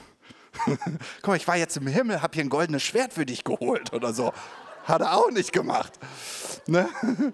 Guck 0.64 1.28
mal, 1.28 1.36
ich 1.36 1.48
war 1.48 1.56
jetzt 1.56 1.76
im 1.76 1.86
Himmel, 1.86 2.20
hab 2.20 2.34
hier 2.34 2.44
ein 2.44 2.50
goldenes 2.50 2.82
Schwert 2.82 3.12
für 3.14 3.24
dich 3.24 3.44
geholt 3.44 3.92
oder 3.92 4.12
so. 4.12 4.32
Hat 4.84 5.00
er 5.00 5.16
auch 5.16 5.30
nicht 5.30 5.52
gemacht. 5.52 5.92
Ne? 6.66 6.88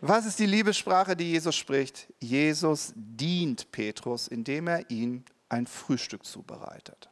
Was 0.00 0.24
ist 0.24 0.38
die 0.38 0.46
Liebessprache, 0.46 1.14
die 1.14 1.30
Jesus 1.30 1.54
spricht? 1.54 2.08
Jesus 2.20 2.92
dient 2.96 3.70
Petrus, 3.70 4.28
indem 4.28 4.66
er 4.66 4.90
ihn 4.90 5.24
ein 5.50 5.66
Frühstück 5.66 6.24
zubereitet. 6.24 7.09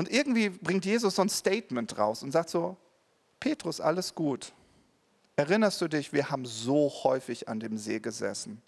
Und 0.00 0.10
irgendwie 0.10 0.48
bringt 0.48 0.86
Jesus 0.86 1.16
so 1.16 1.20
ein 1.20 1.28
Statement 1.28 1.98
raus 1.98 2.22
und 2.22 2.32
sagt 2.32 2.48
so, 2.48 2.78
Petrus, 3.38 3.82
alles 3.82 4.14
gut. 4.14 4.54
Erinnerst 5.36 5.78
du 5.82 5.88
dich, 5.88 6.14
wir 6.14 6.30
haben 6.30 6.46
so 6.46 6.90
häufig 7.04 7.50
an 7.50 7.60
dem 7.60 7.76
See 7.76 8.00
gesessen 8.00 8.62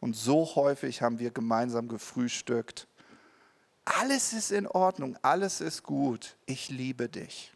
und 0.00 0.14
so 0.14 0.54
häufig 0.54 1.00
haben 1.00 1.18
wir 1.18 1.30
gemeinsam 1.30 1.88
gefrühstückt. 1.88 2.88
Alles 3.86 4.34
ist 4.34 4.52
in 4.52 4.66
Ordnung, 4.66 5.16
alles 5.22 5.62
ist 5.62 5.82
gut. 5.82 6.36
Ich 6.44 6.68
liebe 6.68 7.08
dich. 7.08 7.54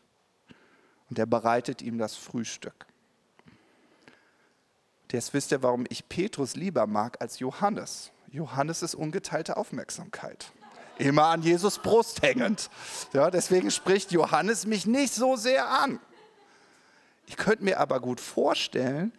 Und 1.10 1.18
er 1.18 1.26
bereitet 1.26 1.82
ihm 1.82 1.98
das 1.98 2.16
Frühstück. 2.16 2.86
Jetzt 5.12 5.34
wisst 5.34 5.52
ihr, 5.52 5.62
warum 5.62 5.84
ich 5.90 6.08
Petrus 6.08 6.56
lieber 6.56 6.86
mag 6.86 7.20
als 7.20 7.38
Johannes. 7.38 8.12
Johannes 8.30 8.80
ist 8.80 8.94
ungeteilte 8.94 9.58
Aufmerksamkeit. 9.58 10.54
Immer 11.00 11.28
an 11.28 11.42
Jesus 11.42 11.78
Brust 11.78 12.20
hängend. 12.22 12.68
Ja, 13.14 13.30
deswegen 13.30 13.70
spricht 13.70 14.12
Johannes 14.12 14.66
mich 14.66 14.86
nicht 14.86 15.14
so 15.14 15.36
sehr 15.36 15.66
an. 15.66 15.98
Ich 17.26 17.36
könnte 17.36 17.64
mir 17.64 17.80
aber 17.80 18.00
gut 18.00 18.20
vorstellen, 18.20 19.12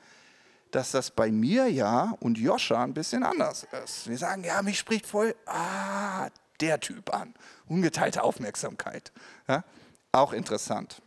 dass 0.69 0.91
das 0.91 1.09
bei 1.09 1.31
mir 1.31 1.67
ja 1.69 2.15
und 2.19 2.37
Joscha 2.37 2.83
ein 2.83 2.93
bisschen 2.93 3.23
anders 3.23 3.65
ist. 3.83 4.07
Wir 4.07 4.17
sagen, 4.17 4.43
ja, 4.43 4.61
mich 4.61 4.77
spricht 4.77 5.07
voll, 5.07 5.35
ah, 5.47 6.29
der 6.59 6.79
Typ 6.79 7.13
an. 7.13 7.33
Ungeteilte 7.67 8.23
Aufmerksamkeit. 8.23 9.11
Ja, 9.47 9.63
auch 10.11 10.33
interessant. 10.33 11.01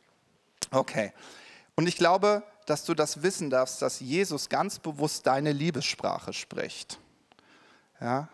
Okay. 0.72 1.12
Und 1.76 1.86
ich 1.86 1.96
glaube, 1.96 2.42
dass 2.66 2.84
du 2.84 2.94
das 2.94 3.22
wissen 3.22 3.48
darfst, 3.48 3.80
dass 3.80 4.00
Jesus 4.00 4.48
ganz 4.48 4.80
bewusst 4.80 5.26
deine 5.26 5.52
Liebessprache 5.52 6.32
spricht. 6.32 6.98
Ja? 8.00 8.28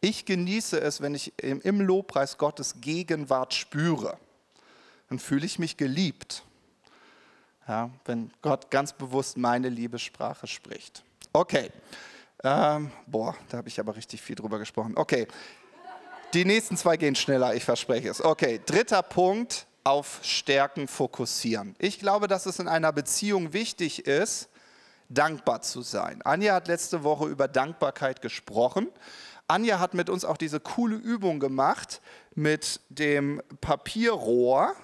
Ich 0.00 0.24
genieße 0.24 0.80
es, 0.80 1.00
wenn 1.00 1.14
ich 1.14 1.32
im 1.42 1.80
Lobpreis 1.80 2.38
Gottes 2.38 2.80
Gegenwart 2.80 3.54
spüre. 3.54 4.18
Dann 5.08 5.18
fühle 5.18 5.46
ich 5.46 5.58
mich 5.58 5.76
geliebt. 5.76 6.42
Ja, 7.68 7.90
wenn 8.04 8.30
Gott 8.42 8.70
ganz 8.70 8.92
bewusst 8.92 9.36
meine 9.36 9.68
Liebessprache 9.68 10.46
spricht. 10.46 11.02
Okay. 11.32 11.70
Ähm, 12.44 12.92
boah, 13.06 13.34
da 13.48 13.58
habe 13.58 13.68
ich 13.68 13.80
aber 13.80 13.96
richtig 13.96 14.22
viel 14.22 14.36
drüber 14.36 14.58
gesprochen. 14.58 14.96
Okay. 14.96 15.26
Die 16.34 16.44
nächsten 16.44 16.76
zwei 16.76 16.96
gehen 16.96 17.14
schneller, 17.14 17.54
ich 17.54 17.64
verspreche 17.64 18.08
es. 18.08 18.22
Okay, 18.22 18.60
dritter 18.66 19.02
Punkt, 19.02 19.66
auf 19.84 20.18
Stärken 20.22 20.88
fokussieren. 20.88 21.76
Ich 21.78 22.00
glaube, 22.00 22.26
dass 22.26 22.46
es 22.46 22.58
in 22.58 22.66
einer 22.66 22.92
Beziehung 22.92 23.52
wichtig 23.52 24.06
ist, 24.06 24.48
dankbar 25.08 25.62
zu 25.62 25.82
sein. 25.82 26.20
Anja 26.22 26.54
hat 26.54 26.66
letzte 26.66 27.04
Woche 27.04 27.26
über 27.26 27.46
Dankbarkeit 27.46 28.20
gesprochen. 28.20 28.88
Anja 29.48 29.78
hat 29.78 29.94
mit 29.94 30.10
uns 30.10 30.24
auch 30.24 30.36
diese 30.36 30.60
coole 30.60 30.96
Übung 30.96 31.38
gemacht 31.38 32.00
mit 32.34 32.80
dem 32.88 33.40
Papierrohr 33.60 34.74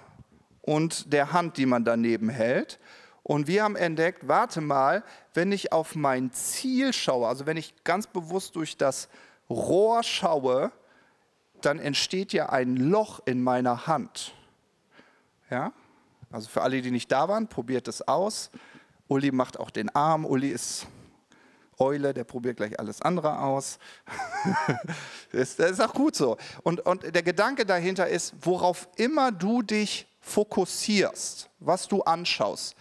und 0.60 1.12
der 1.12 1.32
Hand, 1.32 1.56
die 1.56 1.66
man 1.66 1.84
daneben 1.84 2.28
hält. 2.28 2.78
Und 3.24 3.46
wir 3.46 3.64
haben 3.64 3.76
entdeckt, 3.76 4.26
warte 4.28 4.60
mal, 4.60 5.04
wenn 5.34 5.52
ich 5.52 5.72
auf 5.72 5.94
mein 5.94 6.32
Ziel 6.32 6.92
schaue, 6.92 7.28
also 7.28 7.46
wenn 7.46 7.56
ich 7.56 7.84
ganz 7.84 8.06
bewusst 8.06 8.56
durch 8.56 8.76
das 8.76 9.08
Rohr 9.48 10.02
schaue, 10.02 10.72
dann 11.60 11.78
entsteht 11.78 12.32
ja 12.32 12.48
ein 12.48 12.76
Loch 12.76 13.20
in 13.24 13.42
meiner 13.42 13.86
Hand. 13.86 14.34
Ja? 15.50 15.72
Also 16.30 16.48
für 16.48 16.62
alle, 16.62 16.82
die 16.82 16.90
nicht 16.90 17.12
da 17.12 17.28
waren, 17.28 17.46
probiert 17.46 17.86
es 17.88 18.06
aus. 18.08 18.50
Uli 19.06 19.30
macht 19.30 19.60
auch 19.60 19.70
den 19.70 19.94
Arm. 19.94 20.24
Uli 20.24 20.48
ist 20.48 20.86
Eule, 21.82 22.14
der 22.14 22.24
probiert 22.24 22.56
gleich 22.56 22.78
alles 22.78 23.02
andere 23.02 23.38
aus. 23.40 23.78
das, 25.32 25.58
ist 25.58 25.80
auch 25.80 25.92
gut 25.92 26.14
so. 26.14 26.36
Und, 26.62 26.80
und 26.80 27.14
der 27.14 27.22
Gedanke 27.22 27.66
dahinter 27.66 28.08
ist, 28.08 28.34
worauf 28.40 28.88
immer 28.96 29.32
du 29.32 29.62
dich 29.62 30.06
fokussierst, 30.20 31.50
was 31.58 31.88
du 31.88 32.02
anschaust, 32.02 32.76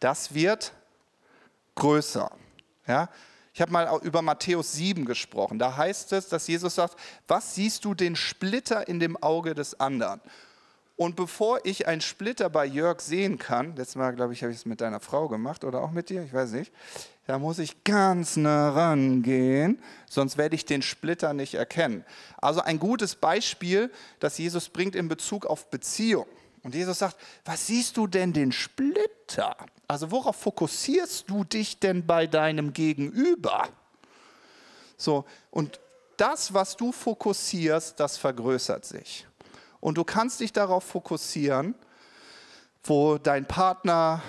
das 0.00 0.32
wird 0.34 0.72
größer. 1.74 2.30
Ja? 2.86 3.08
Ich 3.52 3.60
habe 3.60 3.72
mal 3.72 4.00
über 4.02 4.22
Matthäus 4.22 4.72
7 4.72 5.04
gesprochen. 5.04 5.58
Da 5.58 5.76
heißt 5.76 6.12
es, 6.14 6.28
dass 6.28 6.46
Jesus 6.46 6.76
sagt, 6.76 6.96
was 7.28 7.54
siehst 7.54 7.84
du 7.84 7.94
den 7.94 8.16
Splitter 8.16 8.88
in 8.88 9.00
dem 9.00 9.22
Auge 9.22 9.54
des 9.54 9.78
anderen? 9.78 10.20
Und 10.96 11.16
bevor 11.16 11.60
ich 11.64 11.86
einen 11.86 12.02
Splitter 12.02 12.50
bei 12.50 12.66
Jörg 12.66 13.00
sehen 13.00 13.38
kann, 13.38 13.74
letztes 13.74 13.96
Mal, 13.96 14.14
glaube 14.14 14.34
ich, 14.34 14.42
habe 14.42 14.52
ich 14.52 14.58
es 14.58 14.66
mit 14.66 14.82
deiner 14.82 15.00
Frau 15.00 15.28
gemacht 15.28 15.64
oder 15.64 15.80
auch 15.80 15.92
mit 15.92 16.10
dir, 16.10 16.22
ich 16.22 16.34
weiß 16.34 16.52
nicht, 16.52 16.72
da 17.30 17.38
muss 17.38 17.60
ich 17.60 17.84
ganz 17.84 18.34
nah 18.34 18.70
rangehen, 18.70 19.80
sonst 20.10 20.36
werde 20.36 20.56
ich 20.56 20.64
den 20.64 20.82
Splitter 20.82 21.32
nicht 21.32 21.54
erkennen. 21.54 22.04
Also 22.38 22.60
ein 22.60 22.80
gutes 22.80 23.14
Beispiel, 23.14 23.92
das 24.18 24.36
Jesus 24.36 24.68
bringt 24.68 24.96
in 24.96 25.06
Bezug 25.06 25.46
auf 25.46 25.70
Beziehung. 25.70 26.26
Und 26.64 26.74
Jesus 26.74 26.98
sagt, 26.98 27.16
was 27.44 27.68
siehst 27.68 27.96
du 27.96 28.08
denn 28.08 28.32
den 28.32 28.50
Splitter? 28.50 29.56
Also 29.86 30.10
worauf 30.10 30.34
fokussierst 30.34 31.30
du 31.30 31.44
dich 31.44 31.78
denn 31.78 32.04
bei 32.04 32.26
deinem 32.26 32.72
Gegenüber? 32.72 33.68
So, 34.96 35.24
und 35.52 35.78
das, 36.16 36.52
was 36.52 36.76
du 36.76 36.90
fokussierst, 36.90 38.00
das 38.00 38.16
vergrößert 38.16 38.84
sich. 38.84 39.24
Und 39.78 39.98
du 39.98 40.02
kannst 40.02 40.40
dich 40.40 40.52
darauf 40.52 40.82
fokussieren, 40.82 41.76
wo 42.82 43.18
dein 43.18 43.46
Partner, 43.46 44.20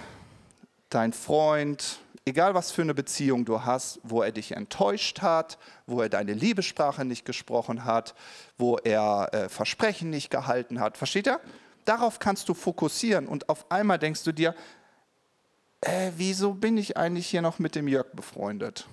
dein 0.89 1.13
Freund, 1.13 1.99
egal 2.25 2.53
was 2.53 2.71
für 2.71 2.81
eine 2.81 2.93
Beziehung 2.93 3.45
du 3.45 3.63
hast, 3.63 3.99
wo 4.03 4.21
er 4.21 4.31
dich 4.31 4.51
enttäuscht 4.51 5.21
hat, 5.21 5.57
wo 5.85 6.01
er 6.01 6.09
deine 6.09 6.33
Liebessprache 6.33 7.05
nicht 7.05 7.25
gesprochen 7.25 7.85
hat, 7.85 8.15
wo 8.57 8.77
er 8.77 9.29
äh, 9.33 9.49
Versprechen 9.49 10.09
nicht 10.09 10.29
gehalten 10.29 10.79
hat. 10.79 10.97
Versteht 10.97 11.27
ihr? 11.27 11.39
Darauf 11.85 12.19
kannst 12.19 12.47
du 12.47 12.53
fokussieren 12.53 13.27
und 13.27 13.49
auf 13.49 13.71
einmal 13.71 13.97
denkst 13.97 14.23
du 14.23 14.31
dir, 14.31 14.55
äh, 15.81 16.11
wieso 16.15 16.53
bin 16.53 16.77
ich 16.77 16.95
eigentlich 16.95 17.27
hier 17.27 17.41
noch 17.41 17.57
mit 17.57 17.75
dem 17.75 17.87
Jörg 17.87 18.11
befreundet? 18.13 18.87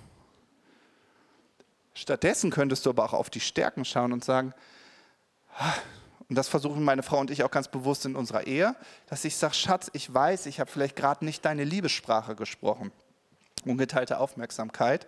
Stattdessen 1.93 2.49
könntest 2.49 2.85
du 2.85 2.89
aber 2.89 3.03
auch 3.03 3.13
auf 3.13 3.29
die 3.29 3.39
Stärken 3.39 3.85
schauen 3.85 4.11
und 4.11 4.23
sagen, 4.23 4.53
und 6.29 6.35
das 6.35 6.47
versuchen 6.47 6.83
meine 6.83 7.03
Frau 7.03 7.19
und 7.19 7.29
ich 7.31 7.43
auch 7.43 7.51
ganz 7.51 7.67
bewusst 7.67 8.05
in 8.05 8.15
unserer 8.15 8.47
Ehe, 8.47 8.75
dass 9.07 9.25
ich 9.25 9.35
sage, 9.35 9.53
Schatz, 9.53 9.89
ich 9.93 10.11
weiß, 10.11 10.45
ich 10.45 10.59
habe 10.59 10.71
vielleicht 10.71 10.95
gerade 10.95 11.25
nicht 11.25 11.43
deine 11.43 11.63
Liebessprache 11.63 12.35
gesprochen, 12.35 12.91
ungeteilte 13.65 14.19
Aufmerksamkeit, 14.19 15.07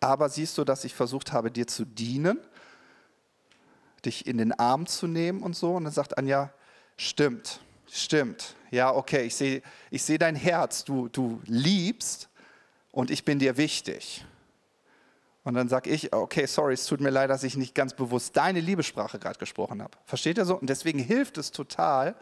aber 0.00 0.28
siehst 0.28 0.56
du, 0.58 0.64
dass 0.64 0.84
ich 0.84 0.94
versucht 0.94 1.32
habe, 1.32 1.50
dir 1.50 1.66
zu 1.66 1.84
dienen, 1.84 2.38
dich 4.04 4.26
in 4.26 4.38
den 4.38 4.52
Arm 4.52 4.86
zu 4.86 5.06
nehmen 5.06 5.42
und 5.42 5.56
so. 5.56 5.74
Und 5.74 5.84
dann 5.84 5.92
sagt 5.92 6.18
Anja, 6.18 6.52
stimmt, 6.96 7.60
stimmt, 7.90 8.54
ja, 8.70 8.94
okay, 8.94 9.22
ich 9.22 9.34
sehe 9.34 9.62
ich 9.90 10.02
seh 10.02 10.18
dein 10.18 10.36
Herz, 10.36 10.84
du, 10.84 11.08
du 11.08 11.40
liebst 11.46 12.28
und 12.92 13.10
ich 13.10 13.24
bin 13.24 13.38
dir 13.38 13.56
wichtig. 13.56 14.24
Und 15.44 15.54
dann 15.54 15.68
sage 15.68 15.88
ich, 15.88 16.12
okay, 16.12 16.46
sorry, 16.46 16.74
es 16.74 16.84
tut 16.84 17.00
mir 17.00 17.10
leid, 17.10 17.30
dass 17.30 17.42
ich 17.42 17.56
nicht 17.56 17.74
ganz 17.74 17.94
bewusst 17.94 18.36
deine 18.36 18.60
Liebessprache 18.60 19.18
gerade 19.18 19.38
gesprochen 19.38 19.82
habe. 19.82 19.96
Versteht 20.04 20.36
ihr 20.36 20.44
so? 20.44 20.56
Und 20.56 20.68
deswegen 20.68 20.98
hilft 20.98 21.38
es 21.38 21.52
total. 21.52 22.14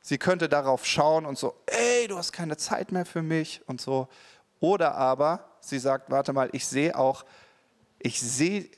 Sie 0.00 0.16
könnte 0.16 0.48
darauf 0.48 0.86
schauen 0.86 1.26
und 1.26 1.36
so, 1.36 1.54
ey, 1.66 2.08
du 2.08 2.16
hast 2.16 2.32
keine 2.32 2.56
Zeit 2.56 2.92
mehr 2.92 3.04
für 3.04 3.22
mich 3.22 3.60
und 3.66 3.80
so. 3.80 4.08
Oder 4.60 4.94
aber 4.94 5.44
sie 5.60 5.78
sagt, 5.78 6.10
warte 6.10 6.32
mal, 6.32 6.48
ich 6.52 6.66
sehe 6.66 6.96
auch, 6.96 7.24
ich 7.98 8.20
sehe 8.20 8.68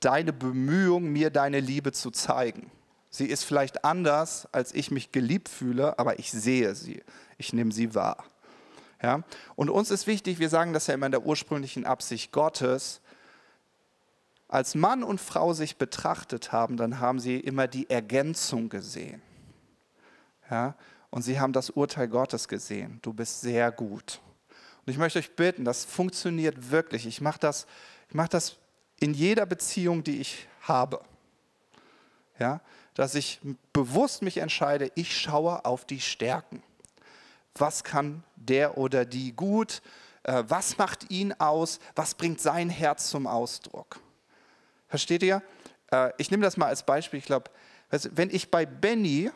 deine 0.00 0.32
Bemühung, 0.32 1.04
mir 1.04 1.30
deine 1.30 1.60
Liebe 1.60 1.92
zu 1.92 2.10
zeigen. 2.10 2.70
Sie 3.10 3.26
ist 3.26 3.44
vielleicht 3.44 3.84
anders, 3.84 4.48
als 4.52 4.72
ich 4.74 4.90
mich 4.90 5.12
geliebt 5.12 5.48
fühle, 5.48 5.98
aber 5.98 6.18
ich 6.18 6.32
sehe 6.32 6.74
sie. 6.74 7.02
Ich 7.36 7.52
nehme 7.52 7.72
sie 7.72 7.94
wahr. 7.94 8.24
Ja? 9.02 9.22
Und 9.54 9.68
uns 9.68 9.90
ist 9.90 10.06
wichtig, 10.06 10.38
wir 10.38 10.48
sagen 10.48 10.72
das 10.72 10.86
ja 10.86 10.94
immer 10.94 11.06
in 11.06 11.12
der 11.12 11.26
ursprünglichen 11.26 11.84
Absicht 11.84 12.32
Gottes, 12.32 13.00
als 14.48 14.74
Mann 14.74 15.02
und 15.02 15.20
Frau 15.20 15.54
sich 15.54 15.76
betrachtet 15.76 16.52
haben, 16.52 16.76
dann 16.76 17.00
haben 17.00 17.18
sie 17.18 17.38
immer 17.38 17.68
die 17.68 17.88
Ergänzung 17.88 18.68
gesehen. 18.68 19.22
Ja? 20.50 20.74
Und 21.10 21.22
sie 21.22 21.40
haben 21.40 21.52
das 21.52 21.70
Urteil 21.70 22.08
Gottes 22.08 22.48
gesehen. 22.48 22.98
Du 23.02 23.12
bist 23.12 23.40
sehr 23.40 23.72
gut. 23.72 24.20
Und 24.84 24.92
ich 24.92 24.98
möchte 24.98 25.18
euch 25.18 25.36
bitten, 25.36 25.64
das 25.64 25.84
funktioniert 25.84 26.70
wirklich. 26.70 27.06
Ich 27.06 27.20
mache 27.20 27.38
das, 27.38 27.66
mach 28.10 28.28
das 28.28 28.56
in 28.98 29.14
jeder 29.14 29.46
Beziehung, 29.46 30.02
die 30.02 30.20
ich 30.20 30.48
habe. 30.62 31.00
Ja? 32.38 32.60
Dass 32.94 33.14
ich 33.14 33.40
bewusst 33.72 34.22
mich 34.22 34.38
entscheide, 34.38 34.90
ich 34.94 35.16
schaue 35.16 35.64
auf 35.64 35.84
die 35.84 36.00
Stärken. 36.00 36.62
Was 37.54 37.84
kann 37.84 38.24
der 38.36 38.76
oder 38.78 39.04
die 39.04 39.32
gut? 39.32 39.82
Äh, 40.24 40.44
was 40.48 40.78
macht 40.78 41.10
ihn 41.10 41.32
aus? 41.34 41.78
Was 41.94 42.14
bringt 42.14 42.40
sein 42.40 42.70
Herz 42.70 43.10
zum 43.10 43.26
Ausdruck? 43.26 44.00
Versteht 44.88 45.22
ihr? 45.22 45.42
Äh, 45.90 46.12
ich 46.18 46.30
nehme 46.30 46.42
das 46.42 46.56
mal 46.56 46.66
als 46.66 46.84
Beispiel. 46.84 47.18
Ich 47.18 47.26
glaube, 47.26 47.50
wenn 47.90 48.30
ich 48.30 48.50
bei 48.50 48.66
Benny 48.66 49.30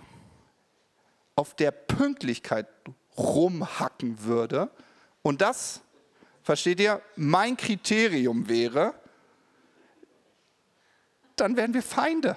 auf 1.34 1.54
der 1.54 1.70
Pünktlichkeit 1.70 2.66
rumhacken 3.16 4.24
würde 4.24 4.70
und 5.26 5.40
das, 5.40 5.80
versteht 6.44 6.78
ihr, 6.78 7.02
mein 7.16 7.56
Kriterium 7.56 8.48
wäre, 8.48 8.94
dann 11.34 11.56
wären 11.56 11.74
wir 11.74 11.82
Feinde. 11.82 12.36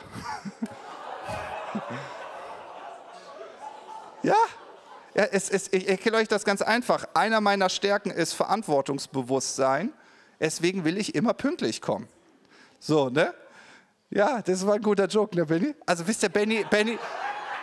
ja, 4.24 4.34
es, 5.14 5.52
es, 5.52 5.72
ich 5.72 5.88
erkläre 5.88 6.18
euch 6.18 6.28
das 6.28 6.44
ganz 6.44 6.64
einfach. 6.64 7.06
Einer 7.14 7.42
meiner 7.42 7.70
Stärken 7.70 8.10
ist 8.10 8.34
Verantwortungsbewusstsein. 8.34 9.94
Deswegen 10.40 10.84
will 10.84 10.98
ich 10.98 11.14
immer 11.14 11.36
pünktlich 11.36 11.82
kommen. 11.82 12.08
So, 12.80 13.10
ne? 13.10 13.36
Ja, 14.10 14.42
das 14.42 14.66
war 14.66 14.74
ein 14.74 14.82
guter 14.82 15.06
Joke, 15.06 15.38
ne, 15.38 15.46
Benny? 15.46 15.76
Also 15.86 16.08
wisst 16.08 16.24
ihr, 16.24 16.30
Benny, 16.30 16.66
Benny, 16.68 16.98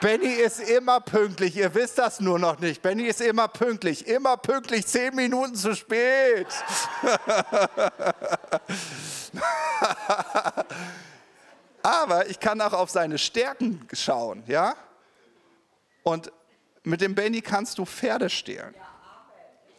Benny 0.01 0.35
ist 0.35 0.61
immer 0.61 1.01
pünktlich. 1.01 1.57
Ihr 1.57 1.75
wisst 1.75 1.99
das 1.99 2.21
nur 2.21 2.39
noch 2.39 2.59
nicht. 2.59 2.83
Benny 2.83 3.05
ist 3.05 3.21
immer 3.21 3.49
pünktlich. 3.49 4.07
Immer 4.07 4.37
pünktlich, 4.37 4.87
zehn 4.87 5.15
Minuten 5.15 5.55
zu 5.55 5.75
spät. 5.75 6.47
Aber 11.83 12.29
ich 12.29 12.41
kann 12.41 12.61
auch 12.61 12.73
auf 12.73 12.91
seine 12.91 13.19
Stärken 13.19 13.87
schauen, 13.93 14.43
ja? 14.47 14.75
Und 16.03 16.33
mit 16.83 17.01
dem 17.01 17.15
Benny 17.15 17.41
kannst 17.41 17.79
du 17.79 17.85
Pferde 17.85 18.31
stehlen. 18.31 18.75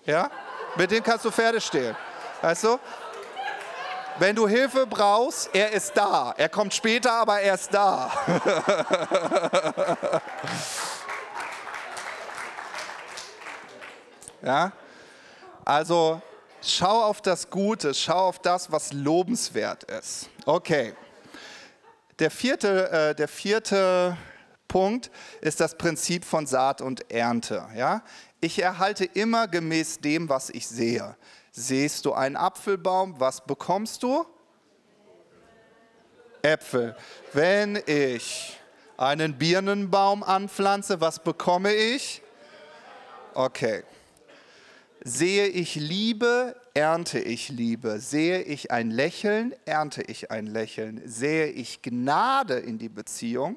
Ja? 0.06 0.30
Mit 0.76 0.92
dem 0.92 1.04
kannst 1.04 1.26
du 1.26 1.32
Pferde 1.32 1.62
stehlen. 1.62 1.96
Weißt 2.42 2.64
du? 2.64 2.80
Wenn 4.20 4.36
du 4.36 4.48
Hilfe 4.48 4.88
brauchst, 4.88 5.54
er 5.54 5.72
ist 5.72 5.96
da. 5.96 6.34
Er 6.38 6.50
kommt 6.50 6.74
später, 6.74 7.12
aber 7.12 7.40
er 7.40 7.54
ist 7.54 7.72
da. 7.72 8.12
ja? 14.42 14.72
Also 15.64 16.20
schau 16.64 17.04
auf 17.04 17.22
das 17.22 17.48
Gute, 17.52 17.94
schau 17.94 18.30
auf 18.30 18.40
das, 18.40 18.72
was 18.72 18.92
lobenswert 18.92 19.84
ist. 19.84 20.32
Okay. 20.46 20.96
Der 22.18 22.32
vierte, 22.32 22.90
äh, 22.90 23.14
der 23.14 23.28
vierte 23.28 24.18
Punkt 24.68 25.12
ist 25.42 25.60
das 25.60 25.78
Prinzip 25.78 26.26
von 26.26 26.48
Saat 26.48 26.82
und 26.82 27.12
Ernte. 27.12 27.68
Ja? 27.76 28.02
Ich 28.42 28.60
erhalte 28.60 29.06
immer 29.06 29.48
gemäß 29.48 30.00
dem, 30.00 30.28
was 30.28 30.50
ich 30.50 30.68
sehe. 30.68 31.16
Siehst 31.60 32.06
du 32.06 32.14
einen 32.14 32.36
Apfelbaum, 32.36 33.20
was 33.20 33.44
bekommst 33.44 34.04
du? 34.04 34.28
Äpfel. 36.44 36.96
Wenn 37.34 37.82
ich 37.88 38.60
einen 38.96 39.40
Birnenbaum 39.40 40.22
anpflanze, 40.22 41.02
was 41.02 41.18
bekomme 41.18 41.74
ich? 41.74 42.22
Okay. 43.34 43.84
Sehe 45.04 45.48
ich 45.48 45.74
Liebe, 45.74 46.56
ernte 46.76 47.18
ich 47.18 47.50
Liebe. 47.50 48.00
Sehe 48.00 48.44
ich 48.44 48.70
ein 48.70 48.92
Lächeln, 48.92 49.56
ernte 49.66 50.04
ich 50.04 50.30
ein 50.30 50.46
Lächeln. 50.46 51.02
Sehe 51.06 51.48
ich 51.48 51.82
Gnade 51.82 52.60
in 52.60 52.78
die 52.78 52.90
Beziehung, 52.90 53.56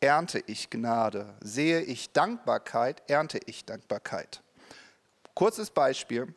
ernte 0.00 0.42
ich 0.44 0.70
Gnade. 0.70 1.36
Sehe 1.40 1.82
ich 1.82 2.10
Dankbarkeit, 2.12 3.00
ernte 3.08 3.38
ich 3.46 3.64
Dankbarkeit. 3.64 4.42
Kurzes 5.34 5.70
Beispiel. 5.70 6.34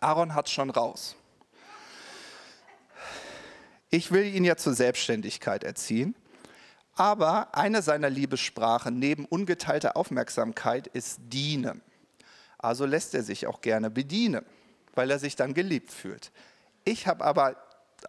Aaron 0.00 0.34
hat 0.34 0.48
schon 0.48 0.70
raus. 0.70 1.16
Ich 3.90 4.12
will 4.12 4.24
ihn 4.24 4.44
ja 4.44 4.56
zur 4.56 4.74
Selbstständigkeit 4.74 5.64
erziehen, 5.64 6.14
aber 6.94 7.54
eine 7.54 7.80
seiner 7.80 8.10
Liebessprachen 8.10 8.98
neben 8.98 9.24
ungeteilter 9.24 9.96
Aufmerksamkeit 9.96 10.88
ist 10.88 11.20
dienen. 11.24 11.80
Also 12.58 12.84
lässt 12.84 13.14
er 13.14 13.22
sich 13.22 13.46
auch 13.46 13.60
gerne 13.60 13.88
bedienen, 13.88 14.44
weil 14.94 15.10
er 15.10 15.18
sich 15.18 15.36
dann 15.36 15.54
geliebt 15.54 15.92
fühlt. 15.92 16.32
Ich 16.84 17.06
habe 17.06 17.24
aber, 17.24 17.56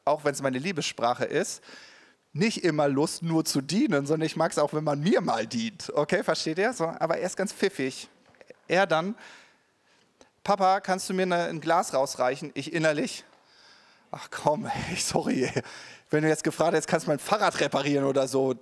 auch 0.05 0.25
wenn 0.25 0.33
es 0.33 0.41
meine 0.41 0.57
Liebessprache 0.57 1.25
ist, 1.25 1.61
nicht 2.33 2.63
immer 2.63 2.87
Lust 2.87 3.23
nur 3.23 3.45
zu 3.45 3.61
dienen, 3.61 4.05
sondern 4.05 4.25
ich 4.25 4.35
mag 4.35 4.51
es 4.51 4.59
auch, 4.59 4.73
wenn 4.73 4.83
man 4.83 4.99
mir 4.99 5.21
mal 5.21 5.47
dient. 5.47 5.91
Okay, 5.93 6.23
versteht 6.23 6.57
ihr? 6.57 6.73
So, 6.73 6.85
aber 6.85 7.17
er 7.17 7.25
ist 7.25 7.37
ganz 7.37 7.53
pfiffig. 7.53 8.07
Er 8.67 8.85
dann, 8.85 9.15
Papa, 10.43 10.79
kannst 10.79 11.09
du 11.09 11.13
mir 11.13 11.23
ein 11.23 11.61
Glas 11.61 11.93
rausreichen? 11.93 12.51
Ich 12.53 12.73
innerlich, 12.73 13.23
ach 14.11 14.29
komm, 14.31 14.65
ey, 14.65 14.95
sorry, 14.97 15.51
wenn 16.09 16.23
du 16.23 16.29
jetzt 16.29 16.43
gefragt 16.43 16.73
hättest, 16.73 16.87
kannst 16.87 17.07
du 17.07 17.11
mein 17.11 17.19
Fahrrad 17.19 17.59
reparieren 17.59 18.05
oder 18.05 18.27
so, 18.27 18.55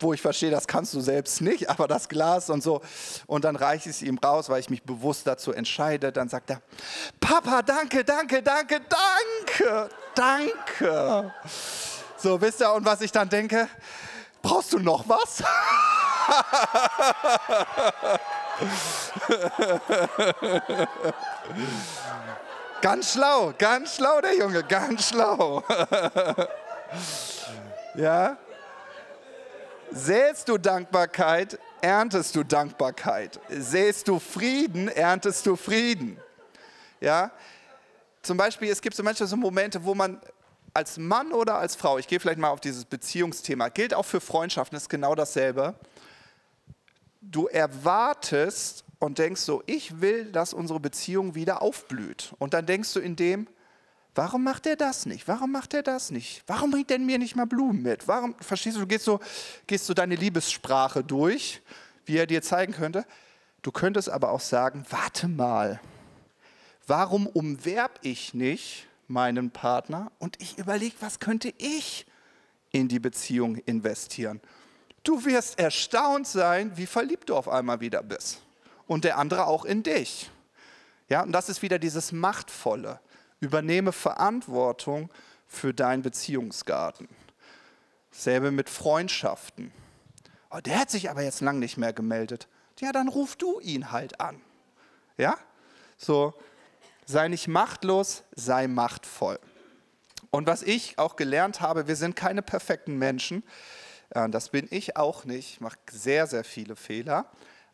wo 0.00 0.12
ich 0.12 0.22
verstehe, 0.22 0.50
das 0.50 0.66
kannst 0.66 0.92
du 0.94 1.00
selbst 1.00 1.40
nicht, 1.40 1.70
aber 1.70 1.86
das 1.88 2.08
Glas 2.08 2.50
und 2.50 2.62
so. 2.62 2.80
Und 3.26 3.44
dann 3.44 3.56
reiche 3.56 3.90
ich 3.90 3.96
es 3.96 4.02
ihm 4.02 4.16
raus, 4.18 4.48
weil 4.48 4.60
ich 4.60 4.70
mich 4.70 4.84
bewusst 4.84 5.26
dazu 5.26 5.52
entscheide. 5.52 6.12
Dann 6.12 6.28
sagt 6.28 6.50
er, 6.50 6.62
Papa, 7.20 7.62
danke, 7.62 8.04
danke, 8.04 8.40
danke, 8.42 8.80
danke, 8.88 9.88
danke. 10.14 11.34
So, 12.16 12.40
wisst 12.40 12.60
ihr, 12.60 12.72
und 12.72 12.84
was 12.84 13.00
ich 13.00 13.10
dann 13.12 13.28
denke, 13.28 13.68
brauchst 14.42 14.72
du 14.72 14.78
noch 14.78 15.08
was? 15.08 15.42
ganz 22.80 23.12
schlau, 23.12 23.52
ganz 23.56 23.96
schlau 23.96 24.20
der 24.20 24.36
Junge, 24.36 24.64
ganz 24.64 25.08
schlau. 25.08 25.62
ja? 27.94 28.36
Sähst 29.90 30.48
du 30.48 30.58
Dankbarkeit, 30.58 31.58
erntest 31.80 32.36
du 32.36 32.44
Dankbarkeit. 32.44 33.40
Sähst 33.48 34.08
du 34.08 34.18
Frieden, 34.18 34.88
erntest 34.88 35.46
du 35.46 35.56
Frieden. 35.56 36.20
Ja? 37.00 37.30
Zum 38.22 38.36
Beispiel, 38.36 38.70
es 38.70 38.80
gibt 38.80 38.96
so 38.96 39.02
manchmal 39.02 39.28
so 39.28 39.36
Momente, 39.36 39.84
wo 39.84 39.94
man 39.94 40.20
als 40.74 40.98
Mann 40.98 41.32
oder 41.32 41.58
als 41.58 41.74
Frau, 41.74 41.98
ich 41.98 42.06
gehe 42.06 42.20
vielleicht 42.20 42.38
mal 42.38 42.50
auf 42.50 42.60
dieses 42.60 42.84
Beziehungsthema, 42.84 43.68
gilt 43.68 43.94
auch 43.94 44.04
für 44.04 44.20
Freundschaften, 44.20 44.76
ist 44.76 44.88
genau 44.88 45.14
dasselbe. 45.14 45.74
Du 47.20 47.46
erwartest 47.46 48.84
und 48.98 49.18
denkst 49.18 49.40
so, 49.40 49.62
ich 49.66 50.00
will, 50.00 50.26
dass 50.26 50.52
unsere 50.52 50.80
Beziehung 50.80 51.34
wieder 51.34 51.62
aufblüht. 51.62 52.32
Und 52.38 52.54
dann 52.54 52.66
denkst 52.66 52.92
du 52.92 53.00
in 53.00 53.16
dem, 53.16 53.48
warum 54.14 54.44
macht 54.44 54.66
er 54.66 54.76
das 54.76 55.06
nicht? 55.06 55.28
Warum 55.28 55.52
macht 55.52 55.74
er 55.74 55.82
das 55.82 56.10
nicht? 56.10 56.42
Warum 56.46 56.70
bringt 56.70 56.90
er 56.90 56.98
mir 56.98 57.18
nicht 57.18 57.36
mal 57.36 57.46
Blumen 57.46 57.82
mit? 57.82 58.08
Warum, 58.08 58.34
verstehst 58.40 58.76
du, 58.76 58.80
du 58.80 58.86
gehst 58.86 59.04
so, 59.04 59.20
gehst 59.66 59.86
so 59.86 59.94
deine 59.94 60.16
Liebessprache 60.16 61.04
durch, 61.04 61.62
wie 62.04 62.16
er 62.16 62.26
dir 62.26 62.42
zeigen 62.42 62.72
könnte. 62.72 63.04
Du 63.62 63.72
könntest 63.72 64.08
aber 64.08 64.30
auch 64.30 64.40
sagen, 64.40 64.84
warte 64.88 65.28
mal, 65.28 65.80
warum 66.86 67.26
umwerb 67.26 67.98
ich 68.02 68.34
nicht 68.34 68.86
meinen 69.08 69.50
Partner 69.50 70.12
und 70.18 70.40
ich 70.40 70.58
überlege, 70.58 70.94
was 71.00 71.18
könnte 71.18 71.52
ich 71.58 72.06
in 72.70 72.88
die 72.88 72.98
Beziehung 72.98 73.56
investieren. 73.56 74.40
Du 75.02 75.24
wirst 75.24 75.58
erstaunt 75.58 76.26
sein, 76.26 76.76
wie 76.76 76.86
verliebt 76.86 77.28
du 77.28 77.36
auf 77.36 77.48
einmal 77.48 77.80
wieder 77.80 78.02
bist. 78.02 78.42
Und 78.86 79.04
der 79.04 79.18
andere 79.18 79.46
auch 79.46 79.64
in 79.64 79.82
dich. 79.82 80.30
Ja, 81.08 81.22
und 81.22 81.32
das 81.32 81.48
ist 81.48 81.62
wieder 81.62 81.78
dieses 81.78 82.12
Machtvolle. 82.12 83.00
Übernehme 83.40 83.92
Verantwortung 83.92 85.10
für 85.46 85.72
deinen 85.72 86.02
Beziehungsgarten. 86.02 87.08
Selbe 88.10 88.50
mit 88.50 88.68
Freundschaften. 88.68 89.72
Oh, 90.50 90.58
der 90.58 90.80
hat 90.80 90.90
sich 90.90 91.10
aber 91.10 91.22
jetzt 91.22 91.40
lang 91.40 91.58
nicht 91.58 91.76
mehr 91.76 91.92
gemeldet. 91.92 92.48
Ja, 92.80 92.92
dann 92.92 93.08
ruf 93.08 93.36
du 93.36 93.60
ihn 93.60 93.90
halt 93.90 94.20
an. 94.20 94.40
Ja? 95.16 95.36
So, 95.96 96.34
sei 97.06 97.28
nicht 97.28 97.48
machtlos, 97.48 98.22
sei 98.34 98.66
machtvoll. 98.66 99.38
Und 100.30 100.46
was 100.46 100.62
ich 100.62 100.98
auch 100.98 101.16
gelernt 101.16 101.60
habe, 101.60 101.88
wir 101.88 101.96
sind 101.96 102.16
keine 102.16 102.42
perfekten 102.42 102.98
Menschen. 102.98 103.42
Äh, 104.10 104.28
das 104.28 104.50
bin 104.50 104.68
ich 104.70 104.96
auch 104.96 105.24
nicht. 105.24 105.54
Ich 105.54 105.60
mache 105.60 105.78
sehr, 105.90 106.26
sehr 106.26 106.44
viele 106.44 106.76
Fehler. 106.76 107.26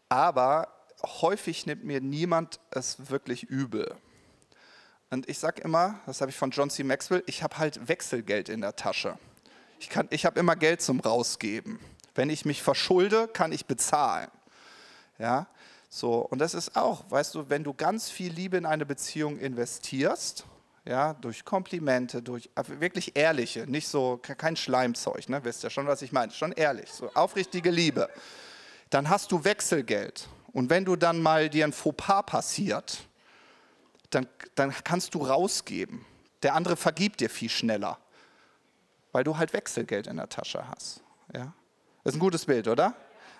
Aber 0.09 0.69
häufig 1.03 1.67
nimmt 1.67 1.85
mir 1.85 2.01
niemand 2.01 2.61
es 2.71 3.11
wirklich 3.11 3.45
übel. 3.45 3.95
Und 5.11 5.29
ich 5.29 5.39
sage 5.39 5.63
immer, 5.63 6.01
das 6.07 6.21
habe 6.21 6.31
ich 6.31 6.37
von 6.37 6.51
John 6.51 6.71
C. 6.71 6.83
Maxwell, 6.83 7.23
ich 7.27 7.43
habe 7.43 7.59
halt 7.59 7.89
Wechselgeld 7.89 8.49
in 8.49 8.61
der 8.61 8.75
Tasche. 8.75 9.19
Ich, 9.79 9.91
ich 10.11 10.27
habe 10.27 10.41
immer 10.41 10.57
Geld 10.57 10.83
zum 10.83 11.01
Rausgeben. 11.01 11.79
Wenn 12.15 12.31
ich 12.31 12.45
mich 12.45 12.63
verschulde, 12.63 13.29
kann 13.29 13.53
ich 13.53 13.67
bezahlen. 13.67 14.31
Ja? 15.19 15.47
So, 15.89 16.19
und 16.19 16.39
das 16.41 16.55
ist 16.55 16.77
auch, 16.77 17.09
weißt 17.11 17.35
du, 17.35 17.49
wenn 17.49 17.63
du 17.63 17.75
ganz 17.75 18.11
viel 18.11 18.33
Liebe 18.33 18.57
in 18.57 18.67
eine 18.67 18.87
Beziehung 18.87 19.39
investierst, 19.39 20.45
ja, 20.85 21.15
durch 21.15 21.45
Komplimente, 21.45 22.23
durch 22.23 22.51
wirklich 22.67 23.17
ehrliche, 23.17 23.67
nicht 23.67 23.89
so, 23.89 24.19
kein 24.19 24.57
Schleimzeug, 24.57 25.29
ne, 25.29 25.43
wisst 25.45 25.65
ihr 25.65 25.71
schon, 25.71 25.87
was 25.87 26.03
ich 26.03 26.13
meine, 26.13 26.33
schon 26.33 26.53
ehrlich, 26.53 26.91
so 26.93 27.11
aufrichtige 27.15 27.71
Liebe, 27.71 28.09
dann 28.91 29.09
hast 29.09 29.33
du 29.33 29.45
Wechselgeld. 29.45 30.29
Und 30.53 30.71
wenn 30.71 30.85
du 30.85 30.95
dann 30.97 31.21
mal 31.21 31.49
dir 31.49 31.65
ein 31.65 31.73
Fauxpas 31.73 32.23
passiert, 32.23 32.99
dann, 34.11 34.29
dann 34.55 34.73
kannst 34.85 35.15
du 35.15 35.23
rausgeben. 35.23 36.05
Der 36.43 36.55
andere 36.55 36.77
vergibt 36.77 37.21
dir 37.21 37.31
viel 37.31 37.49
schneller, 37.49 37.99
weil 39.11 39.25
du 39.25 39.37
halt 39.37 39.53
Wechselgeld 39.53 40.07
in 40.07 40.19
der 40.19 40.29
Tasche 40.29 40.69
hast. 40.69 41.03
Ja? 41.33 41.53
Das 42.05 42.13
ist 42.13 42.17
ein 42.19 42.21
gutes 42.21 42.45
Bild, 42.45 42.69
oder? 42.69 42.95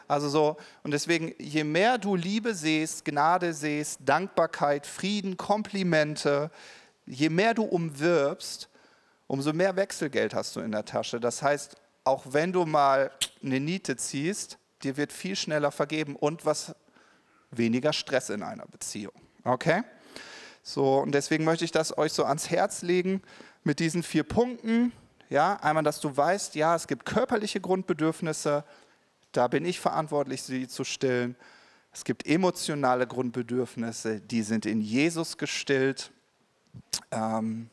Also 0.09 0.29
so, 0.29 0.57
und 0.83 0.91
deswegen, 0.91 1.35
je 1.39 1.65
mehr 1.65 1.99
du 1.99 2.17
Liebe 2.17 2.55
siehst, 2.55 3.05
Gnade 3.05 3.55
siehst, 3.55 4.01
Dankbarkeit, 4.05 4.87
Frieden, 4.87 5.37
Komplimente, 5.37 6.51
je 7.07 7.29
mehr 7.29 7.55
du 7.55 7.65
umwirbst, 7.65 8.69
umso 9.27 9.53
mehr 9.53 9.77
Wechselgeld 9.77 10.35
hast 10.35 10.57
du 10.57 10.61
in 10.61 10.73
der 10.73 10.85
Tasche. 10.85 11.21
Das 11.21 11.43
heißt, 11.43 11.77
auch 12.05 12.25
wenn 12.31 12.53
du 12.53 12.67
mal 12.67 13.11
eine 13.43 13.61
Niete 13.61 13.97
ziehst, 13.97 14.59
dir 14.83 14.97
wird 14.97 15.13
viel 15.13 15.37
schneller 15.37 15.71
vergeben. 15.71 16.17
Und 16.17 16.45
was 16.45 16.75
weniger 17.51 17.93
Stress 17.93 18.31
in 18.31 18.43
einer 18.43 18.67
Beziehung. 18.67 19.15
Okay? 19.45 19.83
So, 20.63 20.99
und 20.99 21.13
deswegen 21.13 21.45
möchte 21.45 21.65
ich 21.65 21.73
das 21.73 21.97
euch 21.97 22.13
so 22.13 22.25
ans 22.25 22.51
Herz 22.51 22.83
legen 22.83 23.23
mit 23.65 23.81
diesen 23.81 24.03
vier 24.03 24.25
Punkten. 24.25 24.93
Ja, 25.31 25.57
einmal, 25.57 25.85
dass 25.85 26.01
du 26.01 26.15
weißt, 26.15 26.55
ja, 26.55 26.75
es 26.75 26.87
gibt 26.87 27.07
körperliche 27.07 27.61
Grundbedürfnisse, 27.61 28.65
da 29.33 29.49
bin 29.49 29.65
ich 29.65 29.81
verantwortlich, 29.81 30.43
sie 30.43 30.69
zu 30.69 30.85
stillen. 30.85 31.37
Es 31.93 32.05
gibt 32.05 32.27
emotionale 32.27 33.07
Grundbedürfnisse, 33.07 34.21
die 34.21 34.43
sind 34.43 34.65
in 34.65 34.81
Jesus 34.81 35.39
gestillt. 35.39 36.13
Ähm, 37.11 37.71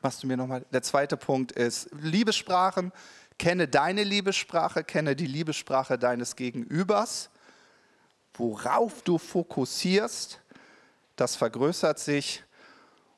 machst 0.00 0.22
du 0.22 0.26
mir 0.26 0.36
nochmal? 0.36 0.64
Der 0.72 0.82
zweite 0.82 1.16
Punkt 1.16 1.52
ist 1.52 1.88
Liebessprachen. 1.92 2.92
Kenne 3.38 3.66
deine 3.66 4.04
Liebessprache, 4.04 4.84
kenne 4.84 5.16
die 5.16 5.26
Liebessprache 5.26 5.98
deines 5.98 6.36
Gegenübers. 6.36 7.30
Worauf 8.34 9.02
du 9.02 9.18
fokussierst, 9.18 10.40
das 11.16 11.36
vergrößert 11.36 11.98
sich 11.98 12.44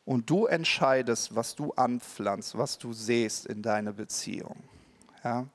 und 0.05 0.29
du 0.29 0.47
entscheidest, 0.47 1.35
was 1.35 1.55
du 1.55 1.73
anpflanzt, 1.73 2.57
was 2.59 2.79
du 2.79 2.93
sähst 2.93 3.47
in 3.47 3.63
deine 3.63 3.93
Beziehung. 3.93 4.63
Ja? 5.23 5.47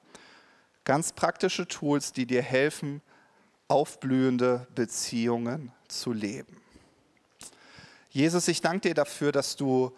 Ganz 0.84 1.12
praktische 1.14 1.68
Tools, 1.68 2.14
die 2.14 2.26
dir 2.26 2.42
helfen, 2.42 3.02
aufblühende 3.68 4.68
Beziehungen 4.74 5.72
zu 5.88 6.14
leben. 6.14 6.59
Jesus, 8.10 8.48
ich 8.48 8.62
danke 8.62 8.90
dir 8.90 8.94
dafür, 8.96 9.32
dass 9.32 9.56
du 9.56 9.96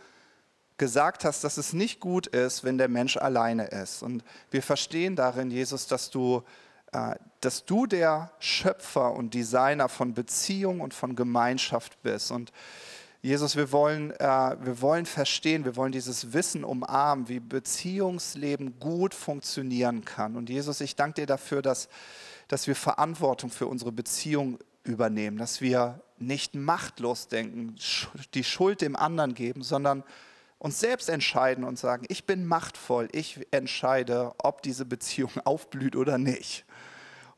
gesagt 0.78 1.26
hast, 1.26 1.44
dass 1.44 1.58
es 1.58 1.74
nicht 1.74 2.00
gut 2.00 2.28
ist, 2.28 2.64
wenn 2.64 2.78
der 2.78 2.90
Mensch 2.90 3.16
alleine 3.16 3.68
ist. 3.68 4.04
Und 4.04 4.24
wir 4.50 4.64
verstehen 4.64 5.16
darin, 5.16 5.52
Jesus, 5.52 5.88
dass 5.88 6.10
du, 6.10 6.44
äh, 6.92 7.16
dass 7.40 7.66
du 7.66 7.86
der 7.86 8.32
Schöpfer 8.40 9.14
und 9.14 9.34
Designer 9.34 9.88
von 9.90 10.14
Beziehung 10.14 10.82
und 10.82 10.94
von 10.94 11.16
Gemeinschaft 11.16 12.02
bist. 12.02 12.32
Und 12.32 12.52
Jesus, 13.22 13.56
wir 13.56 13.72
wollen, 13.72 14.12
äh, 14.20 14.58
wir 14.60 14.82
wollen 14.82 15.06
verstehen, 15.06 15.64
wir 15.64 15.76
wollen 15.76 15.92
dieses 15.92 16.34
Wissen 16.34 16.64
umarmen, 16.64 17.30
wie 17.30 17.40
Beziehungsleben 17.40 18.80
gut 18.80 19.14
funktionieren 19.14 20.04
kann. 20.04 20.36
Und 20.36 20.50
Jesus, 20.50 20.82
ich 20.82 20.96
danke 20.96 21.22
dir 21.22 21.28
dafür, 21.28 21.62
dass, 21.62 21.88
dass 22.48 22.66
wir 22.66 22.76
Verantwortung 22.76 23.52
für 23.52 23.68
unsere 23.68 23.92
Beziehung 23.92 24.58
übernehmen, 24.84 25.38
dass 25.38 25.62
wir 25.62 26.02
nicht 26.18 26.56
machtlos 26.56 27.28
denken, 27.28 27.76
die 28.34 28.44
Schuld 28.44 28.82
dem 28.82 28.96
anderen 28.96 29.34
geben, 29.34 29.64
sondern 29.64 30.04
uns 30.60 30.80
selbst 30.80 31.10
entscheiden 31.10 31.64
und 31.64 31.80
sagen, 31.80 32.06
ich 32.08 32.26
bin 32.26 32.46
machtvoll, 32.46 33.10
ich 33.12 33.48
entscheide, 33.52 34.34
ob 34.38 34.62
diese 34.62 34.86
Beziehung 34.86 35.32
aufblüht 35.44 35.96
oder 35.96 36.18
nicht. 36.18 36.66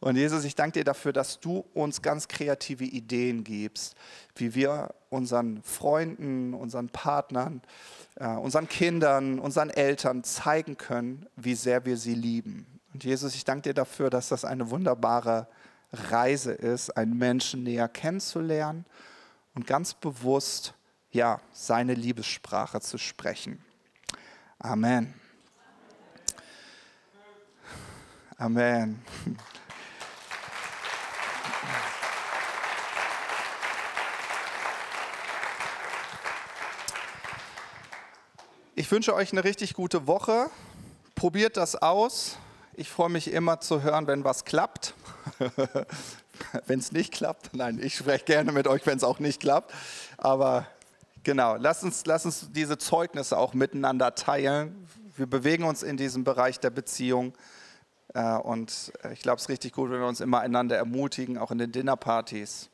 Und 0.01 0.17
Jesus, 0.17 0.43
ich 0.43 0.55
danke 0.55 0.79
dir 0.79 0.83
dafür, 0.83 1.13
dass 1.13 1.39
du 1.39 1.63
uns 1.73 2.01
ganz 2.01 2.27
kreative 2.27 2.83
Ideen 2.83 3.45
gibst, 3.45 3.95
wie 4.35 4.53
wir 4.53 4.93
unseren 5.09 5.63
Freunden, 5.63 6.53
unseren 6.53 6.89
Partnern, 6.89 7.61
äh, 8.15 8.27
unseren 8.27 8.67
Kindern, 8.67 9.39
unseren 9.39 9.69
Eltern 9.69 10.25
zeigen 10.25 10.75
können, 10.75 11.25
wie 11.37 11.55
sehr 11.55 11.85
wir 11.85 11.95
sie 11.95 12.15
lieben. 12.15 12.81
Und 12.93 13.05
Jesus, 13.05 13.33
ich 13.33 13.45
danke 13.45 13.69
dir 13.69 13.73
dafür, 13.73 14.09
dass 14.09 14.27
das 14.27 14.43
eine 14.43 14.69
wunderbare 14.69 15.47
Reise 15.93 16.51
ist, 16.51 16.89
einen 16.97 17.17
Menschen 17.17 17.63
näher 17.63 17.87
kennenzulernen 17.87 18.85
und 19.53 19.67
ganz 19.67 19.93
bewusst 19.93 20.73
ja, 21.11 21.39
seine 21.51 21.93
Liebessprache 21.93 22.81
zu 22.81 22.97
sprechen. 22.97 23.63
Amen. 24.57 25.13
Amen. 28.37 28.99
Ich 38.75 38.91
wünsche 38.91 39.13
euch 39.13 39.31
eine 39.31 39.43
richtig 39.43 39.75
gute 39.75 40.07
Woche. 40.07 40.49
Probiert 41.13 41.57
das 41.57 41.75
aus. 41.75 42.37
Ich 42.73 42.89
freue 42.89 43.09
mich 43.09 43.31
immer 43.31 43.61
zu 43.61 43.83
hören, 43.83 44.07
wenn 44.07 44.23
was 44.23 44.45
klappt. 44.45 44.95
wenn 46.67 46.80
es 46.80 46.91
nicht 46.91 47.13
klappt, 47.13 47.55
nein, 47.55 47.80
ich 47.82 47.95
spreche 47.95 48.26
gerne 48.26 48.51
mit 48.51 48.67
euch, 48.67 48.86
wenn 48.86 48.97
es 48.97 49.03
auch 49.03 49.19
nicht 49.19 49.39
klappt. 49.39 49.74
Aber 50.17 50.67
Genau, 51.24 51.55
lass 51.55 51.84
uns, 51.84 52.05
lass 52.05 52.26
uns 52.26 52.49
diese 52.51 52.78
Zeugnisse 52.78 53.38
auch 53.38 53.53
miteinander 53.53 54.13
teilen. 54.13 54.89
Wir 55.15 55.26
bewegen 55.26 55.63
uns 55.63 55.82
in 55.82 55.95
diesem 55.95 56.26
Bereich 56.26 56.59
der 56.59 56.69
Beziehung. 56.69 57.34
Äh, 58.13 58.36
und 58.39 58.91
ich 59.13 59.21
glaube, 59.21 59.38
es 59.38 59.43
ist 59.43 59.49
richtig 59.49 59.71
gut, 59.71 59.89
wenn 59.89 60.01
wir 60.01 60.07
uns 60.07 60.19
immer 60.19 60.41
einander 60.41 60.76
ermutigen, 60.76 61.38
auch 61.38 61.51
in 61.51 61.59
den 61.59 61.71
Dinnerpartys. 61.71 62.69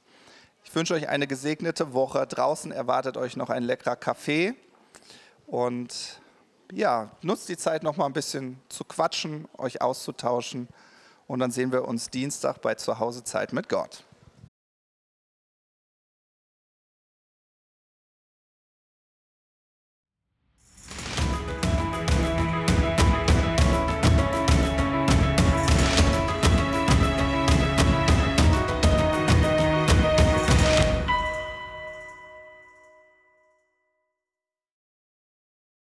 Ich 0.63 0.73
wünsche 0.73 0.95
euch 0.95 1.09
eine 1.09 1.27
gesegnete 1.27 1.93
Woche. 1.93 2.25
Draußen 2.25 2.71
erwartet 2.71 3.17
euch 3.17 3.37
noch 3.37 3.51
ein 3.51 3.61
leckerer 3.61 3.95
Kaffee. 3.95 4.55
Und 5.45 6.19
ja, 6.71 7.11
nutzt 7.21 7.49
die 7.49 7.57
Zeit 7.57 7.83
noch 7.83 7.97
mal 7.97 8.07
ein 8.07 8.13
bisschen 8.13 8.59
zu 8.67 8.83
quatschen, 8.83 9.47
euch 9.59 9.83
auszutauschen. 9.83 10.67
Und 11.29 11.37
dann 11.37 11.51
sehen 11.51 11.71
wir 11.71 11.87
uns 11.87 12.09
Dienstag 12.09 12.59
bei 12.63 12.73
Zuhausezeit 12.73 13.53
mit 13.53 13.69
Gott. 13.69 14.03